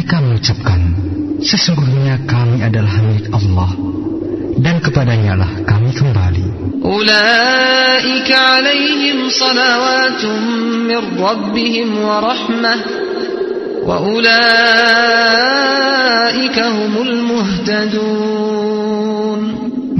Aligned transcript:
Mereka 0.00 0.16
mengucapkan, 0.16 0.80
sesungguhnya 1.44 2.24
kami 2.24 2.64
adalah 2.64 3.04
milik 3.04 3.28
Allah 3.36 3.68
dan 4.56 4.80
kepadanya 4.80 5.36
lah 5.36 5.60
kami 5.68 5.92
kembali. 5.92 6.80
Ulaika 6.80 8.64
alaihim 8.64 9.28
salawatun 9.28 10.40
min 10.88 11.20
rabbihim 11.20 12.00
wa 12.00 12.16
rahmah 12.16 12.80
wa 13.84 14.00
ulaika 14.00 14.32
humul 16.72 17.20
muhtadun. 17.36 18.00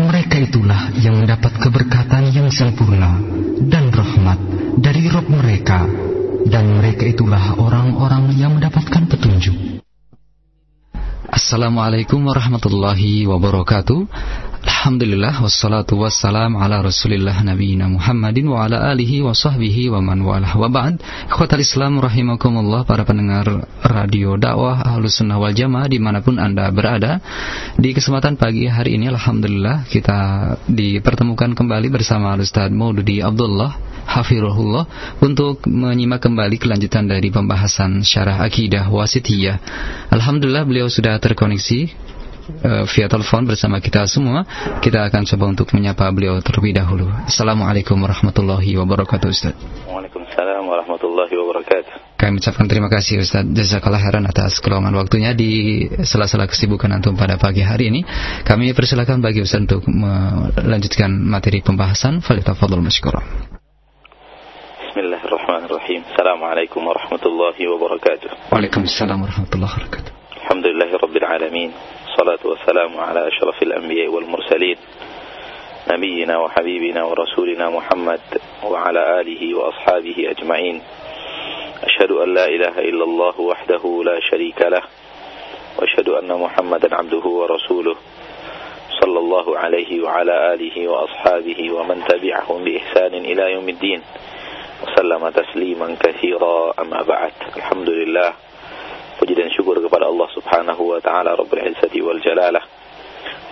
Mereka 0.01 0.49
itulah 0.49 0.97
yang 0.97 1.21
mendapat 1.21 1.61
keberkatan 1.61 2.33
yang 2.33 2.49
sempurna 2.49 3.21
dan 3.69 3.93
rahmat 3.93 4.41
dari 4.81 5.13
Rob 5.13 5.29
mereka 5.29 5.85
dan 6.49 6.73
mereka 6.73 7.05
itulah 7.05 7.53
orang-orang 7.61 8.33
yang 8.41 8.57
mendapatkan 8.57 9.05
petunjuk. 9.05 9.70
Assalamualaikum 11.41 12.21
warahmatullahi 12.29 13.25
wabarakatuh. 13.25 14.05
Alhamdulillah 14.61 15.41
wassalatu 15.41 15.97
wassalam 15.97 16.53
ala 16.53 16.85
rasulillah 16.85 17.33
nabiyina 17.41 17.89
Muhammadin 17.89 18.45
wa 18.45 18.69
ala 18.69 18.93
alihi 18.93 19.25
wa 19.25 19.33
sahbihi 19.33 19.89
wa 19.89 20.05
man 20.05 20.21
walah 20.21 20.53
wa 20.53 20.69
ba'd. 20.69 21.01
Ikhwatal 21.33 21.65
Islam 21.65 21.97
rahimakumullah 21.97 22.85
para 22.85 23.09
pendengar 23.09 23.49
radio 23.81 24.37
dakwah 24.37 24.85
ahlus 24.85 25.17
sunnah 25.17 25.41
wal 25.41 25.57
jamaah 25.57 25.89
di 25.89 25.97
mana 25.97 26.21
pun 26.21 26.37
anda 26.37 26.69
berada. 26.69 27.25
Di 27.81 27.97
kesempatan 27.97 28.37
pagi 28.37 28.69
hari 28.69 29.01
ini 29.01 29.09
Alhamdulillah 29.09 29.89
kita 29.89 30.21
dipertemukan 30.69 31.57
kembali 31.57 31.89
bersama 31.89 32.37
Ustaz 32.37 32.69
Maududi 32.69 33.25
Abdullah 33.25 33.90
Hafirullah 34.11 34.91
untuk 35.23 35.63
menyimak 35.71 36.19
kembali 36.19 36.59
kelanjutan 36.59 37.07
dari 37.07 37.31
pembahasan 37.31 38.03
syarah 38.03 38.43
akidah 38.43 38.91
wasitiyah 38.91 39.63
Alhamdulillah 40.11 40.67
beliau 40.67 40.91
sudah 40.91 41.15
terkoneksi 41.23 42.11
uh, 42.67 42.85
via 42.91 43.07
telepon 43.07 43.47
bersama 43.47 43.79
kita 43.79 44.05
semua. 44.11 44.43
Kita 44.83 45.07
akan 45.07 45.23
coba 45.23 45.45
untuk 45.55 45.71
menyapa 45.71 46.11
beliau 46.11 46.43
terlebih 46.43 46.75
dahulu. 46.75 47.07
Assalamualaikum 47.27 47.95
warahmatullahi 47.95 48.75
wabarakatuh 48.75 49.29
Ustaz. 49.31 49.55
Waalaikumsalam 49.87 50.67
warahmatullahi 50.67 51.31
wabarakatuh. 51.31 52.19
Kami 52.19 52.37
ucapkan 52.37 52.67
terima 52.69 52.93
kasih 52.93 53.25
Ustaz 53.25 53.49
Jazakallah 53.49 54.03
khairan 54.03 54.29
atas 54.29 54.61
keluangan 54.61 54.93
waktunya 54.93 55.33
di 55.33 55.87
sela-sela 56.05 56.45
kesibukan 56.45 56.91
antum 56.93 57.17
pada 57.17 57.41
pagi 57.41 57.65
hari 57.65 57.89
ini. 57.89 58.05
Kami 58.45 58.75
persilakan 58.77 59.25
bagi 59.25 59.41
Ustaz 59.41 59.65
untuk 59.65 59.87
melanjutkan 59.89 61.09
materi 61.09 61.65
pembahasan. 61.65 62.21
Falitafadhol 66.21 66.37
masykurah. 66.37 66.61
Bismillahirrahmanirrahim. 66.61 66.77
Assalamualaikum 66.77 66.81
warahmatullahi 66.85 67.63
wabarakatuh. 67.65 68.29
Waalaikumsalam 68.53 69.19
warahmatullahi 69.25 69.73
wabarakatuh. 69.73 70.13
Alhamdulillahi 70.45 70.95
rabbil 71.01 71.25
alamin. 71.25 71.71
والصلاة 72.11 72.45
والسلام 72.45 72.93
على 73.01 73.29
أشرف 73.29 73.63
الأنبياء 73.63 74.09
والمرسلين 74.13 74.77
نبينا 75.89 76.39
وحبيبنا 76.39 77.05
ورسولنا 77.05 77.71
محمد 77.71 78.21
وعلى 78.65 79.21
آله 79.21 79.55
وأصحابه 79.55 80.17
أجمعين 80.31 80.83
أشهد 81.85 82.11
أن 82.11 82.35
لا 82.35 82.45
إله 82.45 82.75
إلا 82.79 83.05
الله 83.05 83.41
وحده 83.41 84.03
لا 84.05 84.21
شريك 84.31 84.61
له 84.63 84.83
وأشهد 85.79 86.09
أن 86.09 86.29
محمدا 86.29 86.95
عبده 86.95 87.25
ورسوله 87.25 87.97
صلى 89.01 89.19
الله 89.19 89.59
عليه 89.59 90.05
وعلى 90.05 90.55
آله 90.55 90.89
وأصحابه 90.89 91.61
ومن 91.73 92.05
تبعهم 92.05 92.65
بإحسان 92.65 93.15
إلى 93.15 93.53
يوم 93.53 93.69
الدين 93.69 94.01
وسلم 94.84 95.30
تسليما 95.30 95.96
كثيرا 96.00 96.74
أما 96.80 97.02
بعد 97.02 97.34
الحمد 97.58 97.90
لله 97.90 98.32
Puji 99.16 99.32
dan 99.32 99.48
syukur 99.56 99.80
kepada 99.80 100.12
Allah 100.12 100.28
Subhanahu 100.36 100.92
wa 100.92 101.00
taala 101.00 101.40
Rabbul 101.40 101.64
Izzati 101.64 102.04
wal 102.04 102.20
Jalalah 102.20 102.60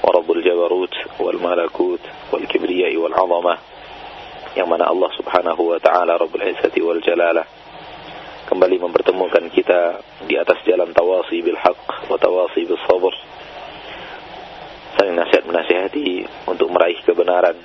wa 0.04 0.12
Rabbul 0.12 0.44
Jabarut 0.44 0.92
wal 1.24 1.40
Malakut 1.40 2.04
wal 2.36 2.44
Kibriya 2.52 2.92
wal 3.00 3.16
Azamah 3.16 3.58
yang 4.60 4.68
mana 4.68 4.92
Allah 4.92 5.08
Subhanahu 5.16 5.72
wa 5.72 5.80
taala 5.80 6.20
Rabbul 6.20 6.44
Izzati 6.44 6.84
wal 6.84 7.00
Jalalah 7.00 7.48
kembali 8.52 8.76
mempertemukan 8.76 9.48
kita 9.56 10.04
di 10.28 10.36
atas 10.36 10.60
jalan 10.68 10.92
tawasi 10.92 11.40
bil 11.40 11.56
haq 11.56 12.12
wa 12.12 12.20
tawasi 12.20 12.68
bil 12.68 12.84
sabr 12.84 13.16
saling 15.00 15.16
nasihat 15.16 15.48
menasihati 15.48 16.28
untuk 16.44 16.76
meraih 16.76 17.00
kebenaran 17.08 17.56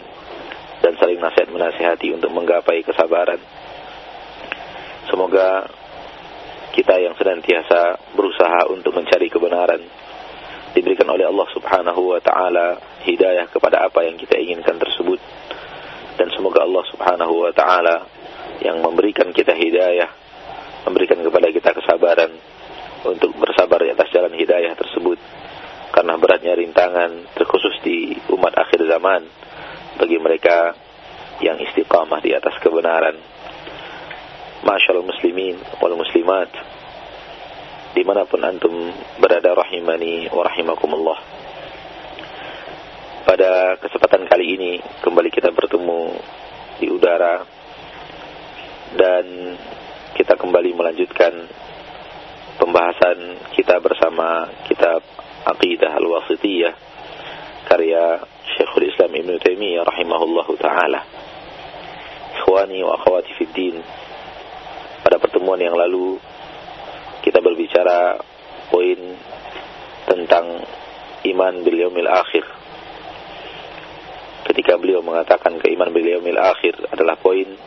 dan 0.83 0.99
saling 0.99 1.23
nasihat 1.23 1.47
menasihati 1.47 2.11
untuk 2.11 2.35
menggapai 2.35 2.83
kesabaran. 2.83 3.39
Semoga 5.07 5.71
kita 6.75 6.99
yang 6.99 7.15
senantiasa 7.15 8.11
berusaha 8.11 8.67
untuk 8.67 8.91
mencari 8.91 9.31
kebenaran 9.31 9.79
diberikan 10.75 11.07
oleh 11.07 11.23
Allah 11.23 11.47
Subhanahu 11.55 12.11
wa 12.11 12.19
taala 12.19 12.83
hidayah 13.07 13.47
kepada 13.47 13.87
apa 13.87 14.03
yang 14.03 14.19
kita 14.19 14.35
inginkan 14.35 14.75
tersebut. 14.75 15.23
Dan 16.19 16.27
semoga 16.35 16.67
Allah 16.67 16.83
Subhanahu 16.91 17.47
wa 17.47 17.53
taala 17.55 18.03
yang 18.59 18.83
memberikan 18.83 19.31
kita 19.31 19.55
hidayah 19.55 20.11
memberikan 20.83 21.23
kepada 21.23 21.47
kita 21.47 21.71
kesabaran 21.79 22.31
untuk 23.07 23.31
bersabar 23.39 23.79
di 23.79 23.95
atas 23.95 24.11
jalan 24.11 24.35
hidayah 24.35 24.75
tersebut. 24.75 25.15
Karena 25.95 26.19
beratnya 26.19 26.57
rintangan 26.59 27.31
terkhusus 27.37 27.79
di 27.85 28.17
umat 28.33 28.51
akhir 28.57 28.83
zaman 28.83 29.42
bagi 29.97 30.17
mereka 30.17 30.73
yang 31.41 31.57
istiqamah 31.59 32.19
di 32.21 32.33
atas 32.33 32.55
kebenaran. 32.61 33.17
Masyaallah 34.63 35.03
muslimin 35.03 35.59
wal 35.83 35.99
muslimat 35.99 36.49
di 37.93 38.01
mana 38.01 38.25
pun 38.25 38.41
antum 38.41 38.73
berada 39.21 39.53
rahimani 39.53 40.31
wa 40.33 40.41
rahimakumullah. 40.47 41.19
Pada 43.23 43.77
kesempatan 43.79 44.25
kali 44.27 44.45
ini 44.55 44.71
kembali 45.03 45.29
kita 45.29 45.53
bertemu 45.53 46.01
di 46.81 46.87
udara 46.89 47.45
dan 48.93 49.25
kita 50.13 50.37
kembali 50.37 50.73
melanjutkan 50.73 51.33
pembahasan 52.61 53.41
kita 53.57 53.81
bersama 53.81 54.49
kitab 54.69 55.01
Aqidah 55.43 55.97
Al-Wasitiyah 55.97 56.92
Ibn 59.33 59.41
Taimiyah 59.41 59.81
rahimahullahu 59.81 60.53
taala. 60.61 61.01
Ikhwani 62.37 62.85
wa 62.85 63.01
akhwati 63.01 63.33
fid 63.33 63.49
din 63.49 63.81
pada 65.01 65.17
pertemuan 65.17 65.57
yang 65.57 65.73
lalu 65.73 66.21
kita 67.25 67.41
berbicara 67.41 68.21
poin 68.69 69.17
tentang 70.05 70.61
iman 71.25 71.53
bil 71.65 71.81
yaumil 71.81 72.13
akhir. 72.13 72.45
Ketika 74.53 74.77
beliau 74.77 75.01
mengatakan 75.01 75.57
keiman 75.57 75.89
bil 75.89 76.13
yaumil 76.13 76.37
akhir 76.37 76.93
adalah 76.93 77.17
poin 77.17 77.57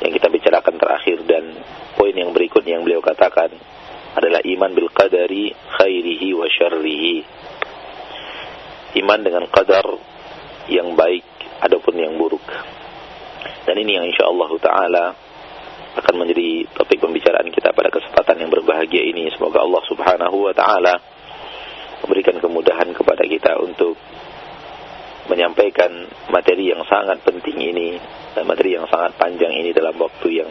yang 0.00 0.12
kita 0.16 0.32
bicarakan 0.32 0.80
terakhir 0.80 1.20
dan 1.28 1.52
poin 2.00 2.16
yang 2.16 2.32
berikutnya 2.32 2.80
yang 2.80 2.84
beliau 2.88 3.04
katakan 3.04 3.52
adalah 4.16 4.40
iman 4.40 4.72
bil 4.72 4.88
qadari 4.88 5.52
khairihi 5.52 6.32
wa 6.32 6.48
syarrihi. 6.48 7.16
Iman 9.04 9.20
dengan 9.20 9.44
qadar 9.52 10.09
yang 10.70 10.94
baik 10.94 11.26
adapun 11.60 11.98
yang 11.98 12.14
buruk. 12.16 12.42
Dan 13.66 13.76
ini 13.76 13.98
yang 13.98 14.06
insyaallah 14.06 14.50
taala 14.62 15.04
akan 15.90 16.14
menjadi 16.22 16.70
topik 16.70 17.02
pembicaraan 17.02 17.50
kita 17.50 17.74
pada 17.74 17.90
kesempatan 17.90 18.46
yang 18.46 18.50
berbahagia 18.54 19.02
ini. 19.02 19.26
Semoga 19.34 19.66
Allah 19.66 19.82
Subhanahu 19.90 20.36
wa 20.46 20.54
taala 20.54 20.94
memberikan 22.06 22.38
kemudahan 22.38 22.94
kepada 22.94 23.26
kita 23.26 23.58
untuk 23.60 23.98
menyampaikan 25.28 26.10
materi 26.32 26.72
yang 26.72 26.82
sangat 26.86 27.22
penting 27.22 27.58
ini 27.58 27.98
dan 28.34 28.46
materi 28.46 28.74
yang 28.78 28.86
sangat 28.88 29.14
panjang 29.18 29.52
ini 29.52 29.70
dalam 29.74 29.94
waktu 29.98 30.28
yang 30.42 30.50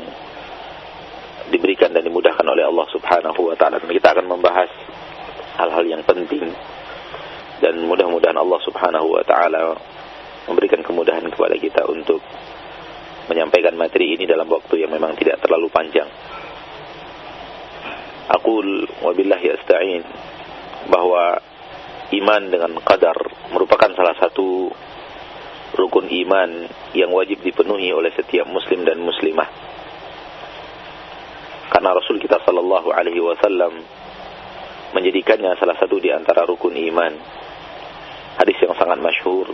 diberikan 1.50 1.90
dan 1.96 2.06
dimudahkan 2.06 2.46
oleh 2.46 2.68
Allah 2.68 2.88
Subhanahu 2.91 3.40
wa 3.50 3.56
taala. 3.56 3.80
Kita 3.80 4.13
akan 4.13 4.28
membahas 4.28 4.72
hal-hal 5.60 5.83
yang 5.88 6.04
penting 6.04 6.51
dan 7.60 7.75
mudah-mudahan 7.83 8.39
Allah 8.39 8.60
Subhanahu 8.63 9.07
wa 9.19 9.24
taala 9.27 9.75
memberikan 10.50 10.81
kemudahan 10.81 11.30
kepada 11.30 11.56
kita 11.56 11.86
untuk 11.86 12.19
menyampaikan 13.30 13.78
materi 13.78 14.18
ini 14.18 14.25
dalam 14.25 14.50
waktu 14.50 14.81
yang 14.81 14.90
memang 14.90 15.13
tidak 15.13 15.38
terlalu 15.46 15.69
panjang. 15.69 16.10
Aku 18.30 18.62
wabillahi 19.06 19.48
asta'in 19.54 20.04
bahwa 20.90 21.38
iman 22.10 22.42
dengan 22.50 22.72
qadar 22.81 23.18
merupakan 23.54 23.94
salah 23.94 24.18
satu 24.18 24.74
rukun 25.78 26.10
iman 26.10 26.66
yang 26.98 27.13
wajib 27.13 27.46
dipenuhi 27.46 27.94
oleh 27.94 28.10
setiap 28.18 28.50
muslim 28.50 28.81
dan 28.86 28.98
muslimah. 28.98 29.50
Karena 31.69 31.94
Rasul 31.94 32.18
kita 32.18 32.42
sallallahu 32.42 32.90
alaihi 32.90 33.22
wasallam 33.22 33.78
menjadikannya 34.98 35.54
salah 35.62 35.78
satu 35.78 36.01
di 36.01 36.10
antara 36.10 36.50
rukun 36.50 36.74
iman. 36.74 37.13
Hadis 38.42 38.57
yang 38.66 38.74
sangat 38.74 38.98
masyhur. 38.98 39.54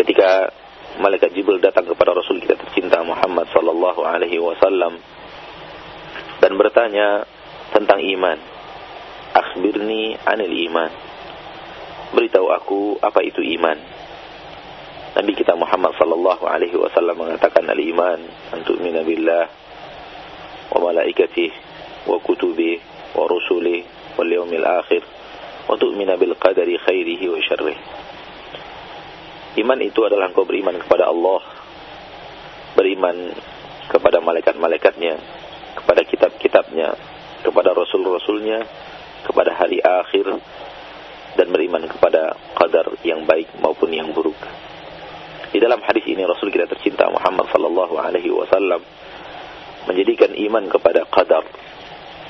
Ketika 0.00 0.48
malaikat 0.96 1.36
Jibril 1.36 1.60
datang 1.60 1.84
kepada 1.84 2.16
Rasul 2.16 2.40
kita 2.40 2.56
tercinta 2.56 3.04
Muhammad 3.04 3.52
sallallahu 3.52 4.00
alaihi 4.00 4.40
wasallam 4.40 4.96
dan 6.40 6.56
bertanya 6.56 7.28
tentang 7.76 8.00
iman. 8.00 8.40
Akhbirni 9.36 10.16
anil 10.24 10.56
iman. 10.72 10.88
Beritahu 12.16 12.48
aku 12.48 12.80
apa 13.04 13.20
itu 13.20 13.44
iman. 13.60 13.76
Nabi 15.20 15.36
kita 15.36 15.52
Muhammad 15.52 15.92
sallallahu 16.00 16.48
alaihi 16.48 16.80
wasallam 16.80 17.20
mengatakan 17.20 17.68
al-iman 17.68 18.24
an 18.56 18.64
tu'mina 18.64 19.04
billah 19.04 19.52
wa 20.72 20.78
malaikatihi 20.80 21.52
wa 22.08 22.16
kutubihi 22.24 22.80
wa 23.12 23.28
rusulihi 23.28 24.16
wal 24.16 24.32
yawmil 24.32 24.64
akhir 24.64 25.04
wa 25.68 25.76
tu'mina 25.76 26.16
bil 26.16 26.32
qadari 26.40 26.80
khairihi 26.80 27.28
wa 27.28 27.36
syarrihi. 27.44 28.09
Iman 29.58 29.82
itu 29.82 30.06
adalah 30.06 30.30
engkau 30.30 30.46
beriman 30.46 30.78
kepada 30.78 31.10
Allah, 31.10 31.42
beriman 32.78 33.34
kepada 33.90 34.22
malaikat-malaikatnya, 34.22 35.14
kepada 35.82 36.06
kitab-kitabnya, 36.06 36.94
kepada 37.42 37.74
rasul-rasulnya, 37.74 38.62
kepada 39.26 39.50
hari 39.58 39.82
akhir, 39.82 40.38
dan 41.34 41.46
beriman 41.50 41.86
kepada 41.90 42.38
qadar 42.54 42.94
yang 43.02 43.26
baik 43.26 43.50
maupun 43.58 43.90
yang 43.90 44.14
buruk. 44.14 44.38
Di 45.50 45.58
dalam 45.58 45.82
hadis 45.82 46.06
ini 46.06 46.22
Rasul 46.22 46.54
kita 46.54 46.70
tercinta 46.70 47.10
Muhammad 47.10 47.50
sallallahu 47.50 47.98
alaihi 47.98 48.30
wasallam 48.30 48.86
menjadikan 49.90 50.30
iman 50.30 50.70
kepada 50.70 51.02
qadar, 51.10 51.42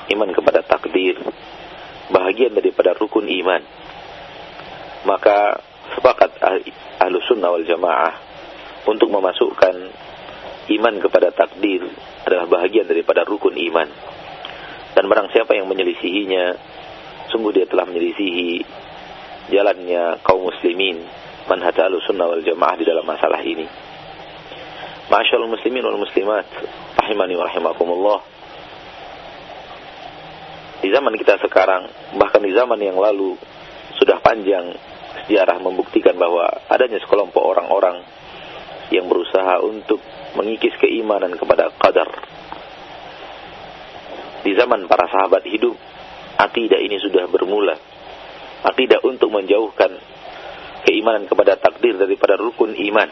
iman 0.09 0.29
kepada 0.33 0.65
takdir 0.65 1.21
bahagian 2.09 2.57
daripada 2.57 2.97
rukun 2.97 3.29
iman. 3.29 3.61
Maka 5.05 5.61
sepakat 5.95 6.31
ahlu 7.01 7.17
sunnah 7.27 7.51
wal 7.51 7.65
jamaah 7.65 8.13
untuk 8.87 9.11
memasukkan 9.11 9.75
iman 10.71 10.95
kepada 11.01 11.33
takdir 11.35 11.83
adalah 12.25 12.45
bahagian 12.47 12.87
daripada 12.87 13.25
rukun 13.27 13.57
iman. 13.57 13.89
Dan 14.91 15.07
barang 15.07 15.31
siapa 15.31 15.55
yang 15.55 15.71
menyelisihinya, 15.71 16.45
sungguh 17.31 17.51
dia 17.55 17.65
telah 17.67 17.87
menyelisihi 17.87 18.63
jalannya 19.51 20.19
kaum 20.23 20.47
muslimin 20.47 21.03
manhaj 21.47 21.75
sunnah 22.05 22.27
wal 22.27 22.43
jamaah 22.43 22.75
di 22.77 22.85
dalam 22.85 23.03
masalah 23.07 23.41
ini. 23.41 23.65
Masyaallah 25.11 25.51
muslimin 25.51 25.83
wal 25.83 25.99
muslimat, 25.99 26.47
rahimani 26.95 27.35
wa 27.35 27.43
rahimakumullah. 27.47 28.19
Di 30.81 30.89
zaman 30.89 31.13
kita 31.19 31.37
sekarang, 31.43 32.15
bahkan 32.17 32.41
di 32.41 32.55
zaman 32.55 32.79
yang 32.81 32.97
lalu, 32.97 33.37
sudah 34.01 34.17
panjang 34.17 34.73
sejarah 35.25 35.57
membuktikan 35.61 36.17
bahwa 36.17 36.47
adanya 36.69 36.99
sekelompok 37.03 37.41
orang-orang 37.41 38.03
yang 38.91 39.07
berusaha 39.07 39.63
untuk 39.63 40.03
mengikis 40.35 40.75
keimanan 40.79 41.35
kepada 41.39 41.71
qadar. 41.79 42.09
Di 44.41 44.51
zaman 44.57 44.89
para 44.89 45.07
sahabat 45.07 45.45
hidup, 45.47 45.77
akidah 46.35 46.81
ini 46.81 46.97
sudah 46.99 47.29
bermula. 47.29 47.77
Akidah 48.61 49.01
untuk 49.05 49.29
menjauhkan 49.29 49.95
keimanan 50.85 51.29
kepada 51.29 51.57
takdir 51.57 51.97
daripada 51.97 52.37
rukun 52.37 52.73
iman. 52.73 53.09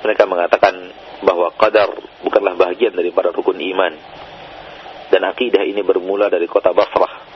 Mereka 0.00 0.24
mengatakan 0.26 0.74
bahwa 1.22 1.52
qadar 1.54 1.92
bukanlah 2.24 2.56
bagian 2.56 2.96
daripada 2.96 3.30
rukun 3.30 3.56
iman. 3.56 3.92
Dan 5.10 5.26
akidah 5.26 5.66
ini 5.66 5.82
bermula 5.82 6.30
dari 6.30 6.46
kota 6.46 6.70
Basrah. 6.70 7.29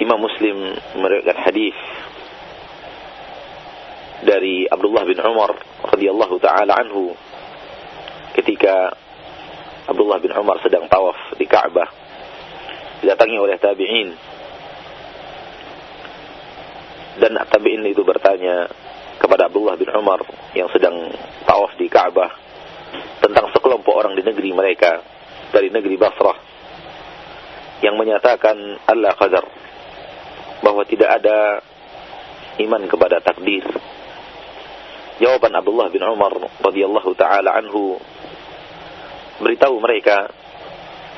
Imam 0.00 0.16
Muslim 0.16 0.72
meriwayatkan 0.96 1.38
hadis 1.44 1.76
dari 4.22 4.64
Abdullah 4.70 5.04
bin 5.04 5.18
Umar 5.20 5.52
radhiyallahu 5.92 6.38
taala 6.38 6.78
anhu 6.78 7.12
ketika 8.38 8.94
Abdullah 9.90 10.22
bin 10.22 10.30
Umar 10.32 10.62
sedang 10.62 10.86
tawaf 10.86 11.36
di 11.36 11.44
Ka'bah. 11.44 11.90
Didatangi 13.02 13.36
oleh 13.36 13.58
tabi'in. 13.58 14.08
Dan 17.18 17.34
tabi'in 17.50 17.82
itu 17.90 18.06
bertanya 18.06 18.70
kepada 19.18 19.50
Abdullah 19.50 19.74
bin 19.74 19.90
Umar 19.90 20.22
yang 20.54 20.70
sedang 20.70 21.10
tawaf 21.44 21.74
di 21.76 21.90
Ka'bah 21.90 22.30
tentang 23.20 23.50
sekelompok 23.52 23.92
orang 23.92 24.14
di 24.14 24.22
negeri 24.22 24.54
mereka 24.54 25.02
dari 25.50 25.68
negeri 25.68 25.98
Basrah 25.98 26.38
yang 27.82 27.98
menyatakan 27.98 28.86
Allah 28.86 29.12
qadar 29.18 29.44
bahwa 30.62 30.86
tidak 30.86 31.20
ada 31.20 31.60
iman 32.62 32.82
kepada 32.86 33.18
takdir. 33.18 33.66
Jawaban 35.18 35.54
Abdullah 35.54 35.90
bin 35.92 36.02
Umar 36.02 36.32
radhiyallahu 36.62 37.12
taala 37.14 37.54
anhu 37.58 37.98
beritahu 39.42 39.76
mereka 39.82 40.30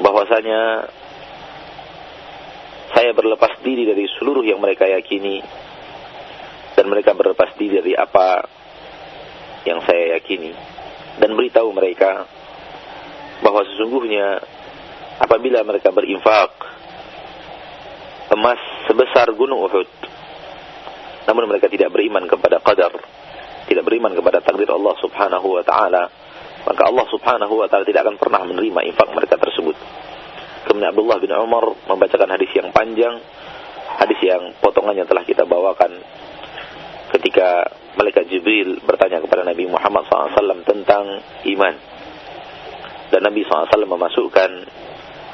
bahwasanya 0.00 0.90
saya 2.94 3.10
berlepas 3.14 3.60
diri 3.62 3.86
dari 3.86 4.06
seluruh 4.18 4.42
yang 4.42 4.58
mereka 4.58 4.88
yakini 4.88 5.42
dan 6.74 6.90
mereka 6.90 7.14
berlepas 7.14 7.54
diri 7.54 7.80
dari 7.80 7.94
apa 7.94 8.46
yang 9.64 9.80
saya 9.86 10.18
yakini 10.18 10.52
dan 11.18 11.30
beritahu 11.38 11.70
mereka 11.70 12.26
bahwa 13.40 13.62
sesungguhnya 13.66 14.42
apabila 15.22 15.62
mereka 15.62 15.94
berinfak 15.94 16.50
emas 18.34 18.62
sebesar 18.86 19.32
gunung 19.36 19.64
Uhud. 19.64 19.88
Namun 21.24 21.48
mereka 21.48 21.72
tidak 21.72 21.88
beriman 21.88 22.28
kepada 22.28 22.60
qadar 22.60 22.92
tidak 23.64 23.84
beriman 23.84 24.12
kepada 24.12 24.44
takdir 24.44 24.68
Allah 24.68 24.94
Subhanahu 25.00 25.56
wa 25.56 25.64
taala 25.64 26.04
maka 26.64 26.82
Allah 26.88 27.06
Subhanahu 27.08 27.54
wa 27.60 27.66
taala 27.68 27.84
tidak 27.84 28.04
akan 28.08 28.16
pernah 28.16 28.40
menerima 28.44 28.80
infak 28.88 29.08
mereka 29.12 29.36
tersebut. 29.36 29.76
Kemudian 30.64 30.96
Abdullah 30.96 31.18
bin 31.20 31.32
Umar 31.36 31.76
membacakan 31.88 32.28
hadis 32.32 32.48
yang 32.56 32.72
panjang 32.72 33.20
hadis 34.00 34.20
yang 34.24 34.56
potongannya 34.64 35.04
telah 35.04 35.24
kita 35.28 35.44
bawakan 35.44 36.00
ketika 37.14 37.68
malaikat 38.00 38.26
Jibril 38.32 38.80
bertanya 38.80 39.20
kepada 39.20 39.44
Nabi 39.44 39.68
Muhammad 39.68 40.08
SAW 40.08 40.64
tentang 40.64 41.20
iman. 41.46 41.74
Dan 43.12 43.20
Nabi 43.22 43.44
SAW 43.44 43.86
memasukkan 43.86 44.50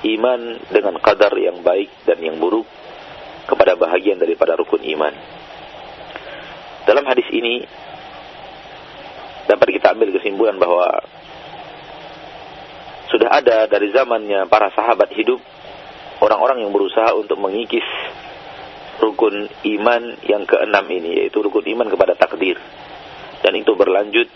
iman 0.05 0.41
dengan 0.69 0.94
kadar 1.00 1.32
yang 1.38 1.62
baik 1.62 2.05
dan 2.05 2.19
yang 2.20 2.37
buruk 2.43 2.67
kepada 3.71 3.87
bahagian 3.87 4.19
daripada 4.19 4.59
rukun 4.59 4.83
iman. 4.83 5.15
Dalam 6.91 7.07
hadis 7.07 7.29
ini 7.31 7.63
dapat 9.47 9.79
kita 9.79 9.95
ambil 9.95 10.11
kesimpulan 10.11 10.59
bahwa 10.59 10.91
sudah 13.15 13.31
ada 13.31 13.71
dari 13.71 13.95
zamannya 13.95 14.51
para 14.51 14.75
sahabat 14.75 15.15
hidup 15.15 15.39
orang-orang 16.19 16.67
yang 16.67 16.75
berusaha 16.75 17.15
untuk 17.15 17.39
mengikis 17.39 17.87
rukun 18.99 19.47
iman 19.79 20.03
yang 20.27 20.43
keenam 20.50 20.87
ini 20.91 21.23
yaitu 21.23 21.39
rukun 21.39 21.67
iman 21.71 21.87
kepada 21.87 22.19
takdir 22.19 22.59
dan 23.47 23.55
itu 23.55 23.71
berlanjut 23.79 24.31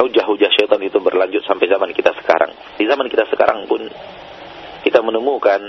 hujah-hujah 0.00 0.48
syaitan 0.56 0.80
itu 0.80 0.96
berlanjut 0.96 1.44
sampai 1.44 1.68
zaman 1.68 1.92
kita 1.92 2.16
sekarang 2.24 2.56
di 2.76 2.84
zaman 2.88 3.08
kita 3.08 3.28
sekarang 3.28 3.68
pun 3.68 3.84
kita 4.84 5.00
menemukan 5.04 5.60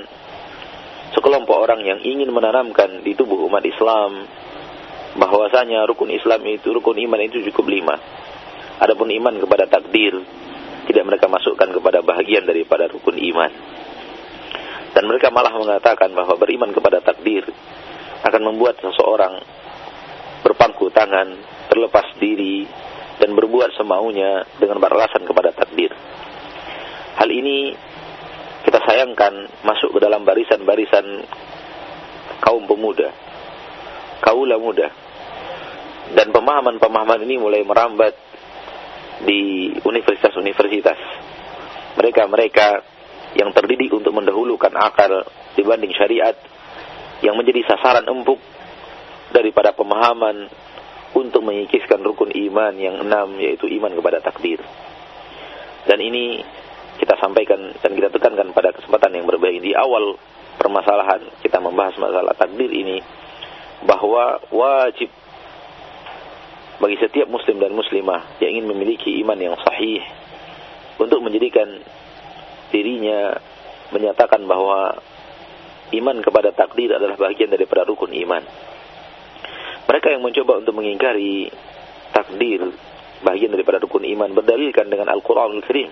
sekelompok 1.15 1.57
orang 1.57 1.81
yang 1.85 1.99
ingin 2.01 2.29
menanamkan 2.29 3.01
di 3.01 3.17
tubuh 3.17 3.45
umat 3.49 3.65
Islam 3.65 4.25
bahwasanya 5.17 5.85
rukun 5.89 6.13
Islam 6.13 6.45
itu 6.45 6.69
rukun 6.69 6.97
iman 7.09 7.19
itu 7.25 7.41
cukup 7.49 7.65
lima 7.69 7.95
adapun 8.77 9.09
iman 9.09 9.35
kepada 9.41 9.65
takdir 9.65 10.13
tidak 10.85 11.03
mereka 11.05 11.25
masukkan 11.25 11.69
kepada 11.69 12.05
bahagian 12.05 12.45
daripada 12.45 12.85
rukun 12.89 13.17
iman 13.17 13.51
dan 14.93 15.03
mereka 15.05 15.29
malah 15.29 15.53
mengatakan 15.53 16.13
bahwa 16.13 16.33
beriman 16.37 16.73
kepada 16.73 17.01
takdir 17.01 17.45
akan 18.25 18.41
membuat 18.51 18.81
seseorang 18.83 19.39
berpangku 20.43 20.91
tangan, 20.91 21.39
terlepas 21.71 22.15
diri, 22.19 22.67
dan 23.19 23.35
berbuat 23.35 23.75
semaunya 23.75 24.47
dengan 24.57 24.79
beralasan 24.79 25.27
kepada 25.27 25.51
takdir. 25.51 25.91
Hal 27.19 27.29
ini 27.31 27.75
kita 28.65 28.79
sayangkan 28.83 29.63
masuk 29.63 29.95
ke 29.95 29.99
dalam 30.03 30.27
barisan-barisan 30.27 31.05
kaum 32.43 32.63
pemuda, 32.67 33.11
kaula 34.23 34.59
muda. 34.59 34.87
Dan 36.09 36.33
pemahaman-pemahaman 36.33 37.21
ini 37.21 37.37
mulai 37.37 37.61
merambat 37.61 38.17
di 39.23 39.69
universitas-universitas. 39.85 40.97
Mereka-mereka 41.99 42.67
yang 43.37 43.53
terdidik 43.53 43.93
untuk 43.93 44.15
mendahulukan 44.15 44.73
akal 44.73 45.27
dibanding 45.53 45.93
syariat 45.93 46.33
yang 47.21 47.37
menjadi 47.37 47.61
sasaran 47.67 48.07
empuk 48.09 48.39
daripada 49.29 49.75
pemahaman 49.75 50.49
untuk 51.13 51.45
mengikiskan 51.45 52.01
rukun 52.01 52.33
iman 52.33 52.73
yang 52.77 53.01
enam 53.05 53.37
yaitu 53.37 53.69
iman 53.77 53.93
kepada 53.93 54.23
takdir. 54.23 54.61
Dan 55.85 55.99
ini 56.01 56.41
kita 56.99 57.15
sampaikan 57.17 57.73
dan 57.79 57.91
kita 57.95 58.11
tekankan 58.11 58.51
pada 58.51 58.75
kesempatan 58.75 59.15
yang 59.15 59.25
berbeda 59.25 59.59
di 59.63 59.71
awal 59.73 60.19
permasalahan 60.59 61.23
kita 61.39 61.57
membahas 61.63 61.95
masalah 61.95 62.35
takdir 62.35 62.67
ini 62.67 62.99
bahwa 63.87 64.43
wajib 64.51 65.07
bagi 66.79 66.95
setiap 66.99 67.27
muslim 67.31 67.59
dan 67.59 67.71
muslimah 67.75 68.39
yang 68.43 68.59
ingin 68.59 68.67
memiliki 68.71 69.19
iman 69.23 69.39
yang 69.39 69.55
sahih 69.63 70.03
untuk 70.99 71.23
menjadikan 71.23 71.79
dirinya 72.71 73.39
menyatakan 73.89 74.45
bahwa 74.45 74.99
iman 75.95 76.17
kepada 76.21 76.53
takdir 76.53 76.93
adalah 76.93 77.17
bagian 77.17 77.49
daripada 77.49 77.87
rukun 77.87 78.13
iman. 78.13 78.43
Mereka 79.89 80.07
yang 80.13 80.21
mencoba 80.21 80.61
untuk 80.61 80.77
mengingkari 80.77 81.49
takdir 82.13 82.69
bagian 83.25 83.51
daripada 83.51 83.81
rukun 83.81 84.05
iman 84.05 84.29
berdalilkan 84.37 84.85
dengan 84.85 85.09
Al-Qur'anul 85.09 85.65
Karim. 85.65 85.89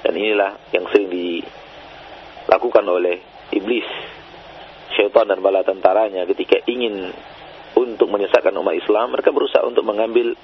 Dan 0.00 0.12
inilah 0.16 0.72
yang 0.72 0.88
sering 0.88 1.12
dilakukan 1.12 2.84
oleh 2.88 3.20
iblis, 3.52 3.88
syaitan 4.96 5.28
dan 5.28 5.44
bala 5.44 5.60
tentaranya 5.62 6.24
ketika 6.28 6.60
ingin 6.66 7.12
untuk 7.76 8.10
menyesatkan 8.10 8.54
umat 8.56 8.74
Islam, 8.76 9.14
mereka 9.14 9.30
berusaha 9.30 9.62
untuk 9.62 9.86
mengambil 9.86 10.34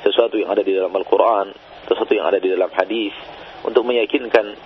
sesuatu 0.00 0.40
yang 0.40 0.48
ada 0.48 0.64
di 0.64 0.72
dalam 0.72 0.92
Al-Quran, 0.94 1.52
sesuatu 1.84 2.12
yang 2.16 2.26
ada 2.26 2.40
di 2.40 2.48
dalam 2.48 2.72
hadis, 2.72 3.12
untuk 3.66 3.84
meyakinkan 3.84 4.56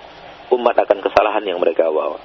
umat 0.55 0.77
akan 0.79 0.99
kesalahan 1.03 1.43
yang 1.43 1.59
mereka 1.59 1.91
bawa. 1.91 2.21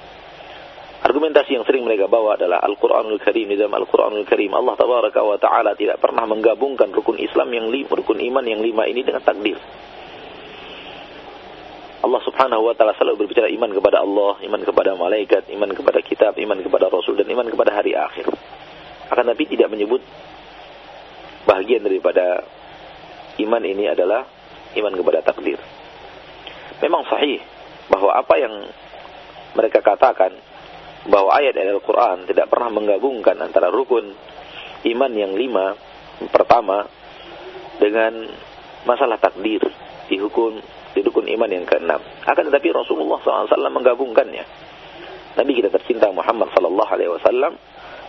Argumentasi 1.00 1.56
yang 1.56 1.64
sering 1.64 1.88
mereka 1.88 2.12
bawa 2.12 2.36
adalah 2.36 2.60
Al-Quranul 2.60 3.16
Karim. 3.24 3.48
Di 3.48 3.56
dalam 3.56 3.72
Al-Quranul 3.72 4.28
Karim, 4.28 4.52
Allah 4.52 4.76
Tabaraka 4.76 5.20
wa 5.24 5.40
Ta'ala 5.40 5.72
tidak 5.72 5.96
pernah 5.96 6.28
menggabungkan 6.28 6.92
rukun 6.92 7.16
Islam 7.16 7.48
yang 7.56 7.72
lima, 7.72 7.88
rukun 7.88 8.20
iman 8.20 8.44
yang 8.44 8.60
lima 8.60 8.84
ini 8.84 9.00
dengan 9.00 9.24
takdir. 9.24 9.56
Allah 12.00 12.20
Subhanahu 12.24 12.64
wa 12.64 12.72
taala 12.72 12.96
selalu 12.96 13.28
berbicara 13.28 13.52
iman 13.52 13.70
kepada 13.76 14.00
Allah, 14.00 14.40
iman 14.40 14.62
kepada 14.64 14.96
malaikat, 14.96 15.52
iman 15.52 15.70
kepada 15.76 16.00
kitab, 16.00 16.32
iman 16.40 16.58
kepada 16.64 16.88
rasul 16.88 17.12
dan 17.12 17.28
iman 17.28 17.44
kepada 17.44 17.76
hari 17.76 17.92
akhir. 17.92 18.24
Akan 19.12 19.28
tapi 19.28 19.44
tidak 19.44 19.68
menyebut 19.68 20.00
bahagian 21.44 21.84
daripada 21.84 22.40
iman 23.36 23.62
ini 23.68 23.84
adalah 23.92 24.24
iman 24.80 24.94
kepada 24.96 25.20
takdir. 25.20 25.60
Memang 26.80 27.04
sahih 27.04 27.44
bahwa 27.92 28.16
apa 28.16 28.34
yang 28.40 28.54
mereka 29.52 29.84
katakan 29.84 30.32
bahwa 31.04 31.36
ayat 31.36 31.56
Al-Quran 31.56 32.28
tidak 32.28 32.48
pernah 32.48 32.72
menggabungkan 32.72 33.36
antara 33.40 33.68
rukun 33.68 34.16
iman 34.88 35.12
yang 35.12 35.36
lima 35.36 35.76
pertama 36.32 36.88
dengan 37.76 38.28
masalah 38.88 39.20
takdir 39.20 39.60
di 40.08 40.16
hukum 40.16 40.60
di 40.94 41.00
rukun 41.06 41.26
iman 41.30 41.50
yang 41.50 41.64
keenam. 41.66 42.00
Akan 42.26 42.50
tetapi 42.50 42.68
Rasulullah 42.74 43.18
SAW 43.22 43.46
menggabungkannya. 43.70 44.44
Nabi 45.38 45.52
kita 45.54 45.70
tercinta 45.70 46.10
Muhammad 46.10 46.50
Sallallahu 46.50 46.90
Alaihi 46.90 47.10
Wasallam 47.14 47.52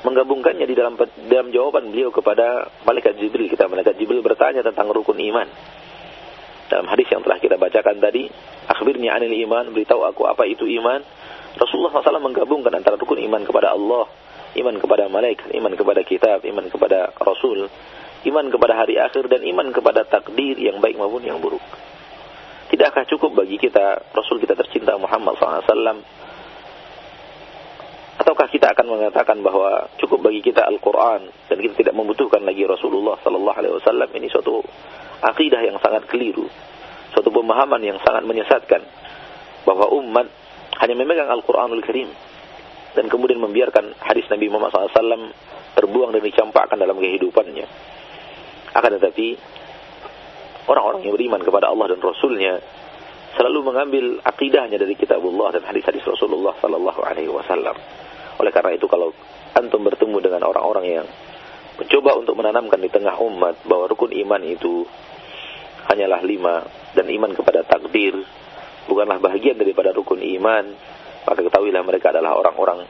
menggabungkannya 0.02 0.66
di 0.66 0.74
dalam 0.74 0.98
dalam 1.30 1.48
jawaban 1.54 1.94
beliau 1.94 2.10
kepada 2.10 2.74
malaikat 2.84 3.22
Jibril. 3.22 3.46
Kita 3.46 3.70
malaikat 3.70 3.94
Jibril 4.02 4.26
bertanya 4.26 4.66
tentang 4.66 4.90
rukun 4.90 5.22
iman. 5.22 5.46
Dalam 6.72 6.88
hadis 6.88 7.06
yang 7.12 7.22
telah 7.22 7.38
kita 7.38 7.60
bacakan 7.60 8.00
tadi, 8.00 8.32
akhbirni 8.66 9.12
anil 9.12 9.36
iman, 9.46 9.76
beritahu 9.76 10.08
aku 10.08 10.24
apa 10.26 10.48
itu 10.48 10.66
iman. 10.82 11.04
Rasulullah 11.60 11.92
SAW 12.00 12.24
menggabungkan 12.24 12.72
antara 12.72 12.96
rukun 12.96 13.20
iman 13.28 13.44
kepada 13.44 13.76
Allah, 13.76 14.08
iman 14.56 14.76
kepada 14.80 15.12
malaikat, 15.12 15.52
iman 15.52 15.74
kepada 15.76 16.02
kitab, 16.08 16.48
iman 16.48 16.66
kepada 16.72 17.12
Rasul, 17.20 17.68
iman 18.24 18.46
kepada 18.48 18.74
hari 18.80 18.98
akhir, 19.04 19.28
dan 19.28 19.44
iman 19.44 19.68
kepada 19.76 20.08
takdir 20.08 20.56
yang 20.56 20.80
baik 20.80 20.96
maupun 20.96 21.28
yang 21.28 21.44
buruk. 21.44 21.62
Tidakkah 22.72 23.04
cukup 23.04 23.44
bagi 23.44 23.60
kita, 23.60 24.16
Rasul 24.16 24.40
kita 24.40 24.56
tercinta 24.56 24.96
Muhammad 24.96 25.36
SAW, 25.36 26.00
ataukah 28.16 28.48
kita 28.48 28.72
akan 28.72 28.88
mengatakan 28.88 29.44
bahwa 29.44 29.92
cukup 30.00 30.32
bagi 30.32 30.40
kita 30.40 30.64
Al-Quran 30.64 31.28
dan 31.52 31.58
kita 31.60 31.84
tidak 31.84 31.96
membutuhkan 32.00 32.40
lagi 32.48 32.64
Rasulullah 32.64 33.20
Sallallahu 33.20 33.58
Alaihi 33.60 33.76
Wasallam 33.76 34.08
ini 34.16 34.32
suatu 34.32 34.64
akidah 35.20 35.60
yang 35.68 35.84
sangat 35.84 36.08
keliru, 36.08 36.48
suatu 37.12 37.28
pemahaman 37.28 37.84
yang 37.84 38.00
sangat 38.08 38.24
menyesatkan 38.24 38.88
bahwa 39.68 39.92
umat 40.00 40.32
hanya 40.80 40.96
memegang 40.96 41.28
Al-Quranul 41.28 41.84
Karim 41.84 42.08
dan 42.96 43.12
kemudian 43.12 43.44
membiarkan 43.44 44.00
hadis 44.00 44.32
Nabi 44.32 44.48
Muhammad 44.48 44.72
SAW 44.96 45.28
terbuang 45.76 46.16
dan 46.16 46.24
dicampakkan 46.24 46.80
dalam 46.80 46.96
kehidupannya. 47.04 47.68
Akan 48.72 48.96
tetapi 48.96 49.36
orang-orang 50.72 51.04
yang 51.04 51.14
beriman 51.16 51.42
kepada 51.44 51.68
Allah 51.68 51.92
dan 51.92 52.00
Rasulnya 52.00 52.54
selalu 53.36 53.60
mengambil 53.64 54.06
akidahnya 54.24 54.80
dari 54.80 54.96
kitabullah 54.96 55.56
dan 55.56 55.64
hadis-hadis 55.68 56.04
Rasulullah 56.04 56.56
Sallallahu 56.60 57.02
Alaihi 57.04 57.32
Wasallam. 57.32 57.76
Oleh 58.40 58.52
karena 58.52 58.76
itu 58.76 58.88
kalau 58.88 59.12
antum 59.56 59.84
bertemu 59.84 60.18
dengan 60.24 60.42
orang-orang 60.48 60.86
yang 60.88 61.08
mencoba 61.80 62.12
untuk 62.20 62.36
menanamkan 62.40 62.80
di 62.80 62.90
tengah 62.92 63.16
umat 63.20 63.64
bahwa 63.68 63.92
rukun 63.92 64.12
iman 64.12 64.42
itu 64.48 64.84
hanyalah 65.92 66.22
lima 66.24 66.56
dan 66.96 67.10
iman 67.10 67.32
kepada 67.34 67.66
takdir 67.66 68.16
bukanlah 68.86 69.18
bagian 69.18 69.58
daripada 69.58 69.92
rukun 69.92 70.22
iman 70.22 70.66
maka 71.26 71.40
ketahuilah 71.42 71.82
mereka 71.86 72.14
adalah 72.14 72.38
orang-orang 72.38 72.86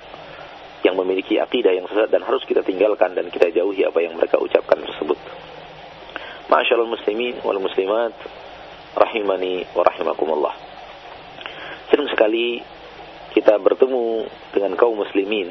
yang 0.82 0.98
memiliki 0.98 1.38
akidah 1.38 1.72
yang 1.78 1.86
sesat 1.86 2.10
dan 2.10 2.26
harus 2.26 2.42
kita 2.44 2.66
tinggalkan 2.66 3.14
dan 3.14 3.30
kita 3.30 3.54
jauhi 3.54 3.86
apa 3.86 4.02
yang 4.02 4.18
mereka 4.18 4.42
ucapkan 4.42 4.82
tersebut. 4.82 5.18
Masyaallah 6.52 6.92
muslimin 6.92 7.40
wal 7.48 7.64
muslimat 7.64 8.12
rahimani 8.92 9.64
wa 9.72 9.88
rahimakumullah. 9.88 10.52
Sering 11.88 12.12
sekali 12.12 12.60
kita 13.32 13.56
bertemu 13.56 14.28
dengan 14.52 14.76
kaum 14.76 15.00
muslimin 15.00 15.48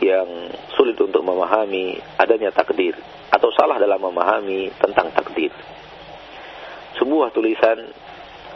yang 0.00 0.48
sulit 0.72 0.96
untuk 0.96 1.20
memahami 1.20 2.00
adanya 2.16 2.48
takdir 2.56 2.96
atau 3.28 3.52
salah 3.52 3.76
dalam 3.76 4.00
memahami 4.00 4.72
tentang 4.80 5.12
takdir 5.12 5.52
sebuah 6.96 7.28
tulisan 7.36 7.92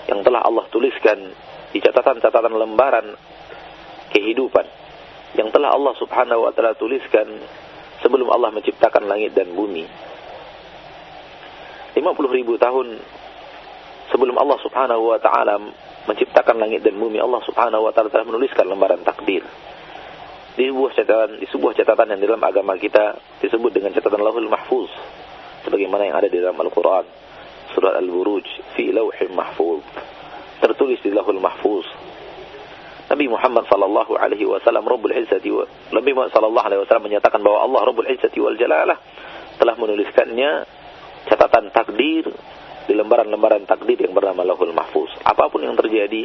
yang 0.08 0.24
telah 0.24 0.40
Allah 0.40 0.64
tuliskan 0.72 1.20
di 1.68 1.84
catatan-catatan 1.84 2.56
lembaran 2.56 3.12
kehidupan 4.08 4.64
yang 5.36 5.52
telah 5.52 5.76
Allah 5.76 5.92
Subhanahu 6.00 6.48
wa 6.48 6.52
taala 6.56 6.72
tuliskan 6.80 7.28
sebelum 8.00 8.32
Allah 8.32 8.48
menciptakan 8.56 9.04
langit 9.04 9.36
dan 9.36 9.52
bumi. 9.52 9.84
50 11.96 12.36
ribu 12.36 12.60
tahun 12.60 13.00
sebelum 14.12 14.36
Allah 14.36 14.60
Subhanahu 14.60 15.16
wa 15.16 15.18
taala 15.18 15.56
menciptakan 16.06 16.60
langit 16.60 16.84
dan 16.84 17.00
bumi, 17.00 17.16
Allah 17.18 17.40
Subhanahu 17.48 17.88
wa 17.88 17.92
taala 17.96 18.12
telah 18.12 18.28
menuliskan 18.28 18.68
lembaran 18.68 19.00
takdir. 19.00 19.42
Di 20.56 20.68
sebuah 20.68 20.92
catatan 20.92 21.30
di 21.40 21.46
sebuah 21.48 21.72
catatan 21.76 22.16
yang 22.16 22.20
dalam 22.20 22.40
agama 22.40 22.76
kita 22.80 23.16
disebut 23.44 23.76
dengan 23.76 23.92
catatan 23.92 24.20
Lauhul 24.24 24.48
Mahfuz 24.48 24.88
sebagaimana 25.66 26.06
yang 26.06 26.16
ada 26.16 26.30
di 26.30 26.38
dalam 26.38 26.56
Al-Qur'an. 26.56 27.04
Surat 27.74 27.98
Al-Buruj 27.98 28.46
fi 28.78 28.94
lauhin 28.94 29.34
mahfuz. 29.34 29.82
Tertulis 30.62 31.02
di 31.02 31.12
lauhul 31.12 31.42
mahfuz. 31.42 31.84
Nabi 33.06 33.28
Muhammad 33.28 33.68
sallallahu 33.68 34.16
alaihi 34.16 34.48
wasallam 34.48 34.82
Rabbul 34.82 35.14
Izzati 35.14 35.50
wa 35.52 35.62
Nabi 35.94 36.10
Muhammad 36.10 36.32
sallallahu 36.32 36.66
alaihi 36.66 36.80
wasallam 36.82 37.04
menyatakan 37.06 37.38
bahwa 37.44 37.58
Allah 37.68 37.80
Rabbul 37.86 38.08
Izzati 38.08 38.38
wal 38.42 38.58
Jalalah 38.58 38.98
telah 39.60 39.74
menuliskannya 39.78 40.50
catatan 41.26 41.74
takdir 41.74 42.30
di 42.86 42.94
lembaran-lembaran 42.94 43.66
takdir 43.66 43.98
yang 43.98 44.14
bernama 44.14 44.46
Lauhul 44.46 44.72
Mahfuz. 44.72 45.10
Apa 45.26 45.50
pun 45.50 45.66
yang 45.66 45.74
terjadi 45.74 46.22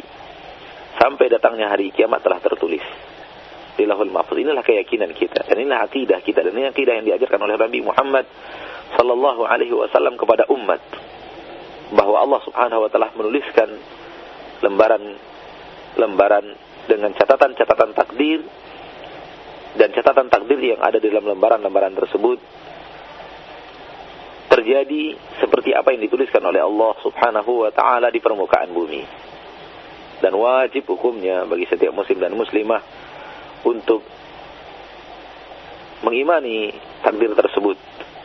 sampai 0.96 1.26
datangnya 1.26 1.68
hari 1.68 1.90
kiamat 1.90 2.22
telah 2.22 2.38
tertulis 2.38 2.82
di 3.74 3.84
Lauhul 3.84 4.14
Mahfuz. 4.14 4.38
Inilah 4.38 4.62
keyakinan 4.62 5.10
kita 5.12 5.42
dan 5.44 5.56
inilah 5.58 5.82
akidah 5.84 6.22
kita 6.22 6.46
dan 6.46 6.54
ini 6.54 6.70
akidah 6.70 7.02
yang 7.02 7.06
diajarkan 7.06 7.40
oleh 7.42 7.56
Nabi 7.58 7.80
Muhammad 7.82 8.24
sallallahu 8.94 9.42
alaihi 9.48 9.74
wasallam 9.74 10.14
kepada 10.14 10.46
umat 10.52 10.80
bahwa 11.92 12.16
Allah 12.22 12.40
Subhanahu 12.46 12.80
wa 12.86 12.88
taala 12.88 13.12
menuliskan 13.18 13.68
lembaran-lembaran 14.62 16.46
dengan 16.86 17.10
catatan-catatan 17.16 17.90
takdir 17.96 18.40
dan 19.76 19.88
catatan 19.96 20.28
takdir 20.28 20.60
yang 20.60 20.80
ada 20.84 21.00
di 21.00 21.08
dalam 21.08 21.32
lembaran-lembaran 21.32 21.96
tersebut 21.96 22.38
terjadi 24.52 25.16
seperti 25.40 25.72
apa 25.72 25.96
yang 25.96 26.04
dituliskan 26.04 26.44
oleh 26.44 26.60
Allah 26.60 26.92
Subhanahu 27.00 27.64
wa 27.64 27.72
taala 27.72 28.12
di 28.12 28.20
permukaan 28.20 28.68
bumi. 28.76 29.00
Dan 30.20 30.36
wajib 30.36 30.84
hukumnya 30.92 31.48
bagi 31.48 31.64
setiap 31.66 31.96
muslim 31.96 32.20
dan 32.20 32.36
muslimah 32.36 32.84
untuk 33.64 34.04
mengimani 36.04 36.70
takdir 37.00 37.32
tersebut. 37.32 37.80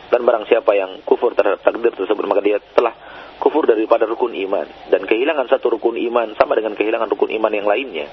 Dan 0.08 0.24
barang 0.24 0.44
siapa 0.48 0.72
yang 0.76 1.00
kufur 1.04 1.32
terhadap 1.32 1.64
takdir 1.64 1.92
tersebut 1.96 2.24
maka 2.28 2.44
dia 2.44 2.60
telah 2.76 2.92
kufur 3.40 3.64
daripada 3.64 4.04
rukun 4.04 4.36
iman 4.36 4.66
dan 4.92 5.04
kehilangan 5.04 5.48
satu 5.48 5.76
rukun 5.76 5.96
iman 6.12 6.36
sama 6.36 6.56
dengan 6.56 6.76
kehilangan 6.76 7.08
rukun 7.08 7.32
iman 7.40 7.52
yang 7.52 7.66
lainnya. 7.66 8.08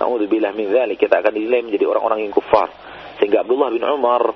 Nauzubillah 0.00 0.56
min 0.56 0.72
dzalik 0.72 0.96
kita 0.96 1.20
akan 1.20 1.32
dinilai 1.36 1.60
menjadi 1.64 1.84
orang-orang 1.88 2.24
yang 2.24 2.32
kufar. 2.32 2.72
Sehingga 3.20 3.44
Abdullah 3.44 3.68
bin 3.68 3.84
Umar 3.84 4.32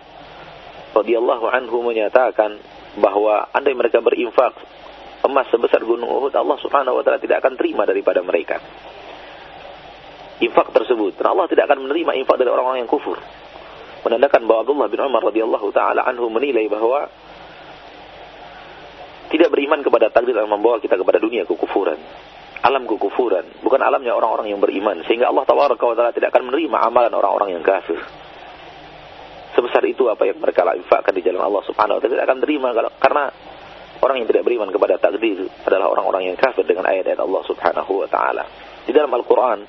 radhiyallahu 0.92 1.46
anhu 1.48 1.80
menyatakan 1.82 2.60
bahwa 2.98 3.50
andai 3.50 3.74
mereka 3.74 3.98
berinfak 3.98 4.54
emas 5.24 5.48
sebesar 5.48 5.80
gunung 5.82 6.06
Uhud, 6.06 6.34
Allah 6.36 6.58
Subhanahu 6.60 7.00
wa 7.00 7.02
taala 7.02 7.16
tidak 7.16 7.40
akan 7.40 7.56
terima 7.56 7.88
daripada 7.88 8.20
mereka. 8.20 8.60
Infak 10.44 10.74
tersebut, 10.74 11.16
dan 11.16 11.32
Allah 11.32 11.48
tidak 11.48 11.70
akan 11.70 11.88
menerima 11.88 12.12
infak 12.20 12.36
dari 12.36 12.50
orang-orang 12.52 12.84
yang 12.84 12.90
kufur. 12.90 13.16
Menandakan 14.04 14.44
bahwa 14.44 14.60
Abdullah 14.68 14.88
bin 14.92 15.00
Umar 15.00 15.22
radhiyallahu 15.24 15.68
taala 15.72 16.04
anhu 16.04 16.28
menilai 16.28 16.68
bahwa 16.68 17.08
tidak 19.32 19.48
beriman 19.48 19.80
kepada 19.80 20.12
takdir 20.12 20.36
yang 20.36 20.52
membawa 20.52 20.78
kita 20.78 21.00
kepada 21.00 21.18
dunia 21.18 21.48
kekufuran. 21.48 21.98
alam 22.64 22.88
kekufuran, 22.88 23.60
bukan 23.60 23.76
alamnya 23.84 24.16
orang-orang 24.16 24.48
yang 24.48 24.56
beriman. 24.56 25.04
Sehingga 25.04 25.28
Allah 25.28 25.44
Taala 25.44 26.16
tidak 26.16 26.32
akan 26.32 26.48
menerima 26.48 26.80
amalan 26.80 27.12
orang-orang 27.12 27.52
yang 27.52 27.60
kafir. 27.60 28.00
Sebesar 29.64 29.80
itu 29.88 30.04
apa 30.12 30.28
yang 30.28 30.44
mereka 30.44 30.60
infakkan 30.76 31.16
di 31.16 31.24
jalan 31.24 31.40
Allah 31.40 31.64
Subhanahu 31.64 31.96
wa 31.96 32.00
taala 32.04 32.12
tidak 32.12 32.28
akan 32.28 32.38
terima 32.44 32.68
karena 33.00 33.32
orang 34.04 34.20
yang 34.20 34.28
tidak 34.28 34.44
beriman 34.44 34.68
kepada 34.68 35.00
takdir 35.00 35.40
adalah 35.64 35.88
orang-orang 35.88 36.28
yang 36.28 36.36
kafir 36.36 36.68
dengan 36.68 36.84
ayat-ayat 36.84 37.16
Allah 37.16 37.42
Subhanahu 37.48 38.04
wa 38.04 38.08
taala. 38.12 38.44
Di 38.84 38.92
dalam 38.92 39.08
Al-Qur'an 39.08 39.64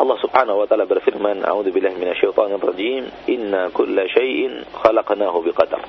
Allah 0.00 0.16
Subhanahu 0.24 0.56
wa 0.56 0.64
taala 0.64 0.88
berfirman, 0.88 1.44
"A'udzu 1.44 1.68
billahi 1.68 2.00
minasyaitonir 2.00 2.64
rajim. 2.64 3.04
Inna 3.28 3.68
kulla 3.76 4.08
syai'in 4.08 4.72
khalaqnahu 4.72 5.44
biqadar." 5.44 5.84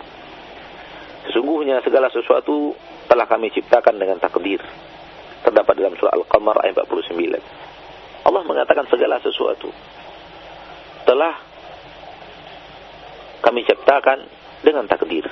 Sesungguhnya 1.31 1.87
segala 1.87 2.11
sesuatu 2.11 2.75
telah 3.07 3.31
kami 3.31 3.47
ciptakan 3.55 3.95
dengan 3.95 4.19
takdir 4.19 4.59
terdapat 5.39 5.71
dalam 5.79 5.95
surah 5.95 6.11
Al-Qamar 6.19 6.67
ayat 6.67 6.83
49. 6.83 8.27
Allah 8.27 8.43
mengatakan 8.43 8.91
segala 8.91 9.23
sesuatu 9.23 9.71
telah 11.07 11.54
kami 13.45 13.61
ciptakan 13.61 14.25
dengan 14.65 14.89
takdir. 14.89 15.29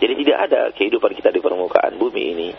Jadi 0.00 0.12
tidak 0.24 0.38
ada 0.48 0.60
kehidupan 0.72 1.12
kita 1.12 1.28
di 1.28 1.44
permukaan 1.44 2.00
bumi 2.00 2.22
ini 2.32 2.50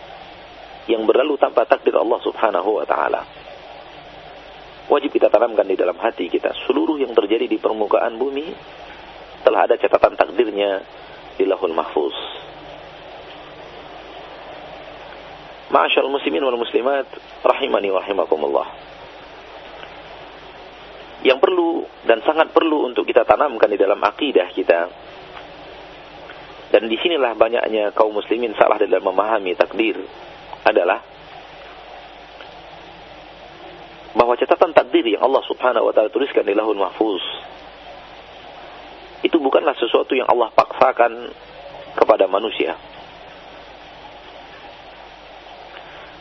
yang 0.85 1.01
berlalu 1.09 1.35
tanpa 1.41 1.65
takdir 1.65 1.97
Allah 1.97 2.21
Subhanahu 2.21 2.77
wa 2.77 2.85
taala. 2.85 3.25
Wajib 4.85 5.15
kita 5.15 5.33
tanamkan 5.33 5.65
di 5.65 5.73
dalam 5.73 5.97
hati 5.97 6.29
kita 6.29 6.53
seluruh 6.69 7.01
yang 7.01 7.17
terjadi 7.17 7.49
di 7.49 7.57
permukaan 7.57 8.21
bumi 8.21 8.53
telah 9.41 9.65
ada 9.65 9.75
catatan 9.81 10.13
takdirnya 10.13 10.85
di 11.35 11.49
Lahul 11.49 11.73
Mahfuz. 11.73 12.15
Ma'asyal 15.73 16.05
muslimin 16.05 16.45
wal 16.45 16.61
muslimat 16.61 17.09
rahimani 17.41 17.89
wa 17.89 17.99
rahimakumullah. 18.05 18.92
Yang 21.23 21.39
perlu 21.39 21.87
dan 22.03 22.19
sangat 22.27 22.51
perlu 22.51 22.91
untuk 22.91 23.07
kita 23.07 23.23
tanamkan 23.23 23.71
di 23.71 23.79
dalam 23.79 23.99
akidah 24.03 24.51
kita. 24.51 24.79
Dan 26.73 26.89
di 26.89 26.97
sinilah 26.99 27.37
banyaknya 27.37 27.95
kaum 27.95 28.11
muslimin 28.11 28.51
salah 28.59 28.81
dalam 28.81 29.03
memahami 29.05 29.55
takdir 29.55 29.95
adalah 30.67 30.99
bahwa 34.13 34.33
catatan 34.37 34.73
takdir 34.73 35.05
yang 35.05 35.21
Allah 35.25 35.43
Subhanahu 35.45 35.89
wa 35.89 35.93
taala 35.93 36.09
tuliskan 36.09 36.45
di 36.45 36.53
Lahul 36.53 36.77
Mahfuz 36.77 37.21
itu 39.25 39.37
bukanlah 39.41 39.73
sesuatu 39.77 40.13
yang 40.13 40.29
Allah 40.29 40.53
paksakan 40.53 41.33
kepada 41.97 42.25
manusia 42.29 42.77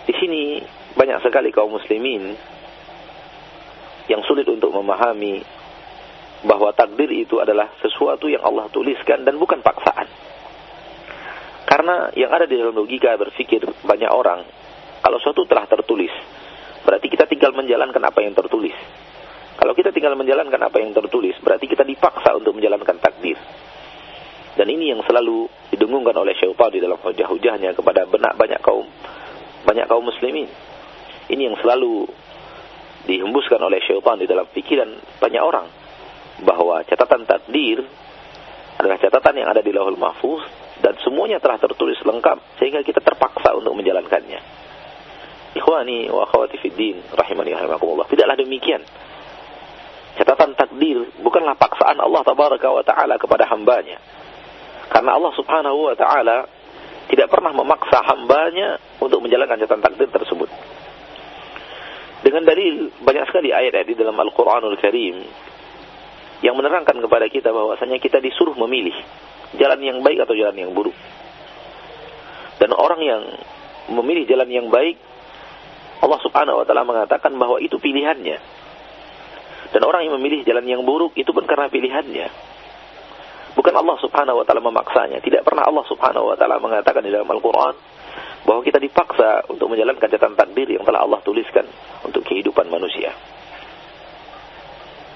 Di 0.03 0.15
sini 0.19 0.59
banyak 0.99 1.23
sekali 1.23 1.55
kaum 1.55 1.79
muslimin 1.79 2.35
yang 4.11 4.23
sulit 4.27 4.47
untuk 4.49 4.75
memahami 4.75 5.43
bahwa 6.43 6.75
takdir 6.75 7.11
itu 7.15 7.39
adalah 7.39 7.71
sesuatu 7.79 8.27
yang 8.27 8.43
Allah 8.43 8.67
tuliskan 8.75 9.23
dan 9.23 9.39
bukan 9.39 9.63
paksaan. 9.63 10.11
Karena 11.63 12.11
yang 12.19 12.35
ada 12.35 12.45
di 12.45 12.59
dalam 12.59 12.75
logika 12.75 13.15
berpikir 13.15 13.63
banyak 13.87 14.11
orang, 14.11 14.45
kalau 15.01 15.17
sesuatu 15.23 15.47
telah 15.47 15.65
tertulis, 15.71 16.11
berarti 16.83 17.07
kita 17.07 17.31
tinggal 17.31 17.55
menjalankan 17.55 18.03
apa 18.03 18.21
yang 18.27 18.35
tertulis. 18.35 18.75
Kalau 19.57 19.73
kita 19.79 19.95
tinggal 19.95 20.19
menjalankan 20.19 20.59
apa 20.59 20.83
yang 20.83 20.91
tertulis, 20.91 21.39
berarti 21.39 21.71
kita 21.71 21.87
dipaksa 21.87 22.35
untuk 22.35 22.59
menjalankan 22.59 22.99
takdir. 22.99 23.39
Dan 24.53 24.69
ini 24.69 24.93
yang 24.93 25.01
selalu 25.07 25.49
didengungkan 25.73 26.13
oleh 26.13 26.37
syaitan 26.37 26.69
di 26.69 26.83
dalam 26.83 27.01
hujah-hujahnya 27.01 27.73
kepada 27.73 28.05
benak 28.05 28.37
banyak 28.37 28.61
kaum 28.61 28.85
banyak 29.65 29.87
kaum 29.89 30.05
muslimin. 30.05 30.51
Ini 31.31 31.49
yang 31.49 31.57
selalu 31.63 32.05
dihembuskan 33.07 33.59
oleh 33.59 33.83
syaitan 33.83 34.19
di 34.19 34.27
dalam 34.31 34.47
pikiran 34.51 34.91
banyak 35.19 35.43
orang 35.43 35.67
bahwa 36.43 36.83
catatan 36.87 37.27
takdir 37.27 37.83
adalah 38.79 38.99
catatan 38.99 39.35
yang 39.43 39.49
ada 39.51 39.63
di 39.63 39.71
Lauhul 39.71 39.99
Mahfuz 39.99 40.43
dan 40.83 40.99
semuanya 41.07 41.39
telah 41.39 41.61
tertulis 41.63 41.99
lengkap 42.03 42.59
sehingga 42.59 42.83
kita 42.83 42.99
terpaksa 42.99 43.55
untuk 43.55 43.75
menjalankannya. 43.79 44.41
Ikhwani 45.53 46.09
wa 46.09 46.25
akhwati 46.27 46.59
fid 46.59 46.75
din 46.75 46.97
rahimani 47.13 47.53
rahimakumullah. 47.53 48.09
Tidaklah 48.09 48.35
demikian. 48.41 48.83
Catatan 50.17 50.57
takdir 50.57 51.09
bukanlah 51.21 51.57
paksaan 51.57 52.01
Allah 52.01 52.23
tabaraka 52.25 52.69
wa 52.73 52.83
taala 52.83 53.21
kepada 53.21 53.47
hambanya. 53.53 54.01
Karena 54.89 55.17
Allah 55.17 55.33
Subhanahu 55.37 55.93
wa 55.93 55.97
taala 55.97 56.49
tidak 57.09 57.29
pernah 57.29 57.53
memaksa 57.53 58.01
hambanya 58.09 58.81
untuk 58.97 59.21
menjalankan 59.21 59.61
catatan 59.61 59.85
takdir 59.85 60.09
tersebut. 60.09 60.49
Dengan 62.23 62.47
dalil 62.47 62.95
banyak 63.03 63.25
sekali 63.27 63.51
ayat-ayat 63.51 63.87
di 63.87 63.99
dalam 63.99 64.15
Al-Quranul 64.15 64.79
Karim 64.79 65.27
yang 66.43 66.55
menerangkan 66.55 66.99
kepada 67.03 67.27
kita 67.27 67.51
bahwasanya 67.51 67.99
kita 67.99 68.23
disuruh 68.23 68.55
memilih 68.55 68.95
jalan 69.59 69.81
yang 69.83 69.99
baik 70.07 70.23
atau 70.23 70.35
jalan 70.39 70.55
yang 70.55 70.71
buruk. 70.71 70.95
Dan 72.63 72.71
orang 72.79 73.01
yang 73.03 73.23
memilih 73.91 74.23
jalan 74.31 74.47
yang 74.47 74.67
baik, 74.71 74.99
Allah 75.99 76.21
Subhanahu 76.23 76.63
wa 76.63 76.67
taala 76.67 76.87
mengatakan 76.87 77.35
bahwa 77.35 77.59
itu 77.59 77.79
pilihannya. 77.83 78.39
Dan 79.73 79.83
orang 79.89 80.05
yang 80.05 80.15
memilih 80.21 80.45
jalan 80.45 80.69
yang 80.69 80.85
buruk 80.85 81.17
itu 81.17 81.33
pun 81.33 81.49
karena 81.49 81.73
pilihannya. 81.73 82.29
Bukan 83.53 83.73
Allah 83.73 83.97
subhanahu 84.01 84.41
wa 84.41 84.45
ta'ala 84.45 84.61
memaksanya. 84.65 85.21
Tidak 85.21 85.45
pernah 85.45 85.65
Allah 85.65 85.85
subhanahu 85.89 86.33
wa 86.33 86.37
ta'ala 86.37 86.61
mengatakan 86.61 87.05
di 87.05 87.13
dalam 87.13 87.29
Al-Quran 87.29 87.73
bahwa 88.48 88.62
kita 88.64 88.80
dipaksa 88.80 89.50
untuk 89.52 89.68
menjalankan 89.72 90.08
catatan 90.08 90.40
takdir 90.40 90.68
yang 90.72 90.88
telah 90.88 91.04
Allah 91.04 91.20
tuliskan 91.22 91.68
untuk 92.08 92.24
kehidupan 92.24 92.72
manusia. 92.72 93.12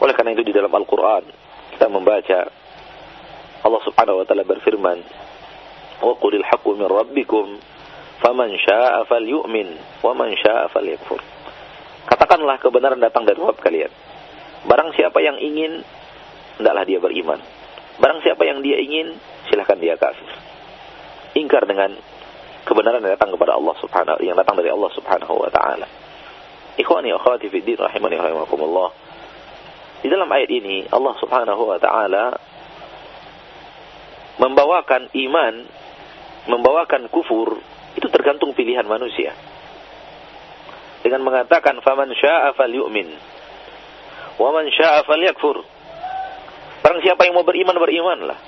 Oleh 0.01 0.13
karena 0.17 0.33
itu 0.33 0.43
di 0.43 0.53
dalam 0.53 0.73
Al-Quran 0.73 1.23
kita 1.77 1.87
membaca 1.87 2.39
Allah 3.61 3.81
subhanahu 3.85 4.21
wa 4.21 4.25
ta'ala 4.25 4.43
berfirman 4.43 4.99
وَقُلِ 6.01 6.33
الْحَقُّ 6.41 6.65
مِنْ 6.65 6.87
رَبِّكُمْ 6.89 7.45
فَمَنْ 8.21 8.49
شَاءَ 8.57 8.93
فَلْيُؤْمِنْ 9.05 9.67
وَمَنْ 10.01 10.29
شَاءَ 10.33 10.61
فَلْيَكْفُرْ 10.73 11.21
Katakanlah 12.09 12.57
kebenaran 12.57 12.97
datang 12.97 13.29
dari 13.29 13.37
Rabb 13.37 13.61
kalian. 13.61 13.93
Barang 14.65 14.89
siapa 14.97 15.21
yang 15.21 15.37
ingin, 15.37 15.85
hendaklah 16.57 16.83
dia 16.89 16.97
beriman. 16.97 17.37
Barang 18.01 18.19
siapa 18.25 18.41
yang 18.45 18.65
dia 18.65 18.81
ingin, 18.81 19.13
silahkan 19.47 19.77
dia 19.77 19.95
kafir. 19.95 20.25
Ingkar 21.37 21.69
dengan 21.69 21.93
kebenaran 22.66 22.98
yang 22.98 23.14
datang 23.14 23.30
kepada 23.30 23.54
Allah 23.54 23.74
Subhanahu 23.78 24.18
yang 24.26 24.34
datang 24.34 24.58
dari 24.58 24.74
Allah 24.74 24.90
Subhanahu 24.90 25.34
wa 25.38 25.50
taala. 25.54 25.86
Ikhwani 26.76 27.14
wa 27.14 27.22
akhwati 27.22 27.46
fi 27.46 27.62
din 27.62 27.78
rahimani 27.78 28.18
rahimakumullah. 28.18 28.88
Di 30.02 30.10
dalam 30.10 30.26
ayat 30.26 30.50
ini 30.50 30.90
Allah 30.90 31.14
Subhanahu 31.22 31.62
wa 31.62 31.78
taala 31.78 32.24
membawakan 34.42 35.14
iman, 35.14 35.54
membawakan 36.50 37.08
kufur 37.08 37.62
itu 37.94 38.06
tergantung 38.10 38.52
pilihan 38.52 38.84
manusia. 38.84 39.32
Dengan 41.00 41.22
mengatakan 41.22 41.78
faman 41.86 42.10
syaa'a 42.18 42.50
falyu'min 42.58 43.08
wa 44.42 44.48
man 44.50 44.66
syaa'a 44.68 45.06
falyakfur. 45.06 45.62
Barang 46.82 46.98
siapa 47.02 47.30
yang 47.30 47.34
mau 47.38 47.46
beriman, 47.46 47.78
berimanlah. 47.78 48.38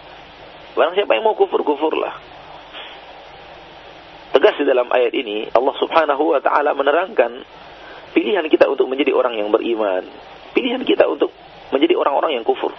Barang 0.75 0.95
siapa 0.99 1.15
yang 1.15 1.23
mau 1.23 1.39
kufur, 1.39 1.63
kufurlah 1.63 2.38
tegas 4.33 4.55
di 4.61 4.64
dalam 4.69 4.88
ayat 4.93 5.12
ini 5.14 5.49
Allah 5.53 5.75
Subhanahu 5.81 6.37
wa 6.37 6.41
taala 6.43 6.77
menerangkan 6.77 7.43
pilihan 8.12 8.45
kita 8.49 8.69
untuk 8.69 8.88
menjadi 8.88 9.12
orang 9.14 9.37
yang 9.37 9.49
beriman, 9.53 10.05
pilihan 10.53 10.83
kita 10.85 11.07
untuk 11.09 11.33
menjadi 11.73 11.95
orang-orang 11.97 12.41
yang 12.41 12.45
kufur. 12.45 12.73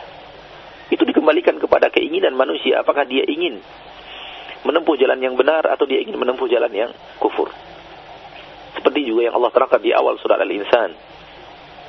Itu 0.89 1.05
dikembalikan 1.05 1.62
kepada 1.62 1.93
keinginan 1.93 2.33
manusia 2.33 2.81
apakah 2.81 3.05
dia 3.05 3.21
ingin 3.29 3.62
menempuh 4.65 4.97
jalan 4.99 5.21
yang 5.21 5.38
benar 5.38 5.63
atau 5.69 5.85
dia 5.85 6.01
ingin 6.01 6.17
menempuh 6.17 6.49
jalan 6.49 6.71
yang 6.73 6.91
kufur. 7.21 7.53
Seperti 8.75 9.05
juga 9.05 9.29
yang 9.29 9.35
Allah 9.38 9.51
terangkan 9.53 9.81
di 9.81 9.91
awal 9.93 10.17
surat 10.19 10.41
Al-Insan. 10.41 10.91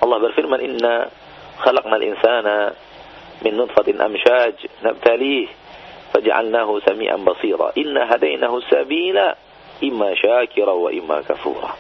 Allah 0.01 0.17
berfirman 0.21 0.61
inna 0.65 1.09
khalaqnal 1.61 2.05
insana 2.05 2.73
min 3.45 3.53
nutfatin 3.57 4.01
amshaj 4.01 4.57
nabtalih 4.81 5.49
faj'alnahu 6.13 6.81
sami'an 6.85 7.21
basira 7.21 7.73
inna 7.77 8.09
hadainahu 8.09 8.65
sabila 8.69 9.37
imma 9.81 10.13
syakira 10.17 10.73
wa 10.77 10.91
imma 10.93 11.25
kafura. 11.25 11.73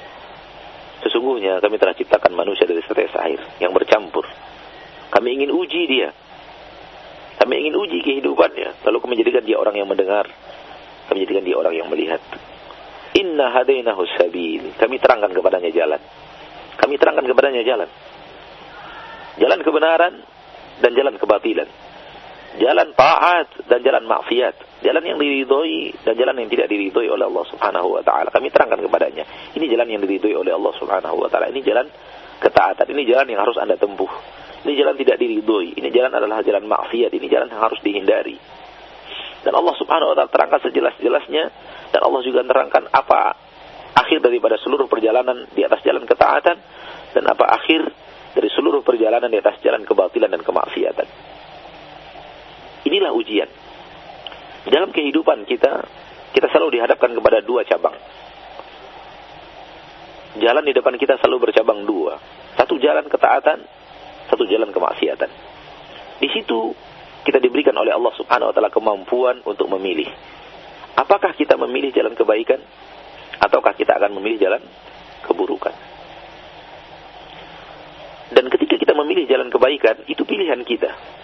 Sesungguhnya 1.00 1.64
kami 1.64 1.80
telah 1.80 1.96
ciptakan 1.96 2.36
manusia 2.36 2.68
dari 2.68 2.84
setetes 2.84 3.16
air 3.16 3.40
yang 3.56 3.72
bercampur. 3.72 4.28
Kami 5.08 5.28
ingin 5.40 5.50
uji 5.50 5.82
dia. 5.88 6.12
Kami 7.40 7.56
ingin 7.56 7.74
uji 7.80 8.04
kehidupannya. 8.04 8.84
Lalu 8.84 8.96
kami 9.00 9.14
jadikan 9.16 9.44
dia 9.48 9.56
orang 9.56 9.80
yang 9.80 9.88
mendengar. 9.88 10.28
Kami 11.08 11.24
jadikan 11.24 11.44
dia 11.44 11.56
orang 11.56 11.72
yang 11.72 11.88
melihat. 11.88 12.20
Inna 13.16 13.48
hadainahu 13.48 14.04
sabil. 14.20 14.76
Kami 14.76 14.96
terangkan 15.00 15.32
kepadanya 15.32 15.72
jalan. 15.72 16.00
Kami 16.76 16.94
terangkan 17.00 17.26
kepadanya 17.26 17.64
jalan. 17.64 17.88
Jalan 19.40 19.60
kebenaran 19.64 20.14
dan 20.84 20.90
jalan 20.92 21.16
kebatilan 21.16 21.68
jalan 22.58 22.90
taat 22.98 23.46
dan 23.70 23.78
jalan 23.86 24.04
maksiat, 24.10 24.82
jalan 24.82 25.04
yang 25.06 25.18
diridhoi 25.22 26.02
dan 26.02 26.18
jalan 26.18 26.34
yang 26.42 26.50
tidak 26.50 26.66
diridhoi 26.66 27.06
oleh 27.06 27.30
Allah 27.30 27.44
Subhanahu 27.46 27.88
wa 27.94 28.02
taala. 28.02 28.34
Kami 28.34 28.50
terangkan 28.50 28.82
kepadanya, 28.82 29.24
ini 29.54 29.70
jalan 29.70 29.86
yang 29.86 30.00
diridhoi 30.02 30.34
oleh 30.34 30.50
Allah 30.50 30.72
Subhanahu 30.74 31.16
wa 31.20 31.28
taala. 31.30 31.54
Ini 31.54 31.62
jalan 31.62 31.86
ketaatan, 32.42 32.86
ini 32.90 33.06
jalan 33.06 33.26
yang 33.30 33.40
harus 33.46 33.54
Anda 33.60 33.78
tempuh. 33.78 34.10
Ini 34.66 34.72
jalan 34.74 34.94
tidak 34.98 35.16
diridhoi, 35.22 35.78
ini 35.78 35.88
jalan 35.94 36.10
adalah 36.10 36.42
jalan 36.42 36.66
maksiat, 36.66 37.10
ini 37.14 37.26
jalan 37.30 37.48
yang 37.54 37.62
harus 37.62 37.78
dihindari. 37.86 38.36
Dan 39.40 39.52
Allah 39.54 39.74
Subhanahu 39.78 40.12
wa 40.12 40.16
taala 40.18 40.30
terangkan 40.34 40.60
sejelas-jelasnya 40.66 41.44
dan 41.94 42.00
Allah 42.02 42.20
juga 42.26 42.42
terangkan 42.42 42.90
apa 42.90 43.38
akhir 43.94 44.26
daripada 44.26 44.58
seluruh 44.58 44.90
perjalanan 44.90 45.46
di 45.54 45.62
atas 45.62 45.80
jalan 45.86 46.02
ketaatan 46.02 46.56
dan 47.14 47.24
apa 47.30 47.44
akhir 47.46 47.88
dari 48.34 48.48
seluruh 48.52 48.82
perjalanan 48.86 49.30
di 49.30 49.38
atas 49.38 49.58
jalan 49.62 49.82
kebatilan 49.86 50.30
dan 50.30 50.42
kemaksiatan. 50.42 51.29
Inilah 52.90 53.14
ujian. 53.14 53.46
Dalam 54.66 54.90
kehidupan 54.90 55.46
kita, 55.46 55.86
kita 56.34 56.46
selalu 56.50 56.82
dihadapkan 56.82 57.14
kepada 57.14 57.38
dua 57.38 57.62
cabang. 57.62 57.94
Jalan 60.42 60.66
di 60.66 60.74
depan 60.74 60.98
kita 60.98 61.22
selalu 61.22 61.50
bercabang 61.50 61.86
dua. 61.86 62.18
Satu 62.58 62.82
jalan 62.82 63.06
ketaatan, 63.06 63.62
satu 64.26 64.42
jalan 64.50 64.74
kemaksiatan. 64.74 65.30
Di 66.18 66.28
situ 66.34 66.74
kita 67.22 67.38
diberikan 67.38 67.78
oleh 67.78 67.94
Allah 67.94 68.10
Subhanahu 68.18 68.50
wa 68.50 68.54
taala 68.54 68.74
kemampuan 68.74 69.38
untuk 69.46 69.70
memilih. 69.70 70.10
Apakah 70.98 71.38
kita 71.38 71.54
memilih 71.54 71.94
jalan 71.94 72.18
kebaikan 72.18 72.58
ataukah 73.38 73.78
kita 73.78 73.94
akan 74.02 74.18
memilih 74.18 74.50
jalan 74.50 74.62
keburukan? 75.30 75.74
Dan 78.34 78.50
ketika 78.50 78.78
kita 78.78 78.94
memilih 78.98 79.30
jalan 79.30 79.46
kebaikan, 79.46 80.06
itu 80.10 80.22
pilihan 80.26 80.62
kita. 80.66 81.19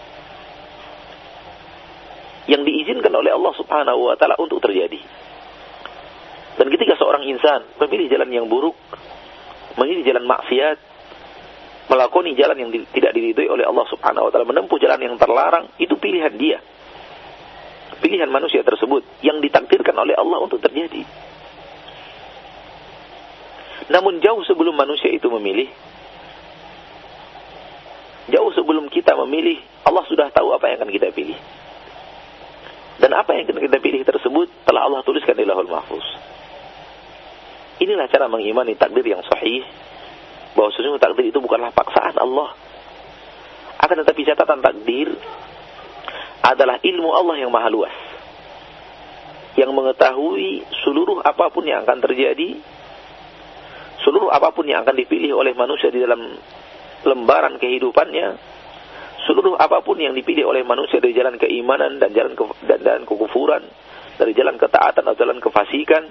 Yang 2.47 2.63
diizinkan 2.63 3.11
oleh 3.11 3.35
Allah 3.35 3.53
Subhanahu 3.59 4.11
wa 4.11 4.15
taala 4.15 4.39
untuk 4.39 4.63
terjadi. 4.63 5.03
Dan 6.57 6.67
ketika 6.73 6.97
seorang 6.97 7.27
insan 7.29 7.67
memilih 7.83 8.07
jalan 8.17 8.31
yang 8.33 8.47
buruk, 8.49 8.79
memilih 9.77 10.07
jalan 10.09 10.25
maksiat, 10.25 10.79
melakoni 11.87 12.33
jalan 12.35 12.57
yang 12.59 12.71
tidak 12.91 13.13
diridhoi 13.13 13.51
oleh 13.51 13.67
Allah 13.67 13.87
Subhanahu 13.91 14.27
wa 14.27 14.31
taala, 14.33 14.47
menempuh 14.49 14.79
jalan 14.81 15.01
yang 15.03 15.15
terlarang, 15.21 15.69
itu 15.77 15.95
pilihan 15.99 16.35
dia. 16.35 16.59
Pilihan 17.97 18.29
manusia 18.29 18.61
tersebut 18.61 19.03
yang 19.25 19.41
ditakdirkan 19.41 19.97
oleh 19.97 20.15
Allah 20.17 20.39
untuk 20.43 20.61
terjadi. 20.61 21.03
Namun 23.87 24.19
jauh 24.19 24.43
sebelum 24.43 24.75
manusia 24.75 25.13
itu 25.15 25.31
memilih, 25.31 25.71
jauh 28.35 28.51
sebelum 28.51 28.91
kita 28.91 29.15
memilih, 29.25 29.63
Allah 29.87 30.03
sudah 30.11 30.27
tahu 30.35 30.51
apa 30.51 30.67
yang 30.73 30.83
akan 30.83 30.91
kita 30.91 31.15
pilih. 31.15 31.39
Dan 32.97 33.13
apa 33.13 33.37
yang 33.37 33.45
kita 33.49 33.77
pilih 33.77 34.03
tersebut 34.09 34.49
telah 34.65 34.89
Allah 34.89 35.05
tuliskan 35.05 35.37
di 35.37 35.45
lahul 35.45 35.69
mahfuz. 35.69 36.05
Inilah 37.77 38.09
cara 38.09 38.25
mengimani 38.25 38.73
takdir 38.73 39.05
yang 39.05 39.21
sahih 39.21 39.61
bahwa 40.57 40.73
sesungguhnya 40.73 41.05
takdir 41.05 41.29
itu 41.29 41.39
bukanlah 41.45 41.77
paksaan 41.77 42.17
Allah. 42.17 42.57
Akan 43.77 44.01
tetapi 44.01 44.25
catatan 44.25 44.65
takdir 44.65 45.13
adalah 46.41 46.81
ilmu 46.81 47.13
Allah 47.13 47.37
yang 47.37 47.53
maha 47.53 47.69
luas. 47.69 47.97
Yang 49.61 49.77
mengetahui 49.77 50.65
seluruh 50.85 51.21
apa 51.21 51.53
pun 51.53 51.69
yang 51.69 51.85
akan 51.85 52.01
terjadi, 52.01 52.57
seluruh 54.05 54.33
apa 54.33 54.57
pun 54.57 54.65
yang 54.65 54.85
akan 54.85 54.97
dipilih 54.97 55.37
oleh 55.37 55.53
manusia 55.53 55.93
di 55.93 56.01
dalam 56.01 56.21
lembaran 57.05 57.61
kehidupannya, 57.61 58.56
seluruh 59.27 59.59
apa 59.59 59.83
pun 59.83 59.99
yang 59.99 60.15
dipilih 60.15 60.47
oleh 60.47 60.63
manusia 60.63 61.03
dari 61.03 61.13
jalan 61.13 61.37
keimanan 61.37 61.99
dan 61.99 62.15
jalan 62.15 62.33
ke, 62.39 62.45
dan, 62.65 62.81
dan 62.81 63.01
kekufuran, 63.03 63.67
dari 64.17 64.33
jalan 64.33 64.57
ketaatan 64.57 65.03
atau 65.03 65.19
jalan 65.19 65.39
kefasikan, 65.43 66.03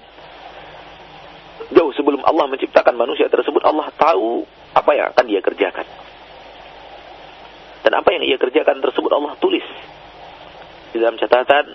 jauh 1.72 1.92
sebelum 1.96 2.22
Allah 2.28 2.46
menciptakan 2.52 2.94
manusia 2.94 3.32
tersebut, 3.32 3.64
Allah 3.64 3.90
tahu 3.96 4.44
apa 4.76 4.92
yang 4.94 5.08
akan 5.16 5.26
dia 5.26 5.42
kerjakan. 5.42 5.88
Dan 7.82 7.92
apa 7.96 8.10
yang 8.18 8.24
ia 8.26 8.38
kerjakan 8.42 8.82
tersebut 8.82 9.12
Allah 9.14 9.38
tulis 9.38 9.66
di 10.90 10.98
dalam 10.98 11.22
catatan 11.22 11.66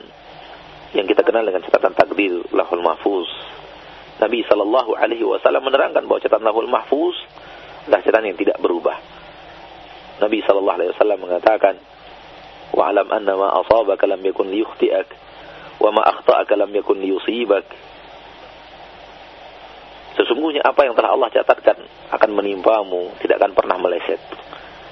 yang 0.94 1.06
kita 1.06 1.22
kenal 1.22 1.46
dengan 1.46 1.62
catatan 1.62 1.94
takdir 1.94 2.42
lahul 2.50 2.82
mahfuz. 2.82 3.30
Nabi 4.20 4.44
Shallallahu 4.44 4.98
Alaihi 4.98 5.24
Wasallam 5.24 5.64
menerangkan 5.64 6.04
bahwa 6.04 6.20
catatan 6.20 6.44
lahul 6.44 6.68
mahfuz 6.68 7.14
adalah 7.86 8.02
catatan 8.02 8.34
yang 8.34 8.38
tidak 8.38 8.58
berubah. 8.58 9.19
Nabi 10.20 10.44
Shallallahu 10.44 10.76
Alaihi 10.76 10.92
Wasallam 10.92 11.18
mengatakan, 11.24 11.74
"Wa'lam 12.76 13.08
anna 13.08 13.34
ma 13.34 13.48
asabaka 13.64 14.04
lam 14.04 14.20
yakun 14.20 14.52
liyukhti'ak, 14.52 15.08
wa 15.80 15.90
ma 15.90 16.02
akhta'aka 16.04 16.54
lam 16.60 16.70
yakun 16.76 17.00
liyusibak." 17.00 17.64
Sesungguhnya 20.20 20.60
apa 20.60 20.84
yang 20.84 20.92
telah 20.92 21.16
Allah 21.16 21.32
catatkan 21.32 21.80
akan 22.12 22.30
menimpamu, 22.36 23.16
tidak 23.24 23.40
akan 23.40 23.56
pernah 23.56 23.80
meleset. 23.80 24.20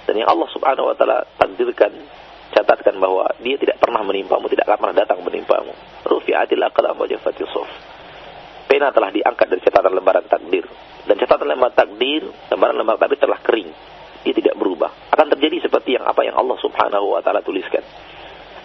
Dan 0.08 0.24
yang 0.24 0.32
Allah 0.32 0.48
Subhanahu 0.48 0.88
wa 0.88 0.96
taala 0.96 1.28
takdirkan, 1.36 1.92
catatkan 2.56 2.96
bahwa 2.96 3.28
dia 3.44 3.60
tidak 3.60 3.76
pernah 3.76 4.00
menimpamu, 4.00 4.48
tidak 4.48 4.64
akan 4.64 4.88
pernah 4.88 4.96
datang 5.04 5.20
menimpamu. 5.20 5.76
Rufi'atil 6.08 6.64
aqlam 6.64 6.96
wa 6.96 7.04
jaffatis 7.04 7.44
suf. 7.52 7.68
Pena 8.68 8.88
telah 8.88 9.12
diangkat 9.12 9.52
dari 9.52 9.60
catatan 9.64 9.92
lembaran 9.92 10.24
takdir. 10.28 10.64
Dan 11.04 11.16
catatan 11.20 11.44
lembaran 11.44 11.76
takdir, 11.76 12.22
lembaran 12.48 12.76
lembaran 12.76 13.00
takdir 13.00 13.20
telah 13.20 13.40
kering. 13.44 13.68
Dia 14.26 14.34
tidak 14.34 14.54
berubah. 14.58 15.14
Akan 15.14 15.30
terjadi 15.30 15.68
seperti 15.70 15.94
yang 15.94 16.04
apa 16.06 16.26
yang 16.26 16.34
Allah 16.34 16.58
Subhanahu 16.58 17.14
wa 17.14 17.20
taala 17.22 17.42
tuliskan. 17.42 17.82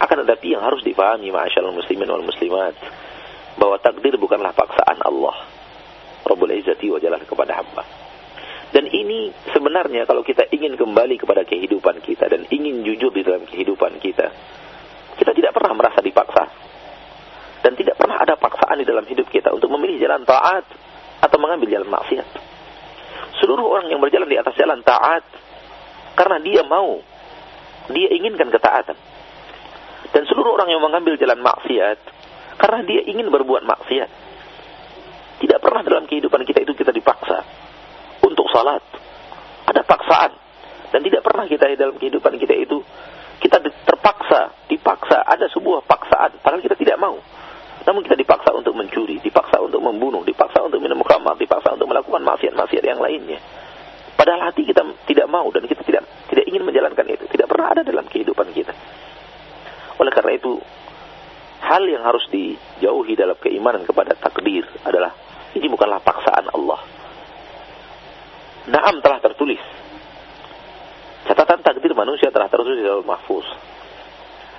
Akan 0.02 0.20
tetapi 0.26 0.54
yang 0.54 0.62
harus 0.62 0.82
dipahami 0.82 1.30
ma'asyiral 1.30 1.74
muslimin 1.74 2.10
wal 2.10 2.26
muslimat 2.26 2.74
bahwa 3.54 3.78
takdir 3.78 4.18
bukanlah 4.18 4.50
paksaan 4.50 4.98
Allah 5.06 5.46
Rabbul 6.26 6.50
Izzati 6.56 6.90
wa 6.90 6.98
Jalal 6.98 7.22
kepada 7.22 7.54
hamba. 7.54 7.84
Dan 8.74 8.90
ini 8.90 9.30
sebenarnya 9.54 10.02
kalau 10.02 10.26
kita 10.26 10.50
ingin 10.50 10.74
kembali 10.74 11.14
kepada 11.14 11.46
kehidupan 11.46 12.02
kita 12.02 12.26
dan 12.26 12.42
ingin 12.50 12.82
jujur 12.82 13.14
di 13.14 13.22
dalam 13.22 13.46
kehidupan 13.46 14.02
kita, 14.02 14.26
kita 15.14 15.30
tidak 15.30 15.54
pernah 15.54 15.78
merasa 15.78 16.02
dipaksa. 16.02 16.50
Dan 17.62 17.78
tidak 17.78 17.96
pernah 17.96 18.18
ada 18.20 18.34
paksaan 18.36 18.76
di 18.76 18.84
dalam 18.84 19.06
hidup 19.06 19.30
kita 19.30 19.54
untuk 19.54 19.72
memilih 19.72 20.02
jalan 20.02 20.26
taat 20.26 20.68
atau 21.22 21.38
mengambil 21.40 21.70
jalan 21.70 21.88
maksiat. 21.88 22.28
Seluruh 23.40 23.64
orang 23.64 23.88
yang 23.88 24.02
berjalan 24.02 24.28
di 24.28 24.36
atas 24.36 24.52
jalan 24.58 24.84
taat 24.84 25.24
karena 26.14 26.38
dia 26.40 26.62
mau, 26.66 27.02
dia 27.90 28.08
inginkan 28.14 28.48
ketaatan. 28.50 28.96
Dan 30.14 30.22
seluruh 30.30 30.54
orang 30.54 30.70
yang 30.70 30.82
mengambil 30.82 31.18
jalan 31.18 31.42
maksiat 31.42 31.98
karena 32.58 32.80
dia 32.86 33.02
ingin 33.10 33.28
berbuat 33.34 33.66
maksiat. 33.66 34.10
Tidak 35.42 35.58
pernah 35.58 35.82
dalam 35.82 36.06
kehidupan 36.06 36.46
kita 36.46 36.62
itu 36.62 36.72
kita 36.78 36.94
dipaksa 36.94 37.42
untuk 38.22 38.46
salat. 38.54 38.82
Ada 39.66 39.82
paksaan. 39.82 40.32
Dan 40.94 41.02
tidak 41.02 41.26
pernah 41.26 41.50
kita 41.50 41.66
dalam 41.74 41.98
kehidupan 41.98 42.38
kita 42.38 42.54
itu 42.54 42.78
kita 43.42 43.58
terpaksa, 43.58 44.54
dipaksa, 44.70 45.26
ada 45.26 45.50
sebuah 45.50 45.82
paksaan 45.84 46.38
padahal 46.38 46.62
kita 46.62 46.78
tidak 46.78 46.96
mau. 47.02 47.18
Namun 47.84 48.00
kita 48.00 48.16
dipaksa 48.16 48.54
untuk 48.56 48.72
mencuri, 48.72 49.20
dipaksa 49.20 49.60
untuk 49.60 49.82
membunuh, 49.84 50.24
dipaksa 50.24 50.64
untuk 50.64 50.80
minum 50.80 51.02
khamar, 51.04 51.36
dipaksa 51.36 51.76
untuk 51.76 51.90
melakukan 51.90 52.22
maksiat-maksiat 52.24 52.84
yang 52.86 53.02
lainnya. 53.02 53.36
Padahal 54.14 54.50
hati 54.50 54.62
kita 54.64 54.82
tidak 55.10 55.26
mau 55.26 55.50
dan 55.50 55.66
kita 55.66 55.82
tidak 55.82 56.06
tidak 56.30 56.44
ingin 56.48 56.62
menjalankan 56.62 57.06
itu. 57.10 57.24
Tidak 57.28 57.46
pernah 57.50 57.74
ada 57.74 57.82
dalam 57.82 58.06
kehidupan 58.06 58.54
kita. 58.54 58.74
Oleh 59.98 60.12
karena 60.14 60.32
itu, 60.34 60.58
hal 61.62 61.82
yang 61.86 62.02
harus 62.02 62.24
dijauhi 62.30 63.14
dalam 63.14 63.38
keimanan 63.38 63.86
kepada 63.86 64.18
takdir 64.18 64.66
adalah 64.84 65.14
ini 65.54 65.66
bukanlah 65.70 66.02
paksaan 66.02 66.50
Allah. 66.50 66.80
Naam 68.70 69.04
telah 69.04 69.20
tertulis. 69.20 69.60
Catatan 71.24 71.60
takdir 71.64 71.92
manusia 71.96 72.28
telah 72.28 72.48
tertulis 72.48 72.80
dalam 72.80 73.04
mahfuz. 73.04 73.46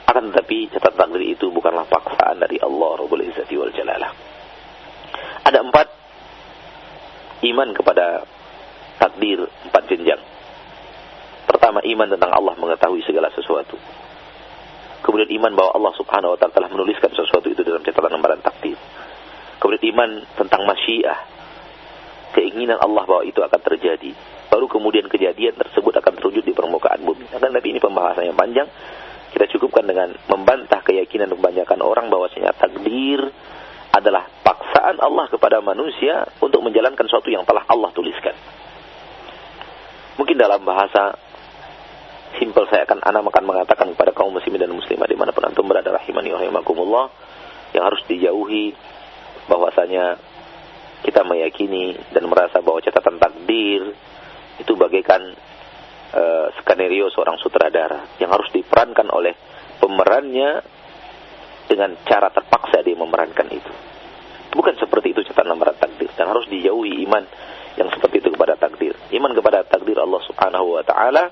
Akan 0.06 0.30
tetapi 0.32 0.72
catatan 0.72 1.10
takdir 1.10 1.36
itu 1.36 1.50
bukanlah 1.50 1.86
paksaan 1.90 2.42
dari 2.42 2.62
Allah 2.62 3.02
Rabbul 3.02 3.26
Izzati 3.26 3.54
wal 3.58 3.74
Jalalah. 3.74 4.12
Ada 5.46 5.62
empat 5.62 5.88
iman 7.46 7.70
kepada 7.76 8.26
takdir, 8.98 9.40
empat 9.70 9.84
jenjang. 9.88 10.22
Pertama, 11.46 11.80
iman 11.86 12.08
tentang 12.10 12.32
Allah 12.34 12.54
mengetahui 12.58 13.02
segala 13.06 13.30
sesuatu. 13.32 13.78
Kemudian 15.06 15.30
iman 15.38 15.54
bahwa 15.54 15.72
Allah 15.78 15.94
subhanahu 16.02 16.34
wa 16.34 16.38
ta'ala 16.42 16.54
telah 16.58 16.70
menuliskan 16.74 17.14
sesuatu 17.14 17.46
itu 17.46 17.62
dalam 17.62 17.86
catatan 17.86 18.10
lembaran 18.10 18.42
takdir. 18.42 18.74
Kemudian 19.62 19.94
iman 19.94 20.10
tentang 20.34 20.66
masyiah. 20.66 21.20
Keinginan 22.34 22.82
Allah 22.82 23.06
bahwa 23.06 23.22
itu 23.22 23.40
akan 23.40 23.62
terjadi. 23.62 24.12
Baru 24.50 24.66
kemudian 24.66 25.06
kejadian 25.06 25.56
tersebut 25.56 25.94
akan 26.02 26.14
terwujud 26.18 26.42
di 26.42 26.58
permukaan 26.58 27.06
bumi. 27.06 27.30
Dan 27.30 27.54
tapi 27.54 27.68
ini 27.70 27.80
pembahasan 27.80 28.34
yang 28.34 28.38
panjang. 28.38 28.68
Kita 29.30 29.46
cukupkan 29.56 29.86
dengan 29.86 30.10
membantah 30.26 30.82
keyakinan 30.82 31.30
kebanyakan 31.38 31.80
orang 31.86 32.10
bahwasanya 32.10 32.56
takdir 32.58 33.20
adalah 33.94 34.28
paksaan 34.42 35.00
Allah 35.00 35.30
kepada 35.32 35.64
manusia 35.64 36.28
untuk 36.42 36.66
menjalankan 36.66 37.06
sesuatu 37.08 37.30
yang 37.32 37.48
telah 37.48 37.64
Allah 37.70 37.94
tuliskan. 37.94 38.36
Mungkin 40.16 40.38
dalam 40.40 40.64
bahasa 40.64 41.16
Simpel 42.36 42.68
saya 42.68 42.84
akan 42.84 43.00
anak 43.00 43.32
akan 43.32 43.46
mengatakan 43.48 43.88
kepada 43.96 44.12
kaum 44.12 44.36
muslimin 44.36 44.68
dan 44.68 44.76
muslimah 44.76 45.08
di 45.08 45.16
mana 45.16 45.32
pun 45.32 45.48
antum 45.48 45.64
berada 45.64 45.88
rahimani 45.96 46.36
rahimakumullah 46.36 47.08
yang 47.72 47.88
harus 47.88 48.04
dijauhi 48.12 48.76
bahwasanya 49.48 50.20
kita 51.08 51.24
meyakini 51.24 51.96
dan 52.12 52.28
merasa 52.28 52.60
bahwa 52.60 52.84
catatan 52.84 53.22
takdir 53.22 53.94
itu 54.60 54.72
bagaikan 54.76 55.32
uh, 56.12 56.48
skenario 56.60 57.08
seorang 57.14 57.40
sutradara 57.40 58.20
yang 58.20 58.32
harus 58.36 58.52
diperankan 58.52 59.08
oleh 59.16 59.32
pemerannya 59.80 60.60
dengan 61.72 61.96
cara 62.04 62.34
terpaksa 62.36 62.84
dia 62.84 63.00
memerankan 63.00 63.48
itu. 63.48 63.74
Bukan 64.56 64.76
seperti 64.76 65.16
itu 65.16 65.24
catatan 65.32 65.56
takdir 65.80 66.12
dan 66.20 66.32
harus 66.32 66.48
dijauhi 66.52 67.00
iman 67.08 67.24
yang 67.76 67.92
seperti 67.92 68.24
itu 68.24 68.30
kepada 68.32 68.56
takdir. 68.56 68.96
Iman 69.12 69.36
kepada 69.36 69.68
takdir 69.68 70.00
Allah 70.00 70.22
Subhanahu 70.28 70.80
wa 70.80 70.84
taala 70.84 71.32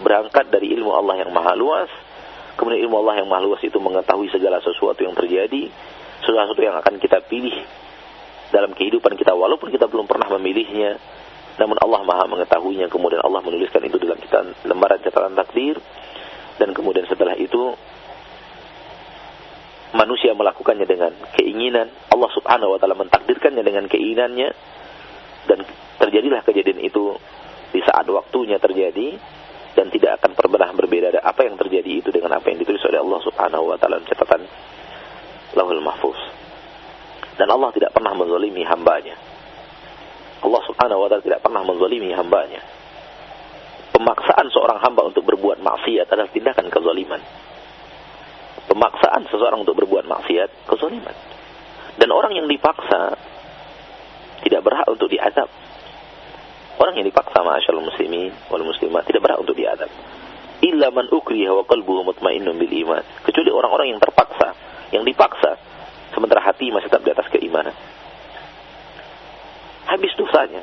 berangkat 0.00 0.48
dari 0.50 0.72
ilmu 0.74 0.90
Allah 0.90 1.24
yang 1.24 1.30
maha 1.30 1.52
luas. 1.54 1.90
Kemudian 2.56 2.86
ilmu 2.88 3.02
Allah 3.04 3.22
yang 3.22 3.28
maha 3.28 3.42
luas 3.44 3.60
itu 3.60 3.76
mengetahui 3.76 4.30
segala 4.30 4.62
sesuatu 4.62 5.02
yang 5.02 5.12
terjadi, 5.12 5.68
sesuatu 6.22 6.60
yang 6.62 6.78
akan 6.78 7.02
kita 7.02 7.20
pilih 7.26 7.54
dalam 8.54 8.70
kehidupan 8.72 9.18
kita 9.18 9.34
walaupun 9.34 9.74
kita 9.74 9.90
belum 9.90 10.06
pernah 10.08 10.30
memilihnya. 10.38 10.96
Namun 11.54 11.78
Allah 11.78 12.00
maha 12.02 12.24
mengetahuinya. 12.26 12.90
Kemudian 12.90 13.22
Allah 13.22 13.42
menuliskan 13.44 13.84
itu 13.86 14.00
dalam 14.00 14.18
kita 14.18 14.66
lembaran 14.66 14.98
catatan 15.04 15.38
takdir. 15.38 15.78
Dan 16.54 16.70
kemudian 16.70 17.06
setelah 17.10 17.34
itu 17.34 17.74
manusia 19.94 20.34
melakukannya 20.34 20.86
dengan 20.86 21.12
keinginan. 21.38 21.90
Allah 22.10 22.30
subhanahu 22.34 22.74
wa 22.74 22.78
ta'ala 22.82 22.98
mentakdirkannya 22.98 23.62
dengan 23.62 23.86
keinginannya 23.86 24.50
dan 25.48 25.64
terjadilah 26.00 26.40
kejadian 26.44 26.80
itu 26.84 27.16
di 27.74 27.80
saat 27.82 28.06
waktunya 28.06 28.56
terjadi 28.62 29.18
dan 29.74 29.90
tidak 29.90 30.22
akan 30.22 30.38
pernah 30.38 30.70
berbeda 30.70 31.18
apa 31.18 31.46
yang 31.46 31.58
terjadi 31.58 31.90
itu 31.98 32.08
dengan 32.14 32.38
apa 32.38 32.46
yang 32.50 32.62
ditulis 32.62 32.82
oleh 32.86 33.02
Allah 33.02 33.20
subhanahu 33.26 33.74
wa 33.74 33.76
ta'ala 33.76 33.98
catatan 34.06 34.46
lahul 35.58 35.82
mahfuz 35.82 36.34
dan 37.34 37.50
Allah 37.50 37.70
tidak 37.74 37.90
pernah 37.90 38.14
menzalimi 38.14 38.62
hambanya. 38.62 39.18
Allah 40.44 40.62
subhanahu 40.70 41.02
wa 41.02 41.08
ta'ala 41.10 41.24
tidak 41.24 41.42
pernah 41.42 41.66
menzalimi 41.66 42.14
hambanya. 42.14 42.62
Pemaksaan 43.90 44.50
seorang 44.54 44.78
hamba 44.82 45.06
untuk 45.06 45.26
berbuat 45.26 45.58
maksiat 45.62 46.06
adalah 46.10 46.30
tindakan 46.30 46.66
kezaliman. 46.70 47.22
Pemaksaan 48.70 49.22
seseorang 49.30 49.62
untuk 49.62 49.78
berbuat 49.82 50.06
maksiat, 50.06 50.66
kezaliman. 50.66 51.14
Dan 51.94 52.08
orang 52.10 52.34
yang 52.38 52.46
dipaksa 52.50 53.14
tidak 54.44 54.60
berhak 54.60 54.86
untuk 54.86 55.08
diadab. 55.08 55.48
Orang 56.76 56.94
yang 57.00 57.06
dipaksa 57.08 57.40
ma'asyal 57.40 57.80
muslimin 57.80 58.30
wal 58.52 58.62
muslimat 58.66 59.08
tidak 59.08 59.24
berhak 59.24 59.40
untuk 59.40 59.56
diadab. 59.56 59.88
Illa 60.60 60.92
man 60.92 61.08
ukriha 61.08 61.50
wa 61.50 61.64
qalbuhu 61.64 62.04
mutmainnun 62.12 62.60
bil 62.60 62.74
iman. 62.86 63.02
Kecuali 63.24 63.50
orang-orang 63.50 63.96
yang 63.96 64.00
terpaksa, 64.00 64.52
yang 64.92 65.02
dipaksa 65.02 65.56
sementara 66.12 66.44
hati 66.44 66.70
masih 66.70 66.92
tetap 66.92 67.02
di 67.02 67.10
atas 67.10 67.26
keimanan. 67.32 67.74
Habis 69.88 70.12
dosanya. 70.16 70.62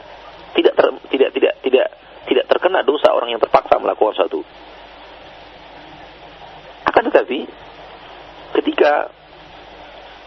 Tidak 0.51 0.73
ter, 0.75 0.87
tidak 1.15 1.29
tidak 1.31 1.53
tidak 1.63 1.87
tidak 2.27 2.45
terkena 2.51 2.83
dosa 2.83 3.11
orang 3.15 3.31
yang 3.31 3.41
terpaksa 3.41 3.79
melakukan 3.79 4.15
suatu. 4.19 4.43
Akan 6.83 7.07
tetapi 7.07 7.47
ketika 8.59 9.09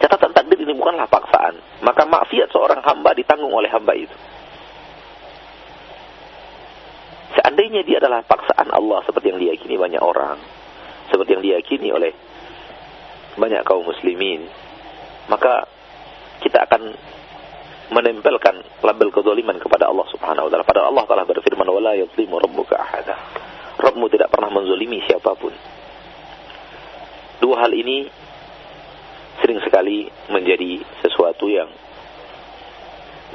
catatan 0.05 0.37
takdir 0.37 0.61
ini 0.61 0.77
bukanlah 0.77 1.09
paksaan, 1.09 1.57
maka 1.81 2.05
maksiat 2.05 2.53
seorang 2.53 2.85
hamba 2.85 3.17
ditanggung 3.17 3.49
oleh 3.49 3.69
hamba 3.73 3.97
itu. 3.97 4.13
Seandainya 7.33 7.81
dia 7.81 7.97
adalah 7.97 8.21
paksaan 8.21 8.69
Allah 8.69 9.01
seperti 9.09 9.33
yang 9.33 9.41
diyakini 9.41 9.75
banyak 9.81 9.99
orang, 9.99 10.37
seperti 11.09 11.33
yang 11.33 11.43
diyakini 11.43 11.89
oleh 11.89 12.13
banyak 13.35 13.65
kaum 13.65 13.83
muslimin, 13.83 14.45
maka 15.27 15.65
kita 16.45 16.69
akan 16.69 16.93
menempelkan 17.89 18.61
label 18.85 19.09
kezaliman 19.09 19.57
kepada 19.57 19.89
Allah 19.89 20.05
Subhanahu 20.13 20.47
wa 20.47 20.49
taala. 20.53 20.65
Padahal 20.65 20.93
Allah 20.93 21.05
telah 21.09 21.25
berfirman 21.25 21.67
wala 21.69 21.97
yuzlimu 21.97 22.37
rabbuka 22.37 22.77
ahada. 22.77 23.17
Rabbmu 23.81 24.05
tidak 24.13 24.29
pernah 24.31 24.53
menzalimi 24.53 25.01
siapa 25.03 25.33
pun. 25.35 25.51
Dua 27.43 27.55
hal 27.59 27.73
ini 27.75 28.07
sering 29.41 29.59
sekali 29.63 30.07
menjadi 30.31 30.79
sesuatu 31.03 31.49
yang 31.51 31.67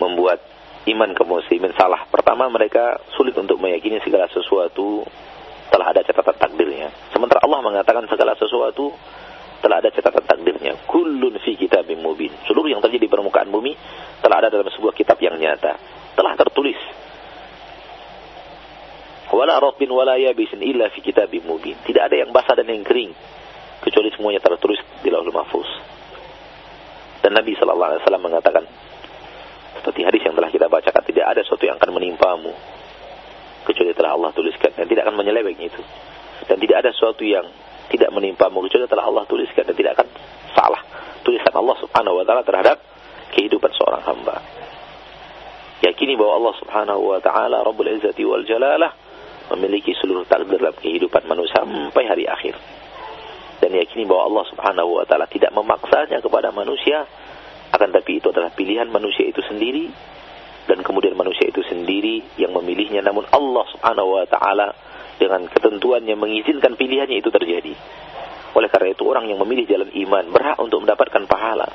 membuat 0.00 0.40
iman 0.88 1.12
kaum 1.12 1.36
muslimin 1.36 1.76
salah. 1.76 2.08
Pertama 2.08 2.48
mereka 2.48 3.00
sulit 3.16 3.36
untuk 3.36 3.60
meyakini 3.60 4.00
segala 4.00 4.30
sesuatu 4.32 5.04
telah 5.70 5.92
ada 5.92 6.00
catatan 6.02 6.36
takdirnya. 6.40 6.88
Sementara 7.12 7.44
Allah 7.44 7.60
mengatakan 7.60 8.08
segala 8.08 8.32
sesuatu 8.34 8.90
telah 9.60 9.84
ada 9.84 9.92
catatan 9.92 10.24
takdirnya. 10.24 10.72
Kullun 10.88 11.36
fi 11.44 11.54
kitabim 11.54 12.00
mubin. 12.00 12.32
Seluruh 12.48 12.72
yang 12.72 12.80
terjadi 12.80 13.06
di 13.06 13.12
permukaan 13.12 13.52
bumi 13.52 13.76
telah 14.24 14.40
ada 14.40 14.48
dalam 14.48 14.66
sebuah 14.72 14.96
kitab 14.96 15.20
yang 15.20 15.36
nyata. 15.36 15.76
Telah 16.16 16.32
tertulis. 16.34 16.80
Wala 19.30 19.62
rabbin 19.62 19.94
wala 19.94 20.18
yabisin 20.18 20.58
illa 20.64 20.90
fi 20.90 21.04
kitabim 21.04 21.44
mubin. 21.44 21.76
Tidak 21.86 22.02
ada 22.02 22.16
yang 22.18 22.34
basah 22.34 22.56
dan 22.58 22.66
yang 22.66 22.82
kering 22.82 23.12
kecuali 23.80 24.08
semuanya 24.12 24.40
tertulis 24.40 24.80
di 25.00 25.08
Lauhul 25.08 25.32
Mahfuz. 25.32 25.68
Dan 27.20 27.36
Nabi 27.36 27.52
sallallahu 27.56 27.90
alaihi 27.96 28.02
wasallam 28.04 28.24
mengatakan 28.24 28.64
seperti 29.80 30.00
hadis 30.04 30.22
yang 30.24 30.34
telah 30.36 30.50
kita 30.52 30.66
bacakan 30.68 31.02
tidak 31.04 31.26
ada 31.30 31.40
sesuatu 31.44 31.64
yang 31.64 31.76
akan 31.80 31.90
menimpamu 31.96 32.52
kecuali 33.64 33.92
telah 33.92 34.16
Allah 34.16 34.30
tuliskan 34.32 34.72
dan 34.76 34.84
tidak 34.88 35.08
akan 35.08 35.16
menyeleweng 35.20 35.56
itu. 35.60 35.82
Dan 36.48 36.56
tidak 36.56 36.76
ada 36.84 36.90
sesuatu 36.96 37.24
yang 37.24 37.44
tidak 37.92 38.10
menimpamu 38.12 38.64
kecuali 38.68 38.88
telah 38.88 39.04
Allah 39.04 39.24
tuliskan 39.28 39.64
dan 39.68 39.74
tidak 39.76 39.92
akan 40.00 40.08
salah 40.56 40.82
tulisan 41.24 41.52
Allah 41.52 41.76
Subhanahu 41.80 42.18
wa 42.20 42.24
taala 42.24 42.42
terhadap 42.44 42.78
kehidupan 43.36 43.70
seorang 43.76 44.02
hamba. 44.04 44.40
Yakini 45.80 46.16
bahwa 46.16 46.44
Allah 46.44 46.54
Subhanahu 46.60 47.00
wa 47.16 47.20
taala 47.24 47.64
Rabbul 47.64 47.88
Izzati 47.88 48.24
wal 48.24 48.44
Jalalah 48.44 48.92
memiliki 49.56 49.96
seluruh 49.96 50.28
takdir 50.28 50.60
dalam 50.60 50.76
kehidupan 50.76 51.24
manusia 51.26 51.60
sampai 51.60 52.04
hari 52.06 52.24
akhir. 52.28 52.54
Dan 53.60 53.76
yakini 53.76 54.08
bahwa 54.08 54.32
Allah 54.32 54.44
Subhanahu 54.48 54.90
wa 55.00 55.04
taala 55.04 55.28
tidak 55.28 55.52
memaksanya 55.52 56.24
kepada 56.24 56.48
manusia 56.50 57.04
akan 57.70 57.88
tapi 57.94 58.18
itu 58.18 58.32
adalah 58.32 58.50
pilihan 58.50 58.90
manusia 58.90 59.28
itu 59.30 59.44
sendiri 59.46 59.86
dan 60.66 60.82
kemudian 60.82 61.14
manusia 61.14 61.46
itu 61.46 61.62
sendiri 61.62 62.24
yang 62.40 62.50
memilihnya 62.56 63.04
namun 63.04 63.28
Allah 63.30 63.64
Subhanahu 63.76 64.18
wa 64.18 64.26
taala 64.26 64.68
dengan 65.20 65.44
ketentuan 65.52 66.02
yang 66.08 66.16
mengizinkan 66.16 66.80
pilihannya 66.80 67.20
itu 67.20 67.28
terjadi. 67.28 67.76
Oleh 68.56 68.68
karena 68.72 68.96
itu 68.96 69.04
orang 69.04 69.28
yang 69.28 69.38
memilih 69.44 69.68
jalan 69.68 69.92
iman 69.92 70.24
berhak 70.32 70.58
untuk 70.58 70.80
mendapatkan 70.82 71.22
pahala. 71.28 71.68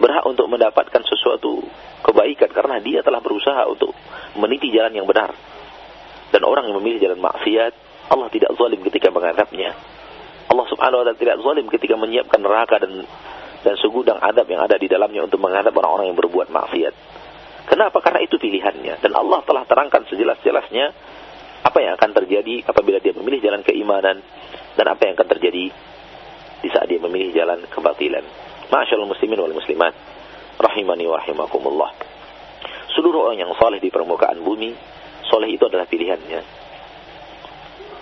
Berhak 0.00 0.24
untuk 0.24 0.48
mendapatkan 0.48 1.04
sesuatu 1.04 1.60
kebaikan 2.00 2.48
karena 2.48 2.80
dia 2.80 3.04
telah 3.04 3.20
berusaha 3.20 3.68
untuk 3.68 3.92
meniti 4.40 4.72
jalan 4.72 4.96
yang 4.96 5.04
benar. 5.04 5.36
Dan 6.32 6.42
orang 6.48 6.72
yang 6.72 6.80
memilih 6.80 7.04
jalan 7.04 7.20
maksiat, 7.20 7.72
Allah 8.08 8.28
tidak 8.32 8.56
zalim 8.56 8.80
ketika 8.80 9.12
mengadabnya. 9.12 9.76
Allah 10.50 10.66
subhanahu 10.66 11.00
wa 11.00 11.04
ta'ala 11.06 11.16
tidak 11.18 11.36
zalim 11.40 11.66
ketika 11.70 11.94
menyiapkan 11.94 12.42
neraka 12.42 12.82
dan 12.82 13.06
dan 13.60 13.74
segudang 13.78 14.18
adab 14.18 14.48
yang 14.48 14.64
ada 14.64 14.76
di 14.80 14.88
dalamnya 14.88 15.22
untuk 15.24 15.38
menghadap 15.38 15.70
orang-orang 15.76 16.10
yang 16.10 16.18
berbuat 16.18 16.48
maksiat. 16.48 16.94
Kenapa? 17.68 18.02
Karena 18.02 18.24
itu 18.24 18.40
pilihannya. 18.40 18.98
Dan 18.98 19.12
Allah 19.14 19.44
telah 19.46 19.62
terangkan 19.68 20.08
sejelas-jelasnya 20.10 20.86
apa 21.60 21.78
yang 21.78 21.92
akan 21.94 22.10
terjadi 22.24 22.64
apabila 22.66 22.98
dia 22.98 23.12
memilih 23.14 23.44
jalan 23.44 23.60
keimanan 23.60 24.24
dan 24.74 24.86
apa 24.88 25.00
yang 25.06 25.14
akan 25.14 25.28
terjadi 25.38 25.64
di 26.60 26.68
saat 26.72 26.88
dia 26.88 26.98
memilih 26.98 27.30
jalan 27.36 27.62
kebatilan. 27.68 28.24
Masyaallah 28.72 29.08
muslimin 29.08 29.38
wal 29.38 29.54
muslimat 29.54 29.94
rahimani 30.56 31.04
wa 31.06 31.20
rahimakumullah. 31.20 31.90
Seluruh 32.96 33.30
orang 33.30 33.44
yang 33.44 33.52
saleh 33.54 33.78
di 33.78 33.92
permukaan 33.92 34.40
bumi, 34.40 34.74
saleh 35.28 35.48
itu 35.52 35.64
adalah 35.68 35.86
pilihannya. 35.86 36.59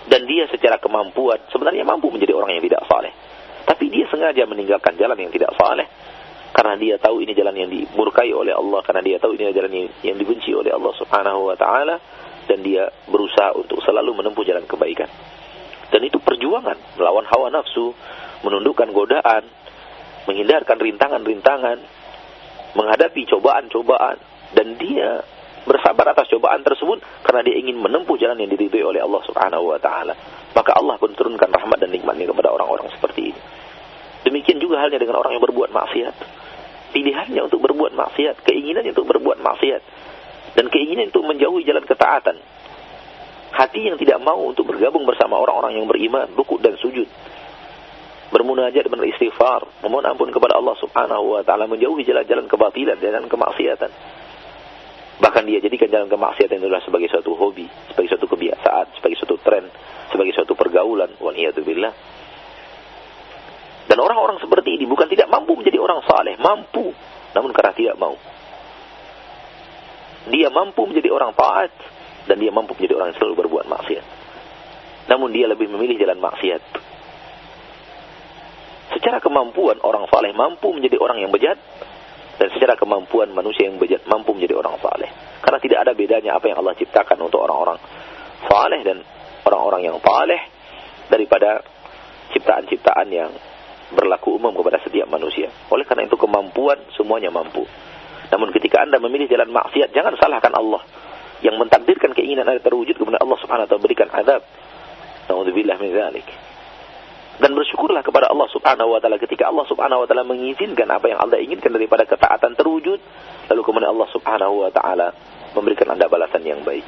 Dan 0.09 0.25
dia 0.25 0.49
secara 0.49 0.81
kemampuan 0.81 1.37
sebenarnya 1.53 1.85
mampu 1.85 2.09
menjadi 2.09 2.33
orang 2.33 2.57
yang 2.57 2.65
tidak 2.65 2.81
saleh. 2.89 3.13
Tapi 3.69 3.85
dia 3.93 4.09
sengaja 4.09 4.49
meninggalkan 4.49 4.97
jalan 4.97 5.17
yang 5.21 5.29
tidak 5.29 5.53
saleh 5.53 5.85
karena 6.49 6.75
dia 6.81 6.95
tahu 6.97 7.21
ini 7.21 7.37
jalan 7.37 7.53
yang 7.53 7.69
dimurkai 7.69 8.33
oleh 8.33 8.51
Allah, 8.57 8.81
karena 8.81 9.05
dia 9.05 9.17
tahu 9.21 9.37
ini 9.37 9.53
jalan 9.53 9.69
yang, 9.69 9.87
yang 10.01 10.17
dibenci 10.17 10.49
oleh 10.51 10.73
Allah 10.73 10.93
Subhanahu 10.97 11.53
wa 11.53 11.55
taala 11.55 12.01
dan 12.49 12.65
dia 12.65 12.89
berusaha 13.05 13.53
untuk 13.53 13.77
selalu 13.85 14.17
menempuh 14.17 14.41
jalan 14.41 14.65
kebaikan. 14.65 15.07
Dan 15.93 16.01
itu 16.05 16.17
perjuangan 16.17 16.97
melawan 16.97 17.25
hawa 17.29 17.53
nafsu, 17.53 17.93
menundukkan 18.41 18.89
godaan, 18.91 19.45
menghindarkan 20.25 20.77
rintangan-rintangan, 20.81 21.77
menghadapi 22.73 23.29
cobaan-cobaan 23.29 24.17
dan 24.57 24.67
dia 24.81 25.21
bersabar 25.69 26.09
atas 26.09 26.25
cobaan 26.33 26.65
tersebut 26.65 27.05
karena 27.21 27.45
dia 27.45 27.55
ingin 27.61 27.77
menempuh 27.77 28.17
jalan 28.17 28.41
yang 28.41 28.49
diridhoi 28.49 28.81
oleh 28.81 29.05
Allah 29.05 29.21
Subhanahu 29.29 29.69
wa 29.69 29.77
taala. 29.77 30.17
Maka 30.57 30.73
Allah 30.73 30.97
pun 30.97 31.13
turunkan 31.13 31.53
rahmat 31.53 31.77
dan 31.77 31.93
nikmatnya 31.93 32.25
kepada 32.25 32.49
orang-orang 32.49 32.89
seperti 32.97 33.29
ini. 33.29 33.41
Demikian 34.25 34.57
juga 34.57 34.81
halnya 34.81 34.97
dengan 34.97 35.21
orang 35.21 35.37
yang 35.37 35.43
berbuat 35.45 35.69
maksiat. 35.69 36.15
Pilihannya 36.89 37.41
untuk 37.45 37.61
berbuat 37.61 37.93
maksiat, 37.93 38.41
keinginannya 38.41 38.97
untuk 38.97 39.05
berbuat 39.13 39.37
maksiat 39.37 39.81
dan 40.57 40.65
keinginan 40.73 41.13
untuk 41.13 41.23
menjauhi 41.29 41.61
jalan 41.63 41.85
ketaatan. 41.85 42.41
Hati 43.53 43.81
yang 43.91 43.97
tidak 44.01 44.17
mau 44.21 44.41
untuk 44.45 44.69
bergabung 44.69 45.05
bersama 45.05 45.37
orang-orang 45.37 45.81
yang 45.81 45.87
beriman, 45.89 46.29
rukuk 46.33 46.61
dan 46.61 46.77
sujud. 46.81 47.05
Bermunajat 48.29 48.85
dan 48.85 48.93
beristighfar, 48.93 49.65
memohon 49.81 50.05
ampun 50.05 50.29
kepada 50.29 50.57
Allah 50.57 50.77
Subhanahu 50.77 51.37
wa 51.37 51.41
taala, 51.41 51.65
menjauhi 51.65 52.05
jalan-jalan 52.05 52.45
kebatilan 52.45 52.97
dan 53.01 53.25
kemaksiatan. 53.25 53.89
Bahkan 55.19 55.43
dia 55.43 55.59
jadikan 55.59 55.91
jalan 55.91 56.07
kemaksiatan 56.07 56.63
adalah 56.63 56.79
sebagai 56.79 57.11
suatu 57.11 57.35
hobi, 57.35 57.67
sebagai 57.91 58.15
suatu 58.15 58.27
kebiasaan, 58.31 58.95
sebagai 58.95 59.19
suatu 59.19 59.35
tren, 59.43 59.67
sebagai 60.15 60.31
suatu 60.31 60.55
pergaulan. 60.55 61.11
Waliyadzubillah. 61.19 61.93
Dan 63.91 63.97
orang-orang 63.99 64.39
seperti 64.39 64.79
ini 64.79 64.87
bukan 64.87 65.11
tidak 65.11 65.27
mampu 65.27 65.59
menjadi 65.59 65.75
orang 65.81 65.99
saleh, 66.07 66.39
mampu, 66.39 66.95
namun 67.35 67.51
karena 67.51 67.75
tidak 67.75 67.95
mau. 67.99 68.15
Dia 70.29 70.47
mampu 70.53 70.87
menjadi 70.87 71.09
orang 71.11 71.35
taat 71.35 71.73
dan 72.29 72.37
dia 72.37 72.53
mampu 72.53 72.77
menjadi 72.77 72.95
orang 72.95 73.11
yang 73.11 73.17
selalu 73.17 73.35
berbuat 73.43 73.65
maksiat. 73.67 74.05
Namun 75.09 75.33
dia 75.33 75.49
lebih 75.49 75.67
memilih 75.67 75.97
jalan 75.97 76.21
maksiat. 76.21 76.63
Secara 78.93 79.17
kemampuan 79.19 79.81
orang 79.81 80.05
saleh 80.07 80.31
mampu 80.37 80.69
menjadi 80.69 81.01
orang 81.01 81.21
yang 81.25 81.33
bejat 81.33 81.57
dan 82.39 82.47
secara 82.55 82.79
kemampuan 82.79 83.35
manusia 83.35 83.67
yang 83.67 83.75
mampu 84.07 84.31
menjadi 84.31 84.55
orang 84.55 84.79
saleh. 84.79 85.11
Karena 85.43 85.59
tidak 85.59 85.79
ada 85.83 85.91
bedanya 85.91 86.31
apa 86.39 86.47
yang 86.47 86.63
Allah 86.63 86.73
ciptakan 86.79 87.19
untuk 87.19 87.43
orang-orang 87.43 87.75
saleh 88.47 88.79
dan 88.87 89.03
orang-orang 89.43 89.91
yang 89.91 89.95
saleh 89.99 90.39
daripada 91.11 91.59
ciptaan-ciptaan 92.31 93.07
yang 93.11 93.31
berlaku 93.91 94.39
umum 94.39 94.55
kepada 94.55 94.79
setiap 94.87 95.11
manusia. 95.11 95.51
Oleh 95.67 95.83
karena 95.83 96.07
itu 96.07 96.15
kemampuan 96.15 96.79
semuanya 96.95 97.27
mampu. 97.27 97.67
Namun 98.31 98.55
ketika 98.55 98.87
Anda 98.87 99.03
memilih 99.03 99.27
jalan 99.27 99.51
maksiat, 99.51 99.91
jangan 99.91 100.15
salahkan 100.15 100.53
Allah 100.55 100.85
yang 101.43 101.59
mentakdirkan 101.59 102.15
keinginan 102.15 102.47
Anda 102.47 102.63
terwujud 102.63 102.95
kemudian 102.95 103.19
Allah 103.19 103.39
Subhanahu 103.43 103.67
wa 103.67 103.69
taala 103.69 103.83
berikan 103.83 104.07
azab. 104.15 104.47
Nauzubillah 105.27 105.75
min 105.81 105.91
dzalik. 105.91 106.48
Dan 107.39 107.55
bersyukurlah 107.55 108.03
kepada 108.03 108.27
Allah 108.27 108.51
Subhanahu 108.51 108.93
wa 108.93 108.99
taala 108.99 109.15
ketika 109.15 109.47
Allah 109.47 109.63
Subhanahu 109.63 110.03
wa 110.03 110.07
taala 110.11 110.27
mengizinkan 110.27 110.87
apa 110.91 111.07
yang 111.07 111.23
Anda 111.23 111.39
inginkan 111.39 111.71
daripada 111.71 112.03
ketaatan 112.03 112.59
terwujud, 112.59 112.99
lalu 113.47 113.61
kemudian 113.63 113.95
Allah 113.95 114.09
Subhanahu 114.11 114.67
wa 114.67 114.71
taala 114.75 115.15
memberikan 115.55 115.95
Anda 115.95 116.11
balasan 116.11 116.43
yang 116.43 116.67
baik. 116.67 116.83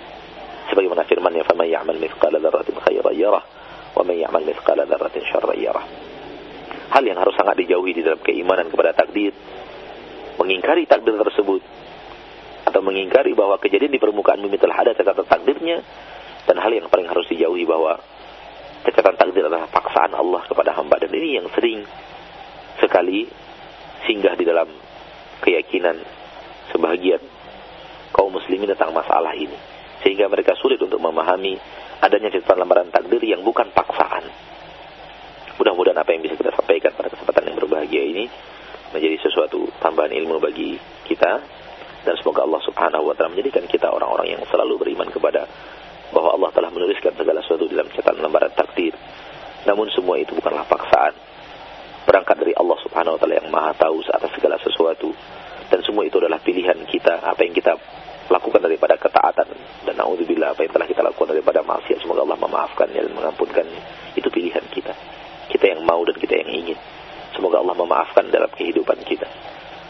Sebagaimana 0.67 1.07
firman-Nya, 1.07 1.47
"Faman 1.47 1.67
ya'mal 1.67 1.99
mithqala 1.99 2.39
dzarratin 2.43 2.75
khairan 2.83 3.15
yarah, 3.15 3.43
wa 3.95 4.03
man 4.03 4.15
ya'mal 4.19 4.43
mithqala 4.43 4.83
dzarratin 4.83 5.23
syarran 5.23 5.55
yarah." 5.55 5.87
hal 6.91 7.03
yang 7.07 7.17
harus 7.17 7.33
sangat 7.39 7.55
dijauhi 7.55 7.95
di 7.95 8.01
dalam 8.03 8.19
keimanan 8.19 8.67
kepada 8.67 8.91
takdir. 8.91 9.31
Mengingkari 10.35 10.83
takdir 10.85 11.15
tersebut 11.15 11.63
atau 12.67 12.81
mengingkari 12.83 13.31
bahwa 13.31 13.57
kejadian 13.57 13.95
di 13.95 13.99
permukaan 13.99 14.43
bumi 14.43 14.59
telah 14.59 14.75
ada 14.75 14.91
catatan 14.93 15.25
takdirnya 15.25 15.81
dan 16.45 16.55
hal 16.59 16.71
yang 16.71 16.91
paling 16.91 17.07
harus 17.07 17.25
dijauhi 17.31 17.63
bahwa 17.63 17.99
catatan 18.81 19.15
takdir 19.17 19.45
adalah 19.45 19.69
paksaan 19.69 20.11
Allah 20.17 20.41
kepada 20.49 20.73
hamba 20.73 20.97
dan 20.97 21.13
ini 21.13 21.37
yang 21.37 21.47
sering 21.53 21.85
sekali 22.81 23.29
singgah 24.09 24.33
di 24.33 24.45
dalam 24.45 24.69
keyakinan 25.45 26.01
sebahagian 26.73 27.21
kaum 28.13 28.33
muslimin 28.33 28.69
tentang 28.73 28.93
masalah 28.93 29.33
ini. 29.37 29.57
Sehingga 30.01 30.25
mereka 30.27 30.57
sulit 30.57 30.81
untuk 30.81 30.97
memahami 30.97 31.57
adanya 32.01 32.33
catatan 32.33 32.65
lembaran 32.65 32.89
takdir 32.89 33.21
yang 33.21 33.45
bukan 33.45 33.69
paksaan. 33.69 34.25
Mudah-mudahan 35.61 36.01
apa 36.01 36.09
yang 36.09 36.25
bisa 36.25 36.33
kita 36.33 36.57
sampaikan 36.57 36.89
pada 36.97 37.13
kesempatan 37.13 37.53
yang 37.53 37.55
berbahagia 37.61 38.01
ini 38.01 38.25
menjadi 38.91 39.17
sesuatu 39.21 39.69
tambahan 39.77 40.09
ilmu 40.09 40.41
bagi 40.41 40.81
kita. 41.05 41.61
Dan 42.01 42.17
semoga 42.17 42.41
Allah 42.49 42.61
Subhanahu 42.65 43.03
wa 43.05 43.13
taala 43.13 43.29
menjadikan 43.29 43.69
kita 43.69 43.93
orang-orang 43.93 44.33
yang 44.33 44.41
selalu 44.49 44.81
beriman 44.81 45.05
kepada 45.13 45.45
bahwa 46.09 46.33
Allah 46.33 46.49
telah 46.49 46.73
menuliskan 46.73 47.13
segala 47.13 47.45
sesuatu 47.45 47.69
dalam 47.69 47.87
catatan 47.93 48.25
lembaran 48.25 48.49
takdir. 48.57 48.70
Namun 49.71 49.87
semua 49.95 50.19
itu 50.19 50.35
bukanlah 50.35 50.67
paksaan. 50.67 51.15
Berangkat 52.03 52.43
dari 52.43 52.51
Allah 52.59 52.75
Subhanahu 52.83 53.15
wa 53.15 53.19
taala 53.23 53.39
yang 53.39 53.47
Maha 53.47 53.71
tahu 53.79 54.03
atas 54.03 54.35
segala 54.35 54.59
sesuatu 54.59 55.15
dan 55.71 55.79
semua 55.87 56.03
itu 56.03 56.19
adalah 56.19 56.43
pilihan 56.43 56.75
kita 56.83 57.23
apa 57.23 57.39
yang 57.47 57.55
kita 57.55 57.79
lakukan 58.27 58.59
daripada 58.59 58.99
ketaatan 58.99 59.47
dan 59.87 59.93
naudzubillah 59.95 60.51
apa 60.51 60.67
yang 60.67 60.75
telah 60.75 60.87
kita 60.91 61.01
lakukan 61.07 61.31
daripada 61.31 61.63
maksiat 61.63 62.03
semoga 62.03 62.27
Allah 62.27 62.39
memaafkannya 62.41 62.99
dan 62.99 63.13
mengampunkannya 63.15 63.81
itu 64.19 64.27
pilihan 64.27 64.65
kita 64.75 64.91
kita 65.51 65.77
yang 65.77 65.83
mau 65.83 65.99
dan 66.07 66.15
kita 66.15 66.39
yang 66.39 66.49
ingin. 66.63 66.79
Semoga 67.35 67.59
Allah 67.59 67.75
memaafkan 67.75 68.31
dalam 68.31 68.47
kehidupan 68.55 69.03
kita. 69.03 69.27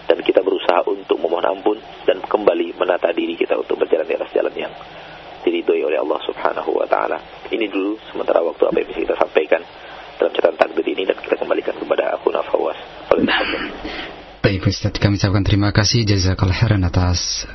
Dan 0.09 0.19
kita 0.25 0.41
berusaha 0.41 0.81
untuk 0.89 1.21
memohon 1.21 1.45
ampun 1.45 1.77
dan 2.03 2.19
kembali 2.19 2.75
menata 2.75 3.13
diri 3.15 3.37
kita 3.37 3.55
untuk 3.55 3.79
berjalan 3.79 4.09
di 4.09 4.15
atas 4.17 4.33
jalan 4.35 4.51
yang 4.57 4.73
diridhoi 5.41 5.82
oleh 5.86 5.99
Allah 5.99 6.19
Subhanahu 6.25 6.71
wa 6.77 6.88
taala. 6.88 7.17
Ini 7.51 7.67
dulu 7.67 7.97
sementara 8.10 8.41
waktu 8.41 8.63
apa 8.69 8.77
yang 8.80 8.88
bisa 8.89 8.99
kita 9.04 9.15
sampaikan 9.17 9.62
dalam 10.17 10.32
catatan 10.32 10.58
takdir 10.58 10.86
ini 10.86 11.04
dan 11.10 11.17
kita 11.17 11.36
kembalikan 11.38 11.75
kepada 11.75 12.13
aku 12.15 12.30
Nafawas. 12.30 12.77
Baik 14.41 14.65
Ustaz, 14.65 14.97
kami 14.97 15.21
ucapkan 15.21 15.43
terima 15.45 15.69
kasih 15.69 16.06
jazakallah 16.06 16.58
khairan 16.58 16.82
atas 16.86 17.45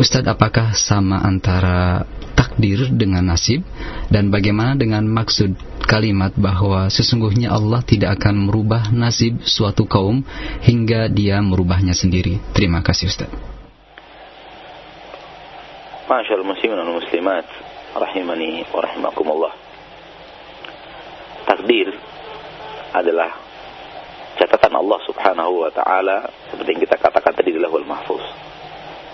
Ustadz 0.00 0.32
apakah 0.32 0.72
sama 0.74 1.20
antara 1.22 2.02
takdir 2.44 2.92
dengan 2.92 3.32
nasib 3.32 3.64
dan 4.12 4.28
bagaimana 4.28 4.76
dengan 4.76 5.08
maksud 5.08 5.56
kalimat 5.88 6.36
bahwa 6.36 6.92
sesungguhnya 6.92 7.48
Allah 7.48 7.80
tidak 7.80 8.20
akan 8.20 8.52
merubah 8.52 8.92
nasib 8.92 9.40
suatu 9.48 9.88
kaum 9.88 10.20
hingga 10.60 11.08
dia 11.08 11.40
merubahnya 11.40 11.96
sendiri. 11.96 12.36
Terima 12.52 12.84
kasih 12.84 13.08
Ustaz. 13.08 13.32
Masyaallah 16.04 16.44
muslimin 16.44 16.76
dan 16.76 16.92
muslimat 16.92 17.46
rahimani 17.96 18.68
wa 18.68 18.80
rahimakumullah. 18.84 19.52
Takdir 21.48 21.96
adalah 22.92 23.40
catatan 24.36 24.76
Allah 24.76 25.00
Subhanahu 25.08 25.64
wa 25.64 25.70
taala 25.72 26.28
seperti 26.52 26.76
yang 26.76 26.82
kita 26.84 26.96
katakan 27.00 27.32
tadi 27.32 27.56
di 27.56 27.60
Lahul 27.62 27.88
Mahfuz 27.88 28.43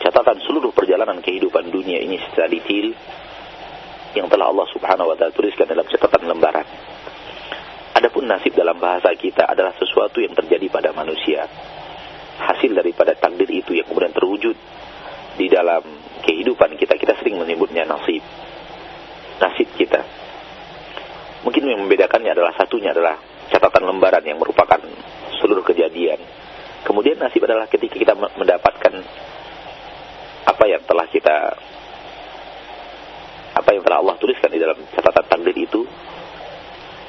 catatan 0.00 0.40
seluruh 0.48 0.72
perjalanan 0.72 1.20
kehidupan 1.20 1.68
dunia 1.68 2.00
ini 2.00 2.16
secara 2.24 2.48
detail 2.48 2.96
yang 4.16 4.26
telah 4.26 4.50
Allah 4.50 4.66
Subhanahu 4.74 5.12
wa 5.12 5.16
taala 5.16 5.30
tuliskan 5.30 5.68
dalam 5.68 5.86
catatan 5.86 6.26
lembaran. 6.26 6.66
Adapun 7.94 8.26
nasib 8.26 8.56
dalam 8.56 8.80
bahasa 8.80 9.12
kita 9.12 9.44
adalah 9.44 9.76
sesuatu 9.76 10.24
yang 10.24 10.32
terjadi 10.32 10.66
pada 10.72 10.90
manusia. 10.96 11.44
Hasil 12.40 12.72
daripada 12.72 13.12
takdir 13.12 13.46
itu 13.52 13.76
yang 13.76 13.84
kemudian 13.84 14.16
terwujud 14.16 14.56
di 15.36 15.46
dalam 15.52 15.84
kehidupan 16.24 16.80
kita. 16.80 16.96
Kita 16.96 17.20
sering 17.20 17.36
menyebutnya 17.36 17.84
nasib. 17.84 18.24
Nasib 19.36 19.68
kita. 19.76 20.00
Mungkin 21.44 21.60
yang 21.68 21.84
membedakannya 21.84 22.32
adalah 22.32 22.56
satunya 22.56 22.96
adalah 22.96 23.20
catatan 23.52 23.84
lembaran 23.84 24.24
yang 24.24 24.40
merupakan 24.40 24.80
seluruh 25.40 25.64
kejadian. 25.64 26.20
Kemudian 26.84 27.20
nasib 27.20 27.44
adalah 27.44 27.68
ketika 27.68 28.00
kita 28.00 28.16
mendapatkan 28.16 29.04
apa 30.46 30.64
yang 30.68 30.82
telah 30.84 31.06
kita 31.08 31.36
apa 33.50 33.68
yang 33.74 33.82
telah 33.82 33.98
Allah 34.00 34.16
tuliskan 34.16 34.48
di 34.48 34.60
dalam 34.62 34.78
catatan 34.94 35.26
takdir 35.26 35.56
itu 35.56 35.82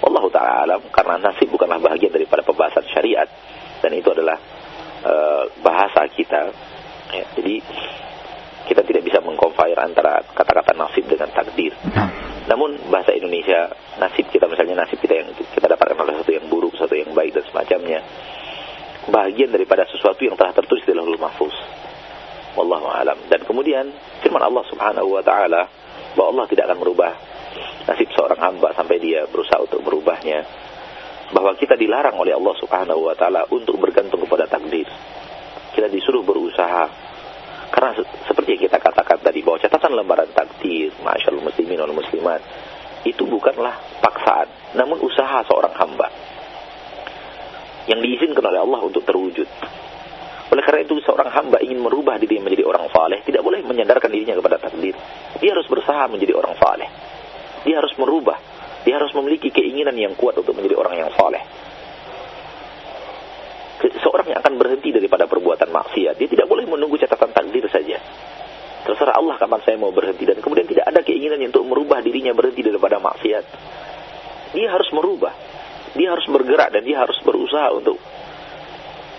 Allah 0.01 0.23
taala 0.33 0.51
alam 0.65 0.81
karena 0.89 1.21
nasib 1.21 1.47
bukanlah 1.53 1.77
bagian 1.77 2.09
daripada 2.09 2.41
pembahasan 2.41 2.85
syariat 2.89 3.29
dan 3.79 3.91
itu 3.93 4.09
adalah 4.09 4.37
uh, 5.05 5.43
bahasa 5.61 6.09
kita 6.09 6.49
ya, 7.13 7.25
jadi 7.37 7.55
kita 8.65 8.81
tidak 8.87 9.03
bisa 9.03 9.19
mengkonfir 9.21 9.75
antara 9.77 10.23
kata-kata 10.31 10.71
nasib 10.77 11.03
dengan 11.09 11.27
takdir. 11.33 11.75
Nah. 11.91 12.07
Namun 12.47 12.87
bahasa 12.87 13.11
Indonesia 13.13 13.69
nasib 13.99 14.31
kita 14.31 14.47
misalnya 14.47 14.85
nasib 14.85 14.97
kita 15.01 15.19
yang 15.19 15.29
kita 15.35 15.67
dapatkan 15.67 15.97
oleh 15.97 16.13
sesuatu 16.17 16.33
yang 16.33 16.45
buruk, 16.47 16.71
sesuatu 16.77 16.95
yang 16.95 17.11
baik 17.11 17.35
dan 17.35 17.43
semacamnya 17.51 17.99
bagian 19.11 19.49
daripada 19.49 19.83
sesuatu 19.89 20.21
yang 20.21 20.37
telah 20.37 20.53
tertulis 20.55 20.85
di 20.85 20.93
Lauhul 20.93 21.19
Mahfuz. 21.19 21.53
Wallahu 22.55 22.87
alam. 22.91 23.17
Dan 23.31 23.43
kemudian 23.47 23.87
firman 24.19 24.43
Allah 24.43 24.63
Subhanahu 24.67 25.07
wa 25.15 25.23
taala 25.23 25.67
bahwa 26.15 26.27
Allah 26.35 26.45
tidak 26.51 26.67
akan 26.67 26.79
merubah 26.83 27.11
nasib 27.87 28.07
seorang 28.13 28.39
hamba 28.39 28.75
sampai 28.75 28.99
dia 28.99 29.27
berusaha 29.27 29.63
untuk 29.63 29.81
merubahnya. 29.83 30.43
Bahwa 31.31 31.55
kita 31.55 31.79
dilarang 31.79 32.19
oleh 32.19 32.35
Allah 32.35 32.55
Subhanahu 32.59 33.07
wa 33.07 33.15
taala 33.15 33.47
untuk 33.51 33.79
bergantung 33.79 34.19
kepada 34.27 34.51
takdir. 34.51 34.87
Kita 35.71 35.87
disuruh 35.87 36.23
berusaha. 36.27 37.11
Karena 37.71 37.95
seperti 38.27 38.59
yang 38.59 38.63
kita 38.67 38.83
katakan 38.83 39.23
tadi 39.23 39.39
bahwa 39.39 39.63
catatan 39.63 39.95
lembaran 39.95 40.27
takdir, 40.35 40.91
masyaallah 40.99 41.47
muslimin 41.47 41.79
wal 41.79 41.95
muslimat, 41.95 42.43
itu 43.07 43.23
bukanlah 43.23 43.79
paksaan. 44.03 44.75
namun 44.75 44.99
usaha 45.03 45.43
seorang 45.47 45.75
hamba 45.75 46.07
yang 47.89 47.99
diizinkan 47.99 48.43
oleh 48.45 48.61
Allah 48.61 48.81
untuk 48.85 49.03
terwujud. 49.03 49.47
Oleh 50.51 50.63
karena 50.67 50.83
itu 50.83 50.99
seorang 51.07 51.31
hamba 51.31 51.63
ingin 51.63 51.79
merubah 51.79 52.19
diri 52.19 52.43
menjadi 52.43 52.67
orang 52.67 52.91
saleh, 52.91 53.23
tidak 53.23 53.39
boleh 53.39 53.63
menyandarkan 53.63 54.11
dirinya 54.11 54.35
kepada 54.35 54.59
takdir. 54.59 54.91
Dia 55.39 55.55
harus 55.55 55.63
berusaha 55.71 56.11
menjadi 56.11 56.35
orang 56.35 56.59
saleh. 56.59 56.89
Dia 57.63 57.79
harus 57.79 57.95
merubah. 57.95 58.35
Dia 58.83 58.99
harus 58.99 59.15
memiliki 59.15 59.47
keinginan 59.47 59.95
yang 59.95 60.11
kuat 60.19 60.35
untuk 60.35 60.51
menjadi 60.51 60.75
orang 60.75 61.07
yang 61.07 61.11
saleh. 61.15 61.39
Seorang 64.03 64.27
yang 64.27 64.39
akan 64.43 64.53
berhenti 64.59 64.91
daripada 64.91 65.25
perbuatan 65.25 65.71
maksiat, 65.71 66.19
dia 66.19 66.27
tidak 66.27 66.51
boleh 66.51 66.67
menunggu 66.67 66.99
catatan 66.99 67.31
takdir 67.31 67.65
saja. 67.71 67.97
Terserah 68.81 69.15
Allah 69.15 69.37
kapan 69.37 69.61
saya 69.63 69.77
mau 69.77 69.93
berhenti 69.93 70.25
dan 70.25 70.41
kemudian 70.41 70.65
tidak 70.65 70.89
ada 70.89 70.99
keinginan 71.05 71.39
untuk 71.47 71.63
merubah 71.63 72.01
dirinya 72.01 72.33
berhenti 72.33 72.65
daripada 72.65 72.97
maksiat. 72.99 73.45
Dia 74.51 74.67
harus 74.73 74.89
merubah. 74.91 75.31
Dia 75.95 76.11
harus 76.11 76.25
bergerak 76.27 76.75
dan 76.75 76.81
dia 76.83 76.99
harus 76.99 77.15
berusaha 77.21 77.71
untuk 77.77 78.01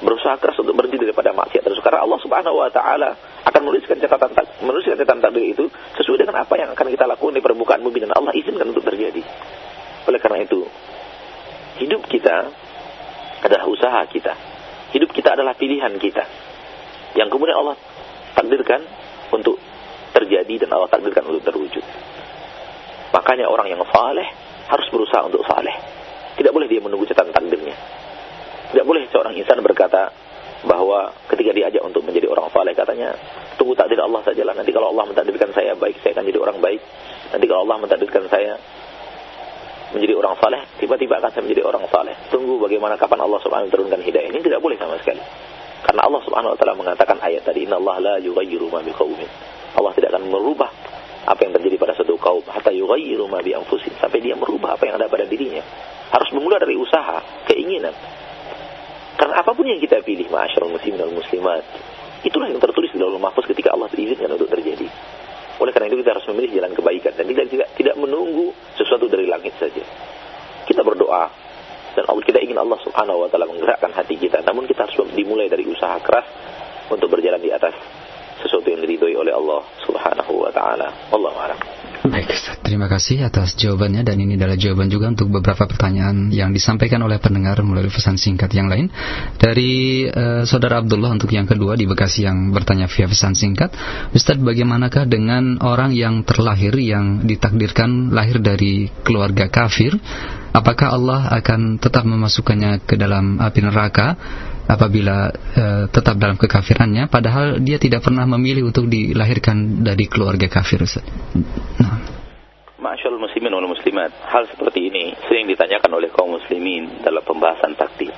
berusaha 0.03 0.34
keras 0.42 0.59
untuk 0.59 0.74
berhenti 0.74 0.98
daripada 0.98 1.30
maksiat 1.30 1.62
terus 1.62 1.78
karena 1.78 2.03
Allah 2.03 2.18
Subhanahu 2.18 2.59
wa 2.59 2.68
taala 2.74 3.14
akan 3.46 3.61
menuliskan 3.62 4.03
catatan 4.03 4.34
menuliskan 4.62 4.98
catatan 4.98 5.22
takdir 5.22 5.44
itu 5.55 5.64
sesuai 5.94 6.26
dengan 6.26 6.42
apa 6.42 6.55
yang 6.59 6.74
akan 6.74 6.86
kita 6.90 7.05
lakukan 7.07 7.34
di 7.38 7.42
permukaan 7.42 7.80
bumi 7.86 8.03
dan 8.03 8.11
Allah 8.14 8.34
izinkan 8.34 8.66
untuk 8.74 8.82
terjadi. 8.82 9.22
Oleh 10.03 10.18
karena 10.18 10.42
itu, 10.42 10.66
hidup 11.78 12.03
kita 12.11 12.50
adalah 13.42 13.64
usaha 13.70 14.03
kita. 14.11 14.34
Hidup 14.90 15.14
kita 15.14 15.38
adalah 15.38 15.55
pilihan 15.55 15.94
kita. 15.98 16.24
Yang 17.14 17.28
kemudian 17.32 17.57
Allah 17.59 17.76
takdirkan 18.34 18.82
untuk 19.30 19.57
terjadi 20.12 20.66
dan 20.66 20.74
Allah 20.74 20.90
takdirkan 20.90 21.24
untuk 21.30 21.42
terwujud. 21.46 21.84
Makanya 23.12 23.46
orang 23.46 23.70
yang 23.70 23.82
saleh 23.86 24.28
harus 24.68 24.86
berusaha 24.90 25.22
untuk 25.28 25.44
saleh. 25.44 25.74
Tidak 26.34 26.50
boleh 26.50 26.66
dia 26.66 26.80
menunggu 26.80 27.05
catatan 27.07 27.30
takdirnya. 27.30 28.01
Tidak 28.72 28.88
boleh 28.88 29.04
seorang 29.12 29.36
insan 29.36 29.60
berkata 29.60 30.08
bahwa 30.62 31.10
ketika 31.26 31.50
diajak 31.52 31.82
untuk 31.82 32.06
menjadi 32.06 32.30
orang 32.30 32.48
saleh 32.54 32.72
katanya 32.72 33.12
tunggu 33.58 33.74
takdir 33.74 33.98
Allah 33.98 34.22
sajalah. 34.22 34.54
Nanti 34.54 34.70
kalau 34.70 34.94
Allah 34.94 35.10
mentakdirkan 35.10 35.50
saya 35.52 35.74
baik 35.74 36.00
saya 36.00 36.16
akan 36.16 36.24
jadi 36.24 36.40
orang 36.40 36.58
baik. 36.62 36.80
Nanti 37.34 37.44
kalau 37.50 37.60
Allah 37.68 37.78
mentakdirkan 37.82 38.24
saya 38.30 38.56
menjadi 39.92 40.14
orang 40.16 40.34
saleh 40.40 40.60
tiba-tiba 40.80 41.20
akan 41.20 41.30
saya 41.34 41.42
menjadi 41.44 41.62
orang 41.66 41.84
saleh. 41.90 42.14
Tunggu 42.30 42.54
bagaimana 42.62 42.94
kapan 42.96 43.20
Allah 43.26 43.40
subhanahu 43.42 43.68
wa 43.68 43.72
turunkan 43.74 44.00
hidayah. 44.00 44.30
Ini 44.30 44.40
tidak 44.40 44.60
boleh 44.62 44.78
sama 44.78 44.96
sekali. 45.02 45.20
Karena 45.82 46.00
Allah 46.06 46.20
subhanahu 46.22 46.52
wa 46.54 46.58
taala 46.58 46.74
mengatakan 46.78 47.18
ayat 47.18 47.42
tadi 47.42 47.66
inna 47.66 47.76
Allah 47.76 47.96
la 47.98 48.14
yughayyiru 48.22 48.70
ma 48.70 48.86
biqaumin 48.86 49.26
Allah 49.74 49.92
tidak 49.98 50.14
akan 50.14 50.30
merubah 50.30 50.70
apa 51.26 51.40
yang 51.42 51.58
terjadi 51.58 51.74
pada 51.74 51.98
satu 51.98 52.14
kaum 52.22 52.42
hatta 52.46 52.70
yughayyiru 52.70 53.26
ma 53.26 53.42
bi 53.42 53.50
anfusihim. 53.50 53.98
Sampai 53.98 54.22
dia 54.22 54.38
merubah 54.38 54.78
apa 54.78 54.86
yang 54.86 54.96
ada 54.96 55.10
pada 55.10 55.26
dirinya. 55.26 55.60
Harus 56.14 56.30
bermula 56.30 56.62
dari 56.62 56.78
usaha 56.78 57.18
keinginan 57.50 58.21
karena 59.22 59.38
apa 59.38 59.54
pun 59.54 59.62
yang 59.62 59.78
kita 59.78 60.02
pilih, 60.02 60.26
ma'asyarul 60.34 60.74
muslimin 60.74 60.98
dan 60.98 61.14
muslimat, 61.14 61.62
itulah 62.26 62.50
yang 62.50 62.58
tertulis 62.58 62.90
di 62.90 62.98
dalam 62.98 63.22
mahfuz 63.22 63.46
ketika 63.46 63.70
Allah 63.70 63.86
izinkan 63.94 64.34
untuk 64.34 64.50
terjadi. 64.50 64.90
Oleh 65.62 65.70
karena 65.70 65.94
itu 65.94 66.02
kita 66.02 66.18
harus 66.18 66.26
memilih 66.34 66.58
jalan 66.58 66.74
kebaikan 66.74 67.14
dan 67.14 67.30
tidak 67.30 67.46
tidak, 67.46 67.68
tidak 67.78 67.94
menunggu 68.02 68.50
sesuatu 68.74 69.06
dari 69.06 69.30
langit 69.30 69.54
saja. 69.62 69.78
Kita 70.66 70.82
berdoa 70.82 71.30
dan 71.94 72.02
Allah 72.10 72.24
kita 72.26 72.42
ingin 72.42 72.58
Allah 72.58 72.82
Subhanahu 72.82 73.22
wa 73.22 73.28
taala 73.30 73.46
menggerakkan 73.46 73.94
hati 73.94 74.18
kita, 74.18 74.42
namun 74.42 74.66
kita 74.66 74.90
harus 74.90 74.98
dimulai 75.14 75.46
dari 75.46 75.70
usaha 75.70 76.02
keras 76.02 76.26
untuk 76.90 77.06
berjalan 77.06 77.38
di 77.38 77.54
atas 77.54 77.78
sesuatu 78.42 78.74
yang 78.74 78.82
diridhoi 78.82 79.14
oleh 79.14 79.30
Allah 79.30 79.62
Subhanahu 79.86 80.34
wa 80.34 80.50
taala. 80.50 80.90
Wallahu 81.14 81.38
a'lam. 81.38 82.01
Terima 82.72 82.88
kasih 82.88 83.28
atas 83.28 83.52
jawabannya 83.52 84.00
dan 84.00 84.16
ini 84.16 84.32
adalah 84.40 84.56
jawaban 84.56 84.88
juga 84.88 85.12
untuk 85.12 85.28
beberapa 85.28 85.68
pertanyaan 85.68 86.32
yang 86.32 86.56
disampaikan 86.56 87.04
oleh 87.04 87.20
pendengar 87.20 87.60
melalui 87.60 87.92
pesan 87.92 88.16
singkat 88.16 88.48
yang 88.56 88.72
lain. 88.72 88.88
Dari 89.36 90.08
uh, 90.08 90.48
saudara 90.48 90.80
Abdullah 90.80 91.12
untuk 91.12 91.28
yang 91.36 91.44
kedua 91.44 91.76
di 91.76 91.84
Bekasi 91.84 92.24
yang 92.24 92.48
bertanya 92.48 92.88
via 92.88 93.04
pesan 93.04 93.36
singkat, 93.36 93.76
Ustaz 94.16 94.40
bagaimanakah 94.40 95.04
dengan 95.04 95.60
orang 95.60 95.92
yang 95.92 96.24
terlahir 96.24 96.72
yang 96.80 97.28
ditakdirkan 97.28 98.08
lahir 98.08 98.40
dari 98.40 98.88
keluarga 99.04 99.52
kafir? 99.52 99.92
Apakah 100.56 100.96
Allah 100.96 101.28
akan 101.28 101.76
tetap 101.76 102.08
memasukkannya 102.08 102.88
ke 102.88 102.96
dalam 102.96 103.36
api 103.36 103.68
neraka 103.68 104.16
apabila 104.64 105.28
uh, 105.28 105.84
tetap 105.92 106.16
dalam 106.16 106.40
kekafirannya 106.40 107.12
padahal 107.12 107.60
dia 107.60 107.76
tidak 107.76 108.00
pernah 108.00 108.24
memilih 108.24 108.72
untuk 108.72 108.88
dilahirkan 108.88 109.84
dari 109.84 110.08
keluarga 110.08 110.48
kafir 110.48 110.80
Ustaz. 110.80 111.04
Nah. 111.76 112.21
Masyaallah 112.83 113.22
muslimin 113.22 113.55
wal 113.55 113.70
muslimat, 113.70 114.11
hal 114.26 114.43
seperti 114.51 114.91
ini 114.91 115.14
sering 115.30 115.47
ditanyakan 115.47 116.03
oleh 116.03 116.11
kaum 116.11 116.35
muslimin 116.35 116.99
dalam 117.07 117.22
pembahasan 117.22 117.78
takdir. 117.78 118.11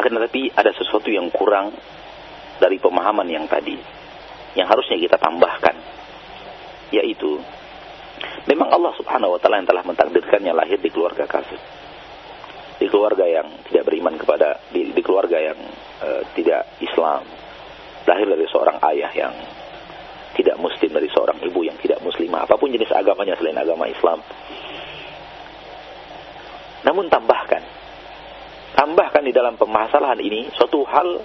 Akan 0.00 0.16
tetapi 0.16 0.56
ada 0.56 0.72
sesuatu 0.72 1.12
yang 1.12 1.28
kurang 1.28 1.76
dari 2.56 2.80
pemahaman 2.80 3.28
yang 3.28 3.44
tadi 3.44 3.76
yang 4.56 4.64
harusnya 4.64 4.96
kita 4.96 5.20
tambahkan 5.20 5.76
yaitu 6.88 7.36
memang 8.48 8.72
Allah 8.72 8.96
Subhanahu 8.96 9.36
wa 9.36 9.38
taala 9.44 9.60
yang 9.60 9.68
telah 9.68 9.84
mentakdirkannya 9.84 10.56
lahir 10.56 10.80
di 10.80 10.88
keluarga 10.88 11.28
kafir. 11.28 11.60
Di 12.80 12.88
keluarga 12.88 13.28
yang 13.28 13.60
tidak 13.68 13.92
beriman 13.92 14.16
kepada 14.16 14.56
di, 14.72 14.88
di 14.88 15.02
keluarga 15.04 15.36
yang 15.36 15.60
uh, 16.00 16.24
tidak 16.32 16.80
Islam. 16.80 17.28
Lahir 18.08 18.24
dari 18.24 18.48
seorang 18.48 18.80
ayah 18.88 19.12
yang 19.12 19.36
tidak 20.40 20.56
muslim 20.56 20.90
dari 20.90 21.08
seorang 21.12 21.38
ibu 21.44 21.60
yang 21.62 21.76
tidak 21.78 22.00
muslimah 22.00 22.48
apa 22.48 22.56
pun 22.56 22.72
jenis 22.72 22.90
agamanya 22.90 23.36
selain 23.36 23.60
agama 23.60 23.84
Islam 23.86 24.18
namun 26.80 27.12
tambahkan 27.12 27.62
tambahkan 28.74 29.22
di 29.28 29.32
dalam 29.36 29.60
permasalahan 29.60 30.18
ini 30.24 30.48
suatu 30.56 30.80
hal 30.88 31.20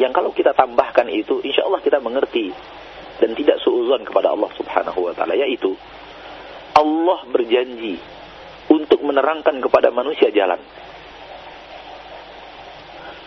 yang 0.00 0.16
kalau 0.16 0.32
kita 0.32 0.56
tambahkan 0.56 1.12
itu 1.12 1.44
insya 1.44 1.68
Allah 1.68 1.84
kita 1.84 2.00
mengerti 2.00 2.48
dan 3.20 3.36
tidak 3.36 3.60
suuzon 3.60 4.08
kepada 4.08 4.32
Allah 4.32 4.48
subhanahu 4.56 4.98
wa 5.04 5.12
ta'ala 5.12 5.36
yaitu 5.36 5.76
Allah 6.72 7.28
berjanji 7.28 8.00
untuk 8.72 9.04
menerangkan 9.04 9.60
kepada 9.60 9.92
manusia 9.92 10.32
jalan. 10.32 10.58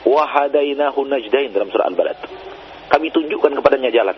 Wahadainahu 0.06 1.06
najdain 1.06 1.54
dalam 1.54 1.70
surah 1.70 1.90
Al-Balad. 1.90 2.18
Kami 2.90 3.08
tunjukkan 3.10 3.58
kepadanya 3.62 3.90
jalan. 3.94 4.18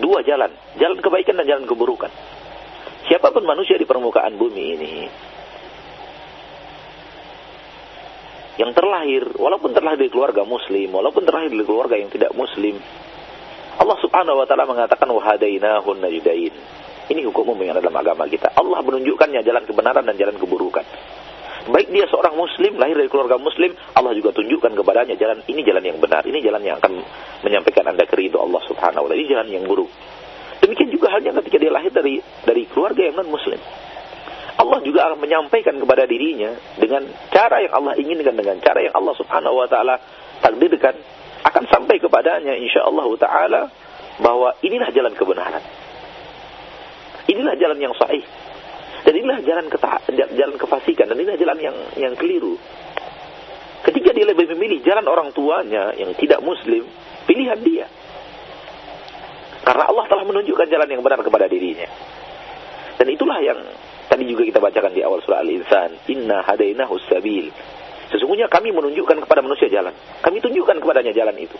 Dua 0.00 0.22
jalan. 0.26 0.50
Jalan 0.78 0.98
kebaikan 0.98 1.38
dan 1.38 1.46
jalan 1.46 1.64
keburukan. 1.68 2.10
Siapa 3.04 3.30
pun 3.30 3.44
manusia 3.44 3.76
di 3.76 3.84
permukaan 3.84 4.34
bumi 4.40 4.64
ini. 4.74 4.92
Yang 8.54 8.70
terlahir, 8.78 9.22
walaupun 9.34 9.74
terlahir 9.74 9.98
dari 9.98 10.12
keluarga 10.14 10.46
muslim, 10.46 10.94
walaupun 10.94 11.26
terlahir 11.26 11.50
dari 11.50 11.66
keluarga 11.66 11.98
yang 11.98 12.08
tidak 12.08 12.30
muslim. 12.32 12.78
Allah 13.74 13.98
subhanahu 13.98 14.38
wa 14.38 14.46
ta'ala 14.46 14.70
mengatakan 14.70 15.10
wahadainahu 15.10 15.98
najdain 15.98 16.54
ini 17.04 17.20
hukum 17.28 17.52
umum 17.52 17.60
yang 17.60 17.76
ada 17.76 17.84
dalam 17.84 18.00
agama 18.00 18.24
kita. 18.24 18.48
Allah 18.56 18.80
menunjukkannya 18.80 19.44
jalan 19.44 19.64
kebenaran 19.68 20.04
dan 20.08 20.16
jalan 20.16 20.36
keburukan. 20.40 20.84
Baik 21.64 21.88
dia 21.88 22.04
seorang 22.12 22.36
muslim, 22.36 22.76
lahir 22.76 22.92
dari 22.92 23.08
keluarga 23.08 23.40
muslim, 23.40 23.72
Allah 23.96 24.12
juga 24.12 24.36
tunjukkan 24.36 24.76
kepadanya 24.76 25.16
jalan 25.16 25.40
ini 25.48 25.64
jalan 25.64 25.80
yang 25.80 25.96
benar, 25.96 26.20
ini 26.28 26.44
jalan 26.44 26.60
yang 26.60 26.76
akan 26.76 27.00
menyampaikan 27.40 27.88
Anda 27.88 28.04
ke 28.04 28.20
ridho 28.20 28.36
Allah 28.36 28.60
Subhanahu 28.68 29.04
wa 29.04 29.08
taala. 29.08 29.16
Ini 29.16 29.28
jalan 29.32 29.48
yang 29.48 29.64
buruk. 29.64 29.88
Demikian 30.60 30.92
juga 30.92 31.08
halnya 31.08 31.32
ketika 31.40 31.56
dia 31.56 31.72
lahir 31.72 31.88
dari 31.88 32.20
dari 32.44 32.68
keluarga 32.68 33.08
yang 33.08 33.16
non 33.16 33.32
muslim. 33.32 33.56
Allah 34.54 34.78
juga 34.84 35.08
akan 35.08 35.18
menyampaikan 35.18 35.74
kepada 35.80 36.04
dirinya 36.04 36.52
dengan 36.76 37.08
cara 37.32 37.64
yang 37.64 37.72
Allah 37.72 37.96
inginkan 37.96 38.36
dengan 38.36 38.60
cara 38.60 38.84
yang 38.84 38.94
Allah 38.94 39.14
Subhanahu 39.16 39.56
wa 39.56 39.66
taala 39.66 39.96
takdirkan 40.44 40.94
akan 41.48 41.64
sampai 41.68 41.96
kepadanya 41.96 42.60
insyaallah 42.60 43.08
taala 43.16 43.72
bahwa 44.20 44.52
inilah 44.60 44.92
jalan 44.92 45.16
kebenaran. 45.16 45.64
Inilah 47.24 47.56
jalan 47.56 47.78
yang 47.80 47.96
sahih. 47.96 48.20
Dan 49.04 49.12
inilah 49.20 49.44
jalan 49.44 49.68
keta 49.68 50.00
jalan 50.16 50.56
kefasikan 50.56 51.12
dan 51.12 51.16
inilah 51.20 51.36
jalan 51.36 51.58
yang 51.60 51.76
yang 52.00 52.14
keliru. 52.16 52.56
Ketika 53.84 54.16
dia 54.16 54.24
lebih 54.24 54.48
memilih 54.56 54.80
jalan 54.80 55.04
orang 55.04 55.28
tuanya 55.36 55.92
yang 55.92 56.16
tidak 56.16 56.40
muslim, 56.40 56.88
pilihan 57.28 57.60
dia. 57.60 57.84
Karena 59.60 59.92
Allah 59.92 60.08
telah 60.08 60.24
menunjukkan 60.24 60.66
jalan 60.72 60.88
yang 60.88 61.04
benar 61.04 61.20
kepada 61.20 61.44
dirinya. 61.48 61.88
Dan 62.96 63.06
itulah 63.12 63.44
yang 63.44 63.60
tadi 64.08 64.24
juga 64.24 64.48
kita 64.48 64.60
bacakan 64.60 64.92
di 64.96 65.04
awal 65.04 65.20
surah 65.20 65.44
Al-Insan, 65.44 66.00
"Inna 66.08 66.40
hadainahu 66.40 66.96
sabil." 67.04 67.52
Sesungguhnya 68.08 68.48
kami 68.48 68.72
menunjukkan 68.72 69.24
kepada 69.24 69.44
manusia 69.44 69.68
jalan. 69.68 69.92
Kami 70.24 70.40
tunjukkan 70.40 70.80
kepadanya 70.80 71.12
jalan 71.12 71.36
itu. 71.36 71.56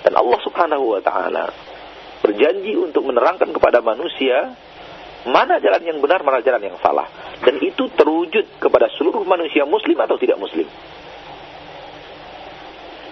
Dan 0.00 0.16
Allah 0.18 0.40
Subhanahu 0.42 0.96
wa 0.96 1.00
taala 1.04 1.52
berjanji 2.24 2.76
untuk 2.76 3.04
menerangkan 3.04 3.52
kepada 3.52 3.78
manusia 3.84 4.54
mana 5.28 5.60
jalan 5.60 5.82
yang 5.84 5.98
benar, 6.00 6.24
mana 6.24 6.40
jalan 6.40 6.72
yang 6.72 6.76
salah. 6.80 7.04
Dan 7.44 7.60
itu 7.60 7.92
terwujud 7.92 8.56
kepada 8.56 8.88
seluruh 8.96 9.24
manusia 9.28 9.68
muslim 9.68 10.00
atau 10.00 10.16
tidak 10.16 10.40
muslim. 10.40 10.64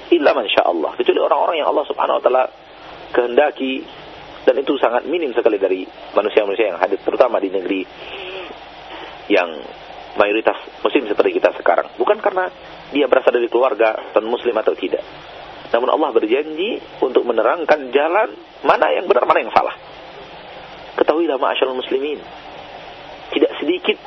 Illa 0.09 0.33
masya 0.33 0.65
Allah. 0.65 0.97
Kecuali 0.97 1.21
orang-orang 1.21 1.57
yang 1.61 1.69
Allah 1.69 1.85
subhanahu 1.85 2.17
wa 2.21 2.23
ta'ala 2.25 2.45
kehendaki. 3.13 3.85
Dan 4.49 4.57
itu 4.65 4.81
sangat 4.81 5.05
minim 5.05 5.37
sekali 5.37 5.61
dari 5.61 5.85
manusia-manusia 6.17 6.73
yang 6.73 6.81
hadir. 6.81 6.97
Terutama 7.05 7.37
di 7.37 7.53
negeri 7.53 7.85
yang 9.29 9.61
mayoritas 10.17 10.57
muslim 10.81 11.05
seperti 11.05 11.37
kita 11.37 11.53
sekarang. 11.61 11.93
Bukan 12.01 12.25
karena 12.25 12.49
dia 12.89 13.05
berasal 13.05 13.37
dari 13.37 13.53
keluarga 13.53 14.17
non 14.17 14.33
muslim 14.33 14.57
atau 14.57 14.73
tidak. 14.73 15.05
Namun 15.69 15.89
Allah 15.93 16.11
berjanji 16.17 16.81
untuk 17.05 17.29
menerangkan 17.29 17.93
jalan 17.93 18.33
mana 18.65 18.89
yang 18.97 19.05
benar, 19.05 19.29
mana 19.29 19.45
yang 19.45 19.53
salah. 19.53 19.77
Ketahuilah 21.19 21.43
ma'asyarul 21.43 21.83
muslimin. 21.83 22.23
Tidak 23.35 23.53
sedikit 23.59 23.99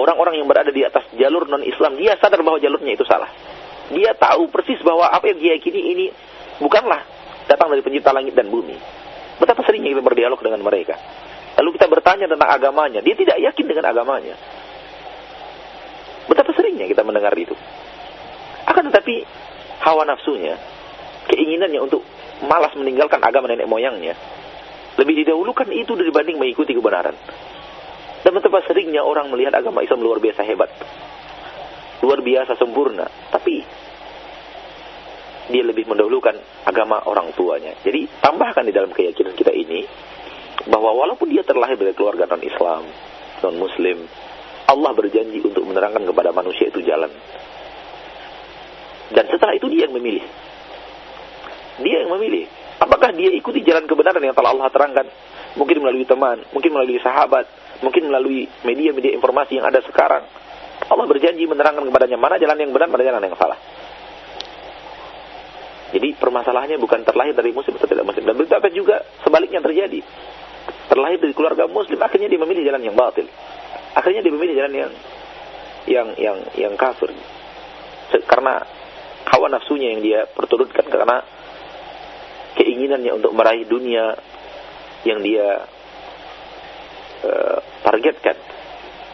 orang-orang 0.00 0.40
yang 0.40 0.48
berada 0.48 0.72
di 0.72 0.80
atas 0.80 1.04
jalur 1.12 1.44
non-Islam, 1.44 2.00
dia 2.00 2.16
sadar 2.16 2.40
bahwa 2.40 2.56
jalurnya 2.56 2.96
itu 2.96 3.04
salah. 3.04 3.28
Dia 3.92 4.16
tahu 4.16 4.48
persis 4.48 4.80
bahwa 4.80 5.12
apa 5.12 5.28
yang 5.28 5.38
dia 5.44 5.52
yakini 5.60 5.92
ini 5.92 6.06
bukanlah 6.56 7.04
datang 7.44 7.68
dari 7.68 7.84
pencipta 7.84 8.16
langit 8.16 8.32
dan 8.32 8.48
bumi. 8.48 8.80
Betapa 9.36 9.60
seringnya 9.68 9.92
kita 9.92 10.00
berdialog 10.00 10.40
dengan 10.40 10.64
mereka. 10.64 10.96
Lalu 11.60 11.76
kita 11.76 11.84
bertanya 11.84 12.32
tentang 12.32 12.48
agamanya, 12.48 13.04
dia 13.04 13.12
tidak 13.12 13.36
yakin 13.36 13.66
dengan 13.68 13.84
agamanya. 13.92 14.40
Betapa 16.32 16.48
seringnya 16.56 16.88
kita 16.88 17.04
mendengar 17.04 17.36
itu. 17.36 17.52
Akan 18.64 18.88
tetapi 18.88 19.20
hawa 19.84 20.08
nafsunya, 20.08 20.56
keinginannya 21.28 21.84
untuk 21.84 22.00
malas 22.40 22.72
meninggalkan 22.72 23.20
agama 23.20 23.52
nenek 23.52 23.68
moyangnya, 23.68 24.16
lebih 24.96 25.14
didahulukan 25.24 25.68
itu 25.72 25.92
dibanding 25.92 26.40
mengikuti 26.40 26.72
kebenaran. 26.72 27.16
Dan 28.24 28.32
betapa 28.34 28.64
seringnya 28.66 29.04
orang 29.06 29.30
melihat 29.30 29.54
agama 29.54 29.84
Islam 29.84 30.02
luar 30.02 30.18
biasa 30.18 30.42
hebat. 30.42 30.70
Luar 32.02 32.20
biasa 32.24 32.58
sempurna. 32.58 33.06
Tapi 33.30 33.62
dia 35.46 35.62
lebih 35.62 35.86
mendahulukan 35.86 36.34
agama 36.66 37.06
orang 37.06 37.30
tuanya. 37.38 37.76
Jadi 37.86 38.08
tambahkan 38.18 38.66
di 38.66 38.74
dalam 38.74 38.90
keyakinan 38.90 39.36
kita 39.38 39.54
ini 39.54 39.86
bahwa 40.66 40.90
walaupun 40.96 41.30
dia 41.30 41.46
terlahir 41.46 41.78
dari 41.78 41.94
keluarga 41.94 42.26
non-Islam, 42.26 42.82
non-Muslim, 43.46 43.98
Allah 44.66 44.90
berjanji 44.96 45.38
untuk 45.46 45.62
menerangkan 45.62 46.02
kepada 46.02 46.34
manusia 46.34 46.66
itu 46.66 46.82
jalan. 46.82 47.12
Dan 49.14 49.24
setelah 49.30 49.54
itu 49.54 49.70
dia 49.70 49.86
yang 49.86 49.94
memilih. 49.94 50.26
Dia 51.78 51.96
yang 52.02 52.10
memilih. 52.10 52.50
Apakah 52.76 53.12
dia 53.16 53.32
ikuti 53.32 53.64
jalan 53.64 53.88
kebenaran 53.88 54.20
yang 54.20 54.36
telah 54.36 54.52
Allah 54.52 54.68
terangkan? 54.68 55.06
Mungkin 55.56 55.80
melalui 55.80 56.04
teman, 56.04 56.44
mungkin 56.52 56.70
melalui 56.76 57.00
sahabat, 57.00 57.48
mungkin 57.80 58.12
melalui 58.12 58.44
media-media 58.64 59.16
informasi 59.16 59.56
yang 59.56 59.64
ada 59.64 59.80
sekarang. 59.80 60.28
Allah 60.86 61.06
berjanji 61.08 61.48
menerangkan 61.48 61.88
kepadanya 61.88 62.20
mana 62.20 62.36
jalan 62.36 62.60
yang 62.60 62.70
benar, 62.76 62.88
mana 62.92 63.02
jalan 63.02 63.22
yang 63.24 63.36
salah. 63.40 63.56
Jadi 65.96 66.12
permasalahannya 66.18 66.76
bukan 66.76 67.08
terlahir 67.08 67.32
dari 67.32 67.56
muslim 67.56 67.80
atau 67.80 67.88
tidak 67.88 68.04
muslim. 68.04 68.28
Dan 68.28 68.36
betapa 68.36 68.68
juga 68.68 69.00
sebaliknya 69.24 69.64
terjadi. 69.64 70.04
Terlahir 70.92 71.18
dari 71.22 71.32
keluarga 71.32 71.64
muslim, 71.70 71.96
akhirnya 72.02 72.28
dia 72.28 72.40
memilih 72.42 72.62
jalan 72.68 72.82
yang 72.84 72.92
batil. 72.98 73.24
Akhirnya 73.96 74.20
dia 74.20 74.32
memilih 74.34 74.54
jalan 74.60 74.74
yang 74.76 74.92
yang 75.86 76.08
yang 76.18 76.38
yang 76.58 76.74
kafir. 76.76 77.14
Karena 78.28 78.60
hawa 79.24 79.46
nafsunya 79.48 79.94
yang 79.96 80.02
dia 80.04 80.20
perturutkan 80.28 80.84
karena 80.86 81.22
keinginannya 82.56 83.12
untuk 83.12 83.36
meraih 83.36 83.68
dunia 83.68 84.16
yang 85.04 85.20
dia 85.22 85.68
uh, 87.22 87.58
targetkan. 87.84 88.36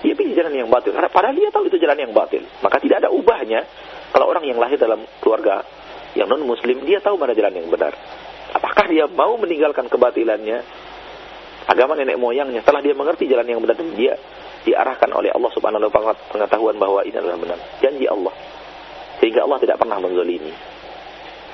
Dia 0.02 0.14
pilih 0.18 0.34
jalan 0.34 0.54
yang 0.54 0.68
batil. 0.70 0.90
Karena 0.94 1.10
padahal 1.10 1.34
dia 1.36 1.50
tahu 1.54 1.70
itu 1.70 1.78
jalan 1.78 1.98
yang 1.98 2.12
batil. 2.14 2.42
Maka 2.62 2.82
tidak 2.82 3.06
ada 3.06 3.08
ubahnya 3.10 3.62
kalau 4.10 4.26
orang 4.30 4.46
yang 4.46 4.58
lahir 4.58 4.78
dalam 4.78 5.06
keluarga 5.22 5.62
yang 6.18 6.28
non 6.28 6.42
muslim 6.44 6.82
dia 6.82 6.98
tahu 6.98 7.16
mana 7.16 7.36
jalan 7.36 7.54
yang 7.62 7.68
benar. 7.70 7.94
Apakah 8.52 8.84
dia 8.90 9.06
mau 9.08 9.38
meninggalkan 9.38 9.86
kebatilannya? 9.88 10.58
Agama 11.62 11.94
nenek 11.94 12.18
moyangnya 12.18 12.60
setelah 12.66 12.82
dia 12.82 12.90
mengerti 12.92 13.30
jalan 13.30 13.46
yang 13.46 13.62
benar 13.62 13.78
dia 13.94 14.18
diarahkan 14.66 15.10
oleh 15.14 15.30
Allah 15.30 15.50
Subhanahu 15.54 15.86
wa 15.86 15.92
taala 15.94 16.14
pengetahuan 16.30 16.76
bahwa 16.78 17.06
ini 17.06 17.14
adalah 17.14 17.38
benar. 17.38 17.58
Janji 17.78 18.06
Allah. 18.10 18.34
Sehingga 19.22 19.46
Allah 19.46 19.58
tidak 19.62 19.78
pernah 19.78 20.02
menzalimi. 20.02 20.71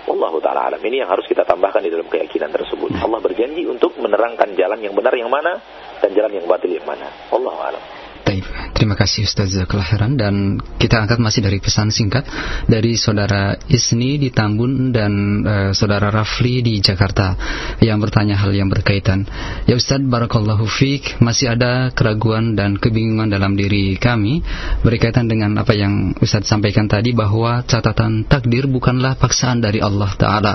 Wallahu 0.09 0.41
taala 0.41 0.73
alam. 0.73 0.81
Ini 0.81 1.05
yang 1.05 1.11
harus 1.13 1.29
kita 1.29 1.45
tambahkan 1.45 1.85
di 1.85 1.93
dalam 1.93 2.09
keyakinan 2.09 2.49
tersebut. 2.49 2.97
Allah 2.97 3.21
berjanji 3.21 3.69
untuk 3.69 3.93
menerangkan 4.01 4.57
jalan 4.57 4.81
yang 4.81 4.97
benar 4.97 5.13
yang 5.13 5.29
mana 5.29 5.61
dan 6.01 6.11
jalan 6.17 6.33
yang 6.33 6.49
batil 6.49 6.73
yang 6.73 6.89
mana. 6.89 7.13
Wallahu 7.29 7.61
alam. 7.61 7.98
Taib. 8.25 8.45
Terima 8.75 8.95
kasih 8.95 9.27
Ustaz 9.27 9.51
Kelahiran 9.67 10.15
dan 10.15 10.63
kita 10.79 11.03
angkat 11.03 11.19
masih 11.19 11.43
dari 11.43 11.59
pesan 11.59 11.91
singkat 11.91 12.23
dari 12.71 12.95
saudara 12.95 13.59
Isni 13.67 14.23
di 14.23 14.31
Tambun 14.31 14.95
dan 14.95 15.13
uh, 15.43 15.71
saudara 15.75 16.15
Rafli 16.15 16.63
di 16.63 16.79
Jakarta 16.79 17.35
yang 17.83 17.99
bertanya 17.99 18.39
hal 18.39 18.55
yang 18.55 18.71
berkaitan. 18.71 19.27
Ya 19.67 19.75
Ustaz 19.75 19.99
Barakallahu 19.99 20.67
Fik, 20.69 21.19
masih 21.19 21.59
ada 21.59 21.91
keraguan 21.91 22.55
dan 22.55 22.79
kebingungan 22.79 23.31
dalam 23.33 23.59
diri 23.59 23.99
kami 23.99 24.47
berkaitan 24.87 25.27
dengan 25.27 25.59
apa 25.59 25.75
yang 25.75 26.15
Ustaz 26.23 26.47
sampaikan 26.47 26.87
tadi 26.87 27.11
bahwa 27.11 27.67
catatan 27.67 28.25
takdir 28.31 28.71
bukanlah 28.71 29.19
paksaan 29.19 29.59
dari 29.59 29.83
Allah 29.83 30.11
Ta'ala 30.15 30.55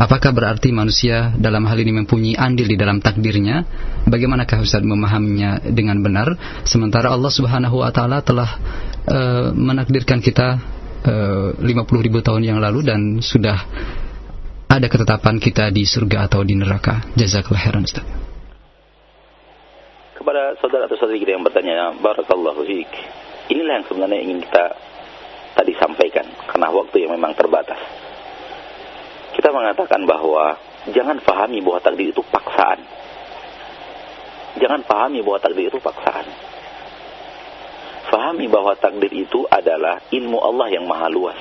Apakah 0.00 0.32
berarti 0.32 0.72
manusia 0.72 1.28
dalam 1.36 1.68
hal 1.68 1.76
ini 1.76 1.92
mempunyai 1.92 2.32
andil 2.32 2.64
di 2.64 2.80
dalam 2.80 3.04
takdirnya? 3.04 3.68
Bagaimanakah 4.08 4.64
Ustaz 4.64 4.80
memahaminya 4.80 5.60
dengan 5.68 6.00
benar? 6.00 6.40
Sementara 6.64 7.12
Allah 7.12 7.28
Subhanahu 7.28 7.84
wa 7.84 7.92
taala 7.92 8.24
telah 8.24 8.48
uh, 9.04 9.52
menakdirkan 9.52 10.24
kita 10.24 10.56
uh, 11.04 11.52
50 11.52 11.68
ribu 12.00 12.24
tahun 12.24 12.48
yang 12.48 12.64
lalu 12.64 12.80
dan 12.88 13.20
sudah 13.20 13.60
ada 14.72 14.88
ketetapan 14.88 15.36
kita 15.36 15.68
di 15.68 15.84
surga 15.84 16.32
atau 16.32 16.48
di 16.48 16.56
neraka. 16.56 17.04
Jazakallah 17.12 17.60
khairan 17.60 17.84
Ustaz. 17.84 18.08
Kepada 20.16 20.56
saudara 20.64 20.88
atau 20.88 20.96
saudari 20.96 21.20
kita 21.20 21.36
yang 21.36 21.44
bertanya, 21.44 21.92
Barakallahu 22.00 22.64
fiik. 22.64 22.88
Inilah 23.52 23.84
yang 23.84 23.84
sebenarnya 23.84 24.18
ingin 24.24 24.48
kita 24.48 24.64
tadi 25.60 25.76
sampaikan 25.76 26.24
karena 26.48 26.72
waktu 26.72 27.04
yang 27.04 27.12
memang 27.20 27.36
terbatas 27.36 28.08
kita 29.40 29.56
mengatakan 29.56 30.04
bahwa 30.04 30.60
jangan 30.92 31.16
pahami 31.24 31.64
bahwa 31.64 31.80
takdir 31.80 32.12
itu 32.12 32.20
paksaan. 32.28 32.76
Jangan 34.60 34.84
pahami 34.84 35.24
bahwa 35.24 35.40
takdir 35.40 35.72
itu 35.72 35.80
paksaan. 35.80 36.28
Fahami 38.12 38.52
bahwa 38.52 38.76
takdir 38.76 39.08
itu 39.08 39.48
adalah 39.48 40.04
ilmu 40.12 40.36
Allah 40.44 40.68
yang 40.68 40.84
maha 40.84 41.08
luas. 41.08 41.40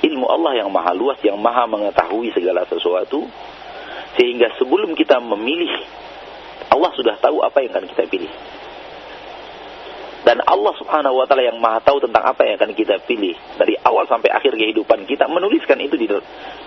Ilmu 0.00 0.24
Allah 0.24 0.64
yang 0.64 0.72
maha 0.72 0.96
luas, 0.96 1.20
yang 1.20 1.36
maha 1.36 1.68
mengetahui 1.68 2.32
segala 2.32 2.64
sesuatu. 2.64 3.28
Sehingga 4.16 4.56
sebelum 4.56 4.96
kita 4.96 5.20
memilih, 5.20 5.84
Allah 6.72 6.96
sudah 6.96 7.20
tahu 7.20 7.44
apa 7.44 7.60
yang 7.60 7.76
akan 7.76 7.92
kita 7.92 8.08
pilih. 8.08 8.32
Dan 10.20 10.44
Allah 10.44 10.76
subhanahu 10.76 11.16
wa 11.16 11.24
ta'ala 11.24 11.48
yang 11.48 11.56
maha 11.56 11.80
tahu 11.80 12.04
tentang 12.04 12.20
apa 12.20 12.44
yang 12.44 12.60
akan 12.60 12.76
kita 12.76 13.00
pilih. 13.08 13.32
Dari 13.56 13.74
awal 13.80 14.04
sampai 14.04 14.28
akhir 14.28 14.52
kehidupan 14.52 15.08
kita. 15.08 15.24
Menuliskan 15.32 15.80
itu 15.80 15.96
di, 15.96 16.06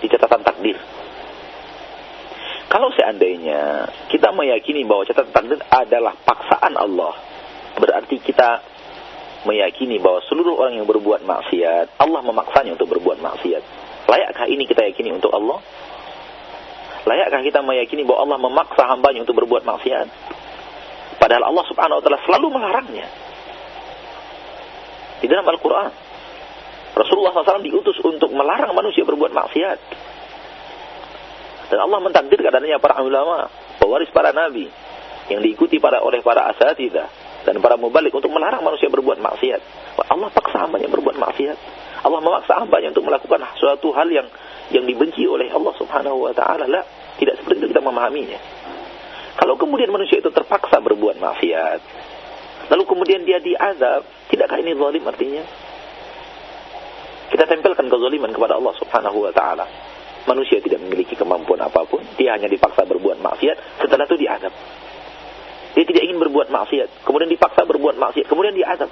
di 0.02 0.08
catatan 0.10 0.42
takdir. 0.42 0.78
Kalau 2.66 2.90
seandainya 2.98 3.86
kita 4.10 4.34
meyakini 4.34 4.82
bahwa 4.82 5.06
catatan 5.06 5.30
takdir 5.30 5.60
adalah 5.70 6.18
paksaan 6.18 6.74
Allah. 6.74 7.14
Berarti 7.78 8.18
kita 8.18 8.66
meyakini 9.46 10.02
bahwa 10.02 10.26
seluruh 10.26 10.58
orang 10.58 10.82
yang 10.82 10.90
berbuat 10.90 11.22
maksiat. 11.22 12.02
Allah 12.02 12.22
memaksanya 12.26 12.74
untuk 12.74 12.90
berbuat 12.98 13.22
maksiat. 13.22 13.64
Layakkah 14.10 14.50
ini 14.50 14.66
kita 14.66 14.82
yakini 14.90 15.14
untuk 15.14 15.30
Allah? 15.30 15.62
Layakkah 17.04 17.42
kita 17.44 17.60
meyakini 17.62 18.08
bahwa 18.08 18.20
Allah 18.26 18.40
memaksa 18.40 18.84
hambanya 18.90 19.22
untuk 19.22 19.38
berbuat 19.44 19.62
maksiat? 19.68 20.08
Padahal 21.20 21.54
Allah 21.54 21.66
subhanahu 21.70 22.00
wa 22.00 22.04
ta'ala 22.04 22.20
selalu 22.26 22.48
melarangnya. 22.52 23.08
Di 25.24 25.32
dalam 25.32 25.48
Al-Quran. 25.48 25.92
Rasulullah 26.94 27.32
SAW 27.32 27.64
diutus 27.64 27.96
untuk 28.04 28.30
melarang 28.36 28.76
manusia 28.76 29.08
berbuat 29.08 29.32
maksiat. 29.32 29.80
Dan 31.72 31.80
Allah 31.80 32.00
mentakdirkan 32.04 32.52
adanya 32.54 32.78
para 32.78 33.00
ulama, 33.02 33.48
pewaris 33.80 34.12
para 34.12 34.36
nabi, 34.36 34.68
yang 35.32 35.40
diikuti 35.40 35.80
para 35.80 36.04
oleh 36.04 36.20
para 36.20 36.52
asatidah 36.52 37.08
dan 37.48 37.58
para 37.64 37.80
mubalik 37.80 38.12
untuk 38.12 38.30
melarang 38.30 38.62
manusia 38.62 38.92
berbuat 38.92 39.18
maksiat. 39.24 39.62
Allah 40.12 40.30
paksa 40.30 40.68
hambanya 40.68 40.92
berbuat 40.92 41.16
maksiat. 41.18 41.58
Allah 42.04 42.20
memaksa 42.20 42.60
hambanya 42.60 42.92
untuk 42.92 43.08
melakukan 43.08 43.40
suatu 43.56 43.96
hal 43.96 44.12
yang 44.12 44.28
yang 44.76 44.84
dibenci 44.84 45.24
oleh 45.24 45.48
Allah 45.48 45.72
Subhanahu 45.80 46.28
wa 46.28 46.34
taala. 46.36 46.68
Lah, 46.68 46.84
tidak 47.16 47.40
seperti 47.40 47.64
itu 47.64 47.68
kita 47.72 47.80
memahaminya. 47.80 48.40
Kalau 49.40 49.56
kemudian 49.56 49.90
manusia 49.90 50.20
itu 50.20 50.30
terpaksa 50.30 50.84
berbuat 50.84 51.18
maksiat, 51.18 51.80
lalu 52.72 52.84
kemudian 52.88 53.22
dia 53.28 53.40
diazab, 53.44 54.08
tidakkah 54.32 54.60
ini 54.62 54.78
zalim 54.78 55.04
artinya? 55.04 55.44
Kita 57.34 57.50
tempelkan 57.50 57.90
kezaliman 57.90 58.30
kepada 58.30 58.60
Allah 58.62 58.74
Subhanahu 58.78 59.26
wa 59.26 59.34
taala. 59.34 59.66
Manusia 60.24 60.64
tidak 60.64 60.80
memiliki 60.80 61.20
kemampuan 61.20 61.60
apa 61.60 61.84
pun, 61.84 62.00
dia 62.16 62.38
hanya 62.38 62.48
dipaksa 62.48 62.88
berbuat 62.88 63.20
maksiat, 63.20 63.84
setelah 63.84 64.08
itu 64.08 64.16
diazab. 64.24 64.54
Dia 65.74 65.84
tidak 65.90 66.04
ingin 66.06 66.22
berbuat 66.22 66.48
maksiat, 66.54 67.04
kemudian 67.04 67.28
dipaksa 67.28 67.66
berbuat 67.66 67.98
maksiat, 67.98 68.30
kemudian 68.30 68.56
diazab. 68.56 68.88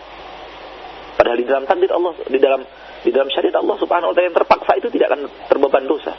Padahal 1.15 1.37
di 1.37 1.45
dalam 1.45 1.63
takdir 1.69 1.91
Allah, 1.93 2.13
di 2.25 2.39
dalam 2.41 2.61
di 3.01 3.09
dalam 3.13 3.29
syariat 3.29 3.61
Allah 3.61 3.77
Subhanahu 3.77 4.09
wa 4.11 4.13
taala 4.17 4.27
yang 4.27 4.37
terpaksa 4.37 4.71
itu 4.81 4.87
tidak 4.89 5.13
akan 5.13 5.21
terbeban 5.47 5.83
dosa. 5.85 6.13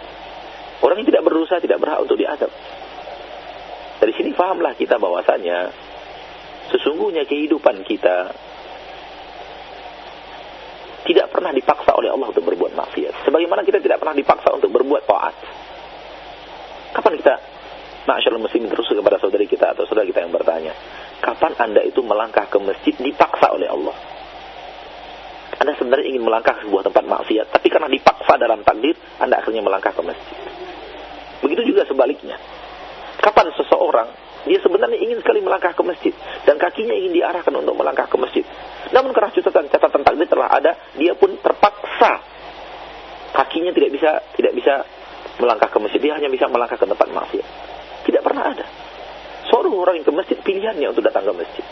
Orang 0.83 1.03
yang 1.03 1.09
tidak 1.11 1.23
berdosa 1.27 1.59
tidak 1.59 1.79
berhak 1.83 2.01
untuk 2.03 2.17
diazab. 2.19 2.51
Dari 4.03 4.13
sini 4.19 4.31
fahamlah 4.35 4.75
kita 4.75 4.99
bahwasanya 4.99 5.71
Sesungguhnya 6.71 7.27
kehidupan 7.27 7.83
kita 7.83 8.31
tidak 11.03 11.27
pernah 11.35 11.51
dipaksa 11.51 11.91
oleh 11.99 12.15
Allah 12.15 12.31
untuk 12.31 12.47
berbuat 12.47 12.79
maksiat. 12.79 13.27
Sebagaimana 13.27 13.67
kita 13.67 13.83
tidak 13.83 13.99
pernah 13.99 14.15
dipaksa 14.15 14.55
untuk 14.55 14.71
berbuat 14.71 15.03
taat. 15.03 15.35
Kapan 16.95 17.13
kita, 17.19 17.35
masyaallah 18.07 18.43
muslim 18.43 18.71
terus 18.71 18.87
kepada 18.87 19.19
saudari 19.19 19.51
kita 19.51 19.75
atau 19.75 19.83
saudara 19.89 20.07
kita 20.07 20.23
yang 20.23 20.31
bertanya, 20.31 20.73
kapan 21.19 21.59
anda 21.59 21.83
itu 21.83 22.05
melangkah 22.05 22.47
ke 22.47 22.59
masjid 22.63 22.95
dipaksa 22.95 23.51
oleh 23.51 23.67
Allah? 23.67 23.97
Anda 25.59 25.79
sebenarnya 25.79 26.07
ingin 26.11 26.27
melangkah 26.27 26.59
ke 26.59 26.67
sebuah 26.67 26.91
tempat 26.91 27.05
maksiat, 27.07 27.47
tapi 27.55 27.71
karena 27.71 27.87
dipaksa 27.87 28.35
dalam 28.35 28.67
takdir, 28.67 28.99
Anda 29.23 29.39
akhirnya 29.39 29.63
melangkah 29.63 29.95
ke 29.95 30.03
masjid. 30.03 30.39
Begitu 31.39 31.75
juga 31.75 31.87
sebaliknya. 31.87 32.35
Kapan 33.23 33.47
seseorang 33.55 34.09
dia 34.43 34.59
sebenarnya 34.59 34.99
ingin 34.99 35.23
sekali 35.23 35.39
melangkah 35.39 35.71
ke 35.71 35.83
masjid 35.87 36.11
dan 36.43 36.59
kakinya 36.59 36.95
ingin 36.95 37.15
diarahkan 37.15 37.55
untuk 37.55 37.79
melangkah 37.79 38.11
ke 38.11 38.17
masjid. 38.19 38.45
Namun 38.91 39.15
karena 39.15 39.31
catatan 39.31 39.71
catatan 39.71 40.03
takdir 40.03 40.27
telah 40.27 40.49
ada, 40.51 40.73
dia 40.99 41.15
pun 41.15 41.39
terpaksa 41.39 42.23
kakinya 43.33 43.71
tidak 43.71 43.91
bisa 43.95 44.11
tidak 44.35 44.53
bisa 44.59 44.75
melangkah 45.39 45.71
ke 45.71 45.79
masjid, 45.79 46.01
dia 46.03 46.13
hanya 46.19 46.29
bisa 46.29 46.51
melangkah 46.51 46.77
ke 46.77 46.87
tempat 46.87 47.09
maksiat. 47.09 47.47
Tidak 48.03 48.23
pernah 48.23 48.51
ada. 48.51 48.67
Seorang 49.47 49.73
orang 49.75 49.95
yang 50.03 50.07
ke 50.07 50.15
masjid 50.15 50.39
pilihannya 50.43 50.87
untuk 50.91 51.07
datang 51.07 51.23
ke 51.31 51.33
masjid. 51.39 51.65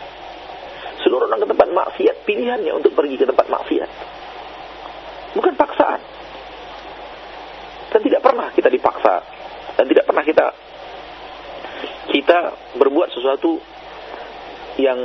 Seluruh 1.02 1.26
orang 1.26 1.42
ke 1.42 1.48
tempat 1.50 1.68
maksiat 1.74 2.16
pilihannya 2.28 2.72
untuk 2.76 2.92
pergi 2.94 3.16
ke 3.18 3.26
tempat 3.26 3.46
maksiat. 3.50 3.90
Bukan 5.34 5.54
paksaan. 5.58 6.00
Dan 7.90 8.00
tidak 8.06 8.20
pernah 8.22 8.46
kita 8.54 8.70
dipaksa 8.70 9.14
dan 9.74 9.84
tidak 9.90 10.04
pernah 10.06 10.22
kita 10.22 10.46
kita 12.11 12.38
berbuat 12.74 13.08
sesuatu 13.14 13.62
yang 14.78 14.98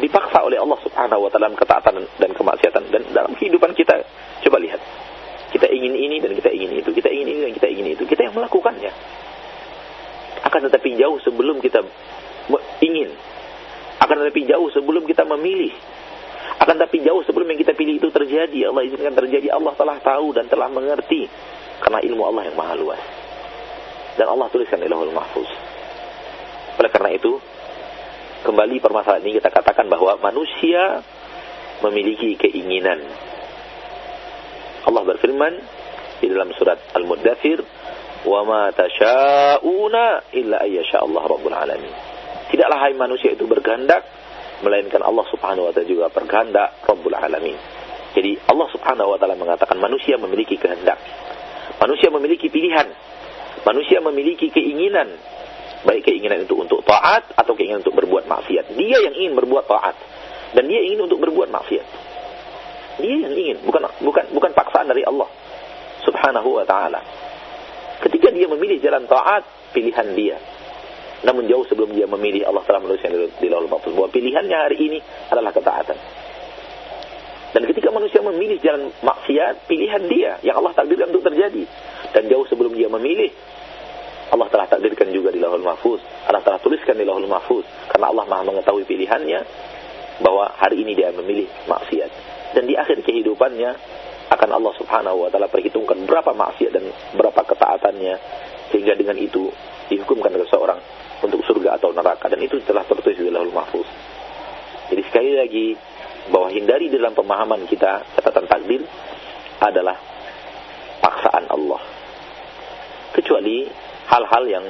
dipaksa 0.00 0.44
oleh 0.44 0.60
Allah 0.60 0.76
Subhanahu 0.80 1.28
wa 1.28 1.30
taala 1.32 1.52
ketaatan 1.52 2.04
dan 2.16 2.30
kemaksiatan. 2.32 2.82
Dan 2.88 3.02
dalam 3.12 3.32
kehidupan 3.36 3.76
kita 3.76 4.00
coba 4.48 4.56
lihat. 4.60 4.80
Kita 5.52 5.68
ingin 5.72 5.94
ini 5.94 6.16
dan 6.20 6.36
kita 6.36 6.50
ingin 6.52 6.72
itu. 6.80 6.90
Kita 6.92 7.08
ingin 7.08 7.28
ini 7.28 7.40
dan 7.48 7.52
kita 7.56 7.68
ingin 7.70 7.86
itu. 7.96 8.02
Kita 8.04 8.28
yang 8.28 8.34
melakukannya. 8.36 8.92
Akan 10.44 10.60
tetapi 10.68 10.96
jauh 11.00 11.16
sebelum 11.22 11.60
kita 11.64 11.80
ingin. 12.84 13.08
Akan 14.00 14.20
tetapi 14.20 14.44
jauh 14.44 14.68
sebelum 14.72 15.08
kita 15.08 15.24
memilih. 15.24 15.72
Akan 16.60 16.76
tetapi 16.76 17.04
jauh 17.04 17.24
sebelum 17.24 17.48
yang 17.52 17.60
kita 17.60 17.72
pilih 17.72 18.00
itu 18.00 18.08
terjadi. 18.12 18.68
Allah 18.68 18.84
izinkan 18.84 19.16
terjadi. 19.16 19.48
Allah 19.52 19.72
telah 19.76 19.96
tahu 20.00 20.36
dan 20.36 20.44
telah 20.48 20.68
mengerti. 20.68 21.24
Karena 21.80 22.04
ilmu 22.04 22.22
Allah 22.24 22.52
yang 22.52 22.56
maha 22.56 22.74
luas 22.76 23.25
dan 24.16 24.26
Allah 24.32 24.48
tuliskan 24.50 24.80
di 24.80 24.88
Lauhul 24.88 25.12
Mahfuz 25.12 25.48
oleh 26.76 26.90
karena 26.92 27.10
itu 27.16 27.40
kembali 28.44 28.80
permasalahan 28.82 29.24
ini 29.24 29.40
kita 29.40 29.48
katakan 29.52 29.88
bahwa 29.88 30.16
manusia 30.20 31.00
memiliki 31.84 32.36
keinginan 32.40 33.00
Allah 34.86 35.02
berfirman 35.02 35.52
di 36.22 36.26
dalam 36.30 36.52
surat 36.56 36.78
Al-Muddathir 36.96 37.60
wa 38.26 38.40
ma 38.46 38.62
tasha'una 38.72 40.32
illa 40.34 40.56
ayyasha 40.64 41.02
Allah 41.02 41.22
Tidaklah 42.46 42.78
hai 42.78 42.94
manusia 42.94 43.34
itu 43.34 43.44
berkehendak 43.50 44.06
melainkan 44.62 45.02
Allah 45.02 45.26
Subhanahu 45.28 45.68
wa 45.68 45.72
taala 45.74 45.88
juga 45.90 46.06
berkehendak 46.08 46.86
Rabbul 46.86 47.12
alamin. 47.12 47.58
Jadi 48.14 48.38
Allah 48.48 48.68
Subhanahu 48.72 49.12
wa 49.12 49.18
taala 49.18 49.36
mengatakan 49.36 49.76
manusia 49.76 50.16
memiliki 50.16 50.56
kehendak. 50.56 50.96
Manusia 51.82 52.08
memiliki 52.08 52.48
pilihan. 52.48 52.88
Manusia 53.66 53.98
memiliki 53.98 54.46
keinginan. 54.54 55.10
Baik 55.82 56.06
keinginan 56.06 56.46
itu 56.46 56.54
untuk 56.54 56.86
taat 56.86 57.34
atau 57.34 57.52
keinginan 57.58 57.82
untuk 57.82 57.98
berbuat 57.98 58.30
maksiat. 58.30 58.78
Dia 58.78 58.98
yang 59.10 59.14
ingin 59.18 59.34
berbuat 59.34 59.66
taat 59.66 59.98
dan 60.54 60.70
dia 60.70 60.80
ingin 60.86 61.02
untuk 61.02 61.18
berbuat 61.18 61.50
maksiat. 61.50 61.86
Dia 63.02 63.16
yang 63.26 63.34
ingin, 63.34 63.56
bukan 63.66 63.90
bukan 64.00 64.24
bukan 64.32 64.50
paksaan 64.56 64.88
dari 64.88 65.04
Allah 65.04 65.28
Subhanahu 66.06 66.62
wa 66.62 66.64
taala. 66.64 67.02
Ketika 68.00 68.30
dia 68.30 68.46
memilih 68.46 68.78
jalan 68.78 69.04
taat, 69.10 69.42
pilihan 69.74 70.14
dia. 70.14 70.36
Namun 71.26 71.48
jauh 71.50 71.66
sebelum 71.66 71.90
dia 71.96 72.06
memilih 72.06 72.46
Allah 72.46 72.62
telah 72.64 72.80
menuliskan 72.86 73.10
di 73.40 73.48
lauhul 73.50 73.72
mahfuz 73.72 73.92
bahwa 73.92 74.12
pilihannya 74.12 74.56
hari 74.56 74.76
ini 74.78 74.98
adalah 75.32 75.50
ketaatan. 75.50 75.98
Dan 77.56 77.62
ketika 77.72 77.88
manusia 77.88 78.20
memilih 78.20 78.60
jalan 78.60 78.92
maksiat, 79.00 79.64
pilihan 79.64 80.02
dia 80.12 80.36
yang 80.44 80.60
Allah 80.60 80.76
takdirkan 80.76 81.08
untuk 81.08 81.24
terjadi. 81.24 81.64
Dan 82.16 82.32
jauh 82.32 82.48
sebelum 82.48 82.72
dia 82.72 82.88
memilih, 82.88 83.28
Allah 84.32 84.48
telah 84.48 84.64
takdirkan 84.64 85.12
juga 85.12 85.28
di 85.28 85.36
lauhul 85.36 85.60
mahfuz. 85.60 86.00
Allah 86.24 86.40
telah 86.40 86.56
tuliskan 86.64 86.96
di 86.96 87.04
lauhul 87.04 87.28
mahfuz. 87.28 87.68
Karena 87.92 88.08
Allah 88.08 88.24
maha 88.24 88.42
mengetahui 88.48 88.88
pilihannya, 88.88 89.40
bahwa 90.24 90.48
hari 90.56 90.80
ini 90.80 90.96
dia 90.96 91.12
memilih 91.12 91.44
maksiat. 91.68 92.10
Dan 92.56 92.64
di 92.64 92.72
akhir 92.72 93.04
kehidupannya, 93.04 93.70
akan 94.32 94.48
Allah 94.48 94.72
subhanahu 94.80 95.22
wa 95.22 95.30
ta'ala 95.30 95.46
perhitungkan 95.52 96.08
berapa 96.08 96.32
maksiat 96.32 96.72
dan 96.72 96.88
berapa 97.14 97.36
ketaatannya. 97.36 98.14
Sehingga 98.72 98.96
dengan 98.96 99.20
itu 99.20 99.52
dihukumkan 99.92 100.32
oleh 100.32 100.48
seorang 100.48 100.80
untuk 101.22 101.44
surga 101.46 101.78
atau 101.78 101.94
neraka 101.94 102.26
dan 102.26 102.40
itu 102.42 102.58
telah 102.66 102.82
tertulis 102.82 103.16
di 103.16 103.30
Lauhul 103.30 103.54
Mahfuz. 103.54 103.86
Jadi 104.90 105.02
sekali 105.06 105.30
lagi 105.38 105.66
bahwa 106.32 106.50
hindari 106.50 106.90
dalam 106.90 107.14
pemahaman 107.14 107.70
kita 107.70 108.02
catatan 108.18 108.46
takdir 108.50 108.82
adalah 109.62 109.94
paksaan 110.98 111.46
Allah. 111.46 111.95
Kecuali 113.16 113.64
hal-hal 114.12 114.44
yang 114.44 114.64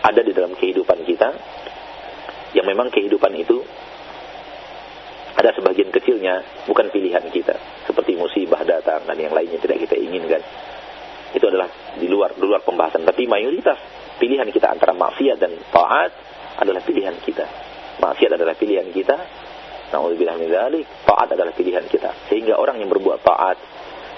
ada 0.00 0.20
di 0.24 0.32
dalam 0.32 0.56
kehidupan 0.56 1.04
kita 1.04 1.28
yang 2.56 2.64
memang 2.64 2.88
kehidupan 2.88 3.32
itu 3.36 3.60
ada 5.34 5.50
sebagian 5.52 5.90
kecilnya 5.92 6.64
bukan 6.64 6.88
pilihan 6.88 7.24
kita 7.28 7.84
seperti 7.84 8.14
musibah 8.16 8.62
datang 8.62 9.04
dan 9.04 9.16
yang 9.18 9.34
lainnya 9.34 9.58
tidak 9.58 9.82
kita 9.82 9.98
inginkan 9.98 10.40
itu 11.34 11.44
adalah 11.50 11.66
di 11.98 12.06
luar 12.06 12.38
di 12.38 12.46
luar 12.46 12.62
pembahasan 12.62 13.02
tapi 13.02 13.26
mayoritas 13.26 13.76
pilihan 14.18 14.46
kita 14.50 14.70
antara 14.70 14.94
maksiat 14.94 15.36
dan 15.40 15.52
taat 15.68 16.10
adalah 16.58 16.82
pilihan 16.82 17.16
kita. 17.22 17.46
Maksiat 17.98 18.32
adalah 18.38 18.54
pilihan 18.54 18.86
kita. 18.94 19.16
Nauzubillah 19.94 20.38
min 20.38 20.50
taat 21.06 21.28
adalah 21.30 21.52
pilihan 21.54 21.86
kita. 21.86 22.30
Sehingga 22.30 22.58
orang 22.58 22.82
yang 22.82 22.90
berbuat 22.90 23.22
taat 23.22 23.58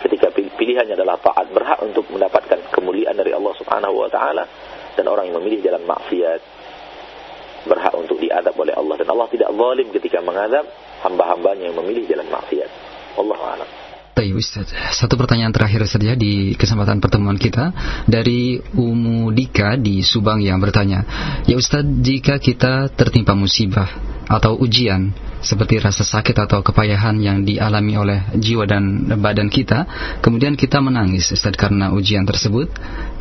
ketika 0.07 0.31
pilihannya 0.31 0.95
adalah 0.95 1.19
taat 1.19 1.51
berhak 1.51 1.83
untuk 1.83 2.07
mendapatkan 2.15 2.71
kemuliaan 2.71 3.19
dari 3.19 3.35
Allah 3.35 3.53
Subhanahu 3.59 4.07
wa 4.07 4.09
taala 4.09 4.47
dan 4.95 5.05
orang 5.11 5.29
yang 5.29 5.43
memilih 5.43 5.67
jalan 5.67 5.83
maksiat 5.83 6.41
berhak 7.67 7.95
untuk 7.99 8.23
diadab 8.23 8.55
oleh 8.55 8.73
Allah 8.73 8.95
dan 8.95 9.11
Allah 9.11 9.27
tidak 9.27 9.51
zalim 9.51 9.89
ketika 9.91 10.23
mengadab 10.23 10.65
hamba-hambanya 11.03 11.67
yang 11.69 11.77
memilih 11.83 12.07
jalan 12.07 12.31
maksiat. 12.31 12.71
Allah 13.19 13.39
a'lam. 13.43 13.69
Baik 14.17 14.33
Ustaz, 14.41 14.73
satu 14.97 15.21
pertanyaan 15.21 15.53
terakhir 15.53 15.85
saja 15.85 16.17
di 16.17 16.57
kesempatan 16.57 17.05
pertemuan 17.05 17.37
kita 17.37 17.69
dari 18.09 18.57
Umu 18.73 19.29
Dika 19.29 19.77
di 19.77 20.01
Subang 20.01 20.41
yang 20.41 20.57
bertanya, 20.57 21.05
Ya 21.45 21.59
Ustaz, 21.59 21.85
jika 21.85 22.41
kita 22.41 22.89
tertimpa 22.97 23.37
musibah 23.37 23.93
atau 24.25 24.57
ujian 24.57 25.13
seperti 25.47 25.79
rasa 25.79 26.03
sakit 26.03 26.35
atau 26.35 26.67
kepayahan 26.67 27.15
yang 27.23 27.47
dialami 27.47 27.95
oleh 27.95 28.19
jiwa 28.35 28.67
dan 28.67 29.07
badan 29.23 29.47
kita, 29.47 29.87
kemudian 30.19 30.59
kita 30.59 30.83
menangis 30.83 31.31
Ustaz 31.31 31.55
karena 31.55 31.95
ujian 31.95 32.27
tersebut, 32.27 32.67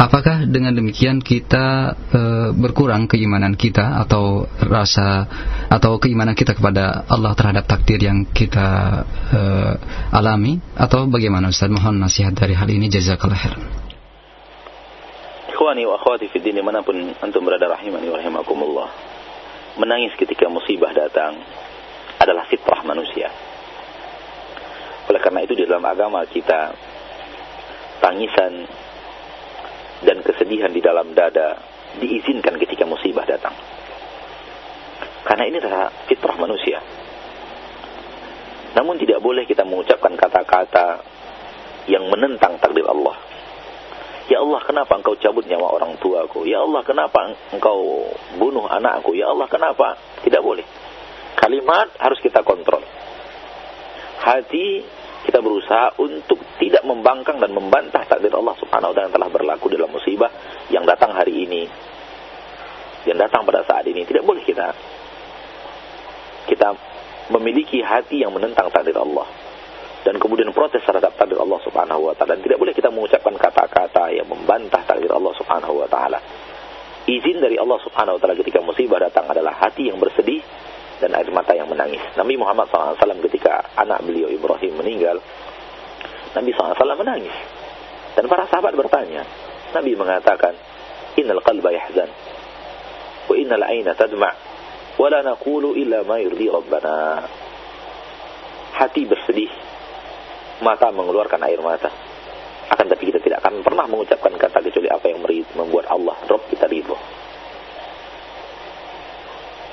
apakah 0.02 0.50
dengan 0.50 0.74
demikian 0.74 1.22
kita 1.22 1.94
e, 2.10 2.22
berkurang 2.58 3.06
keimanan 3.06 3.54
kita 3.54 4.02
atau 4.02 4.50
rasa 4.58 5.30
atau 5.70 6.02
keimanan 6.02 6.34
kita 6.34 6.58
kepada 6.58 7.06
Allah 7.06 7.38
terhadap 7.38 7.70
takdir 7.70 8.02
yang 8.02 8.26
kita 8.34 8.68
e, 9.30 9.42
alami 10.10 10.58
atau 10.74 11.06
bagaimana 11.06 11.54
Ustaz? 11.54 11.70
Mohon 11.70 12.10
nasihat 12.10 12.34
dari 12.34 12.58
hal 12.58 12.66
ini 12.66 12.90
jazakallah 12.90 13.38
khair. 13.38 13.56
Ikhwani 15.54 15.86
wa 15.86 16.02
akhwati 16.02 16.34
fi 16.34 16.42
mana 16.60 16.82
pun 16.82 16.98
antum 17.22 17.46
berada 17.46 17.70
rahimani 17.70 18.10
wa 18.10 18.18
rahimakumullah. 18.18 18.90
Menangis 19.78 20.16
ketika 20.18 20.48
musibah 20.48 20.96
datang 20.96 21.36
adalah 22.20 22.48
fitrah 22.48 22.82
manusia. 22.88 23.28
Oleh 25.06 25.22
karena 25.22 25.46
itu 25.46 25.54
di 25.54 25.64
dalam 25.70 25.86
agama 25.86 26.26
kita 26.26 26.74
tangisan 28.02 28.66
dan 30.02 30.18
kesedihan 30.22 30.74
di 30.74 30.82
dalam 30.82 31.14
dada 31.14 31.62
diizinkan 32.02 32.58
ketika 32.60 32.84
musibah 32.84 33.24
datang. 33.24 33.56
Karena 35.26 35.44
ini 35.50 35.58
adalah 35.58 35.90
fitrah 36.06 36.38
manusia. 36.38 36.82
Namun 38.76 39.00
tidak 39.00 39.24
boleh 39.24 39.48
kita 39.48 39.64
mengucapkan 39.64 40.14
kata-kata 40.20 41.02
yang 41.88 42.06
menentang 42.12 42.60
takdir 42.60 42.86
Allah. 42.86 43.16
Ya 44.26 44.42
Allah, 44.42 44.58
kenapa 44.66 44.98
engkau 44.98 45.14
cabut 45.22 45.46
nyawa 45.46 45.78
orang 45.78 46.02
tuaku? 46.02 46.50
Ya 46.50 46.66
Allah, 46.66 46.82
kenapa 46.82 47.30
engkau 47.54 48.10
bunuh 48.42 48.66
anakku? 48.66 49.14
Ya 49.14 49.30
Allah, 49.30 49.46
kenapa? 49.46 50.02
Tidak 50.26 50.42
boleh. 50.42 50.66
Kalimat 51.36 51.94
harus 52.00 52.20
kita 52.24 52.42
kontrol. 52.42 52.82
Hati 54.24 54.82
kita 55.26 55.42
berusaha 55.42 55.98
untuk 56.00 56.38
tidak 56.62 56.86
membangkang 56.86 57.42
dan 57.42 57.52
membantah 57.52 58.06
takdir 58.06 58.32
Allah 58.34 58.56
Subhanahu 58.62 58.94
wa 58.94 58.96
taala 58.96 59.08
yang 59.10 59.16
telah 59.18 59.30
berlaku 59.30 59.66
dalam 59.74 59.90
musibah 59.90 60.32
yang 60.70 60.86
datang 60.86 61.12
hari 61.18 61.46
ini. 61.46 61.66
Yang 63.06 63.30
datang 63.30 63.46
pada 63.46 63.62
saat 63.66 63.86
ini 63.86 64.02
tidak 64.06 64.26
boleh 64.26 64.42
kita 64.42 64.74
kita 66.46 66.78
memiliki 67.34 67.82
hati 67.82 68.22
yang 68.22 68.30
menentang 68.34 68.70
takdir 68.70 68.94
Allah 69.02 69.26
dan 70.06 70.22
kemudian 70.22 70.54
protes 70.54 70.86
terhadap 70.86 71.18
takdir 71.18 71.42
Allah 71.42 71.58
Subhanahu 71.66 72.06
wa 72.06 72.14
taala 72.14 72.38
dan 72.38 72.46
tidak 72.46 72.62
boleh 72.62 72.74
kita 72.78 72.94
mengucapkan 72.94 73.34
kata-kata 73.34 74.14
yang 74.14 74.30
membantah 74.30 74.86
takdir 74.86 75.10
Allah 75.10 75.34
Subhanahu 75.34 75.82
wa 75.82 75.90
taala. 75.90 76.22
Izin 77.10 77.42
dari 77.42 77.58
Allah 77.58 77.82
Subhanahu 77.82 78.18
wa 78.18 78.20
taala 78.22 78.38
ketika 78.38 78.62
musibah 78.62 79.02
datang 79.02 79.26
adalah 79.26 79.58
hati 79.58 79.90
yang 79.90 79.98
bersedih 79.98 80.46
dan 81.00 81.12
air 81.12 81.28
mata 81.32 81.52
yang 81.52 81.68
menangis. 81.68 82.02
Nabi 82.16 82.40
Muhammad 82.40 82.72
SAW 82.72 83.20
ketika 83.28 83.68
anak 83.76 84.04
beliau 84.04 84.32
Ibrahim 84.32 84.80
meninggal, 84.80 85.20
Nabi 86.36 86.52
SAW 86.56 87.00
menangis. 87.00 87.36
Dan 88.16 88.32
para 88.32 88.48
sahabat 88.48 88.76
bertanya, 88.80 89.28
Nabi 89.76 89.92
mengatakan, 90.00 90.56
Innal 91.16 91.44
qalba 91.44 91.72
yahzan, 91.72 92.12
wa 93.28 93.36
innal 93.36 93.64
aina 93.64 93.96
tadma' 93.96 94.36
wa 94.96 95.08
la 95.12 95.20
naqulu 95.24 95.76
illa 95.76 96.04
ma 96.04 96.20
yurdi 96.20 96.48
rabbana. 96.48 97.24
Hati 98.76 99.08
bersedih, 99.08 99.52
mata 100.64 100.92
mengeluarkan 100.92 101.40
air 101.48 101.60
mata. 101.64 101.92
Akan 102.72 102.92
tapi 102.92 103.08
kita 103.08 103.24
tidak 103.24 103.40
akan 103.44 103.64
pernah 103.64 103.88
mengucapkan 103.88 104.36
kata 104.36 104.60
kecuali 104.60 104.90
apa 104.92 105.06
yang 105.08 105.24
membuat 105.56 105.88
Allah 105.88 106.18
Rob 106.28 106.44
kita 106.52 106.68
ridho. 106.68 106.98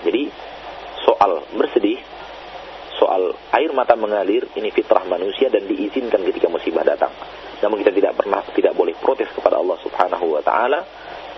Jadi 0.02 0.22
soal 1.22 1.38
bersedih, 1.54 2.02
soal 2.98 3.30
air 3.54 3.70
mata 3.70 3.94
mengalir 3.94 4.42
ini 4.58 4.74
fitrah 4.74 5.06
manusia 5.06 5.46
dan 5.54 5.70
diizinkan 5.70 6.18
ketika 6.26 6.50
musibah 6.50 6.82
datang. 6.82 7.14
Namun 7.62 7.78
kita 7.78 7.94
tidak 7.94 8.18
pernah 8.18 8.42
tidak 8.50 8.74
boleh 8.74 8.90
protes 8.98 9.30
kepada 9.30 9.62
Allah 9.62 9.78
Subhanahu 9.86 10.34
wa 10.34 10.42
taala 10.42 10.82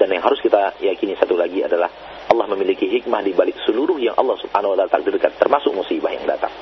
dan 0.00 0.08
yang 0.08 0.24
harus 0.24 0.40
kita 0.40 0.80
yakini 0.80 1.20
satu 1.20 1.36
lagi 1.36 1.60
adalah 1.60 1.92
Allah 2.32 2.48
memiliki 2.56 2.88
hikmah 2.96 3.20
di 3.20 3.36
balik 3.36 3.60
seluruh 3.68 4.00
yang 4.00 4.16
Allah 4.16 4.40
Subhanahu 4.40 4.72
wa 4.72 4.76
taala 4.80 4.88
takdirkan 4.88 5.36
termasuk 5.36 5.76
musibah 5.76 6.16
yang 6.16 6.24
datang. 6.24 6.54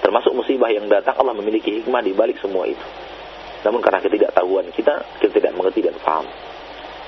Termasuk 0.00 0.32
musibah 0.32 0.72
yang 0.72 0.88
datang 0.88 1.20
Allah 1.20 1.36
memiliki 1.36 1.84
hikmah 1.84 2.00
di 2.00 2.16
balik 2.16 2.40
semua 2.40 2.64
itu. 2.64 2.86
Namun 3.60 3.84
karena 3.84 4.00
ketidaktahuan 4.00 4.72
kita, 4.72 5.20
kita 5.20 5.36
tidak 5.36 5.52
mengerti 5.52 5.84
dan 5.84 6.00
paham. 6.00 6.24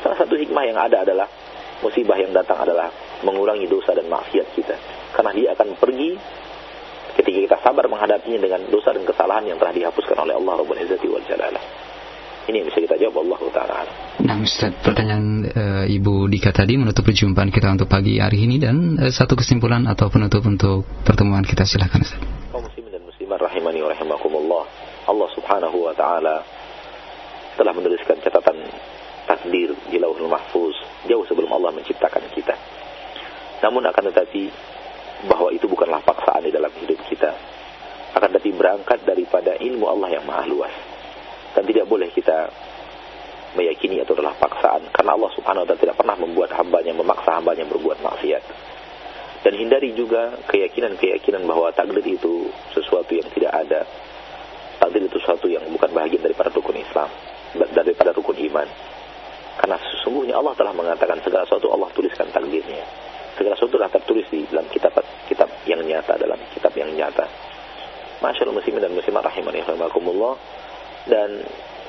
Salah 0.05 0.20
satu 0.20 0.36
hikmah 0.36 0.68
yang 0.68 0.76
ada 0.76 1.01
adalah 1.01 1.32
musibah 1.80 2.20
yang 2.20 2.36
datang 2.36 2.61
adalah 2.61 2.93
mengurangi 3.26 3.66
dosa 3.68 3.92
dan 3.96 4.06
maksiat 4.08 4.46
kita. 4.56 4.76
Karena 5.14 5.30
dia 5.34 5.48
akan 5.56 5.76
pergi 5.76 6.16
ketika 7.18 7.38
kita 7.50 7.56
sabar 7.60 7.84
menghadapinya 7.90 8.38
dengan 8.40 8.60
dosa 8.70 8.94
dan 8.94 9.04
kesalahan 9.04 9.44
yang 9.50 9.58
telah 9.58 9.74
dihapuskan 9.74 10.16
oleh 10.16 10.34
Allah 10.36 10.52
Rabbul 10.62 10.78
Izzati 10.78 11.06
wal 11.10 11.24
Jalalah. 11.26 11.64
Ini 12.48 12.56
yang 12.64 12.66
bisa 12.72 12.80
kita 12.82 12.96
jawab 12.98 13.22
Allah 13.28 13.40
Ta'ala. 13.52 13.76
Nah 14.26 14.36
Ustaz, 14.42 14.74
pertanyaan 14.82 15.44
e, 15.46 15.64
Ibu 16.00 16.26
Dika 16.32 16.50
tadi 16.50 16.74
menutup 16.74 17.06
perjumpaan 17.06 17.52
kita 17.52 17.70
untuk 17.70 17.86
pagi 17.86 18.18
hari 18.18 18.48
ini 18.48 18.56
dan 18.58 18.96
e, 18.96 19.12
satu 19.12 19.38
kesimpulan 19.38 19.86
atau 19.86 20.10
penutup 20.10 20.42
untuk 20.48 20.82
pertemuan 21.04 21.44
kita 21.46 21.62
silahkan 21.62 22.02
Ustaz 22.02 22.40
rahimani 23.50 23.82
wa 23.82 23.90
rahimakumullah. 23.90 24.64
Allah 25.10 25.28
Subhanahu 25.34 25.90
wa 25.90 25.92
taala 25.96 26.46
telah 27.58 27.72
menuliskan 27.74 28.22
catatan 28.22 28.62
takdir 29.26 29.74
di 29.90 29.98
Lauhul 29.98 30.30
Mahfuz 30.30 30.76
jauh 31.10 31.26
sebelum 31.26 31.50
Allah 31.50 31.74
menciptakan 31.74 32.30
kita. 32.30 32.54
Namun 33.61 33.84
akan 33.84 34.04
tetapi 34.12 34.42
bahwa 35.28 35.52
itu 35.52 35.68
bukanlah 35.68 36.00
paksaan 36.00 36.48
di 36.48 36.52
dalam 36.52 36.72
hidup 36.80 36.96
kita. 37.12 37.30
Akan 38.16 38.32
tetapi 38.32 38.56
berangkat 38.56 39.04
daripada 39.04 39.54
ilmu 39.61 39.84
Allah 39.84 40.16
yang 40.16 40.24
maha 40.24 40.48
luas. 40.48 40.74
Dan 41.52 41.68
tidak 41.68 41.84
boleh 41.86 42.08
kita 42.11 42.48
meyakini 43.54 44.00
itu 44.00 44.12
adalah 44.16 44.32
paksaan. 44.40 44.88
Karena 44.90 45.12
Allah 45.12 45.30
Subhanahu 45.36 45.62
wa 45.64 45.68
taala 45.68 45.82
tidak 45.82 45.96
pernah 46.00 46.16
membuat 46.16 46.50
hambanya 46.56 46.92
memaksa 46.96 47.30
hambanya 47.36 47.64
berbuat 47.68 48.00
maksiat. 48.00 48.44
Dan 49.40 49.56
hindari 49.56 49.96
juga 49.96 50.36
keyakinan-keyakinan 50.48 51.48
bahwa 51.48 51.72
takdir 51.72 52.04
itu 52.04 52.48
sesuatu 52.76 53.12
yang 53.12 53.28
tidak 53.32 53.52
ada. 53.56 53.84
Takdir 54.80 55.04
itu 55.04 55.16
sesuatu 55.20 55.48
yang 55.48 55.64
bukan 55.68 55.92
bagian 55.92 56.24
daripada 56.24 56.48
rukun 56.52 56.76
Islam 56.80 57.08
daripada 57.72 58.12
rukun 58.16 58.36
iman. 58.52 58.68
Karena 59.61 59.76
sesungguhnya 59.76 60.40
Allah 60.40 60.56
telah 60.56 60.72
mengatakan 60.72 61.20
segala 61.20 61.44
sesuatu 61.44 61.68
Allah 61.72 61.88
tuliskan 61.92 62.32
takdirnya 62.32 63.09
segala 63.41 63.57
sesuatu 63.57 63.80
telah 63.80 63.88
tertulis 63.88 64.28
di 64.28 64.45
dalam 64.53 64.68
kitab 64.68 64.93
kitab 65.24 65.49
yang 65.64 65.80
nyata 65.80 66.20
dalam 66.20 66.36
kitab 66.53 66.76
yang 66.76 66.93
nyata 66.93 67.24
Masyaallah 68.20 68.53
muslimin 68.53 68.84
dan 68.84 68.93
muslimat 68.93 69.24
rahimani 69.24 69.64
rahimakumullah 69.64 70.36
dan 71.09 71.41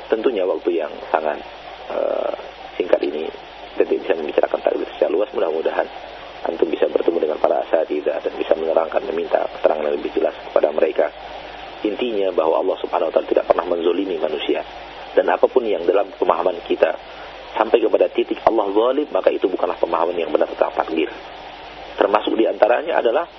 tentunya 0.07 0.47
waktu 0.47 0.79
yang 0.79 0.91
sangat 1.11 1.43
uh, 1.91 2.31
singkat 2.79 3.03
ini 3.03 3.27
kita 3.75 3.83
bisa 3.99 4.15
membicarakan 4.15 4.63
takdir 4.63 4.87
secara 4.95 5.11
luas 5.11 5.27
mudah-mudahan 5.35 5.83
antum 6.47 6.71
bisa 6.71 6.87
bertemu 6.87 7.27
dengan 7.27 7.37
para 7.37 7.67
asatidzah 7.67 8.23
dan 8.23 8.33
bisa 8.39 8.55
menerangkan 8.55 9.03
meminta 9.11 9.43
keterangan 9.59 9.83
yang 9.85 9.95
lebih 9.99 10.11
jelas 10.15 10.35
kepada 10.49 10.73
mereka. 10.73 11.07
Intinya 11.85 12.29
bahwa 12.33 12.61
Allah 12.61 12.77
Subhanahu 12.81 13.09
wa 13.09 13.13
taala 13.13 13.27
tidak 13.29 13.45
pernah 13.49 13.65
menzolimi 13.65 14.17
manusia 14.17 14.61
dan 15.13 15.27
apa 15.29 15.45
pun 15.49 15.65
yang 15.65 15.83
dalam 15.85 16.09
pemahaman 16.15 16.63
kita 16.65 16.95
sampai 17.57 17.83
kepada 17.83 18.07
titik 18.07 18.39
Allah 18.47 18.71
zalim 18.71 19.07
maka 19.11 19.29
itu 19.33 19.45
bukanlah 19.51 19.75
pemahaman 19.77 20.15
yang 20.15 20.31
benar 20.31 20.47
tentang 20.49 20.71
takdir. 20.73 21.09
Termasuk 22.01 22.33
di 22.33 22.49
antaranya 22.49 22.97
adalah 22.97 23.29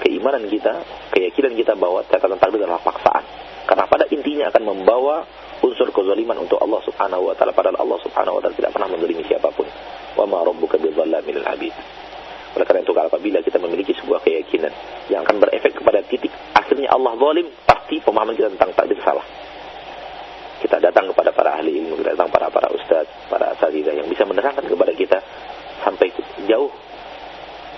keimanan 0.00 0.48
kita, 0.48 0.80
keyakinan 1.12 1.52
kita 1.52 1.76
bahwa 1.76 2.00
catatan 2.08 2.40
takdir 2.40 2.64
adalah 2.64 2.80
paksaan. 2.80 3.24
Karena 3.68 3.84
pada 3.84 4.08
intinya 4.08 4.48
akan 4.48 4.62
membawa 4.72 5.28
unsur 5.60 5.92
kezaliman 5.92 6.40
untuk 6.40 6.56
Allah 6.64 6.80
Subhanahu 6.88 7.28
wa 7.28 7.36
taala 7.36 7.52
padahal 7.52 7.76
Allah 7.76 8.00
Subhanahu 8.00 8.40
wa 8.40 8.40
taala 8.40 8.56
tidak 8.56 8.72
pernah 8.72 8.88
menzalimi 8.88 9.20
siapa 9.28 9.52
pun. 9.52 9.68
Wa 10.16 10.24
ma 10.24 10.40
rabbuka 10.40 10.80
bidzallamil 10.80 11.44
'abid. 11.44 11.74
Oleh 12.56 12.64
karena 12.64 12.80
itu 12.82 12.96
apabila 12.96 13.38
kita 13.44 13.60
memiliki 13.60 13.92
sebuah 14.00 14.24
keyakinan 14.24 14.72
yang 15.12 15.22
akan 15.22 15.36
berefek 15.38 15.76
kepada 15.76 16.02
titik 16.08 16.32
akhirnya 16.56 16.90
Allah 16.90 17.12
zalim, 17.20 17.46
pasti 17.68 18.00
pemahaman 18.00 18.34
kita 18.34 18.48
tentang 18.56 18.70
takdir 18.74 18.98
salah. 19.04 19.26
Kita 20.64 20.76
datang 20.80 21.12
kepada 21.12 21.30
para 21.36 21.60
ahli 21.60 21.76
ilmu, 21.82 22.00
kita 22.00 22.16
datang 22.16 22.32
para 22.32 22.48
para 22.48 22.72
ustaz, 22.72 23.06
para 23.28 23.52
asatidzah 23.58 23.92
yang 23.92 24.08
bisa 24.08 24.24
menerangkan 24.24 24.64
kepada 24.64 24.92
kita 24.96 25.18
sampai 25.84 26.14
jauh 26.48 26.70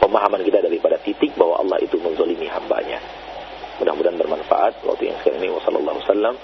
pemahaman 0.02 0.42
kita 0.42 0.58
daripada 0.58 0.98
titik 0.98 1.38
bahwa 1.38 1.62
Allah 1.62 1.78
itu 1.78 1.94
menzalimi 2.02 2.50
hambanya. 2.50 2.98
Mudah-mudahan 3.78 4.18
bermanfaat 4.18 4.82
waktu 4.82 5.14
yang 5.14 5.16
sekarang 5.22 5.46
ini 5.46 5.48
wasallallahu 5.54 5.98
wasallam 6.02 6.34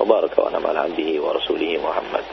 wa 0.00 0.04
baraka 0.08 0.38
wa 0.40 0.50
nama 0.50 0.66
ala 0.72 0.80
abdihi 0.88 1.20
wa 1.20 1.36
rasulihi 1.36 1.76
Muhammad. 1.76 2.24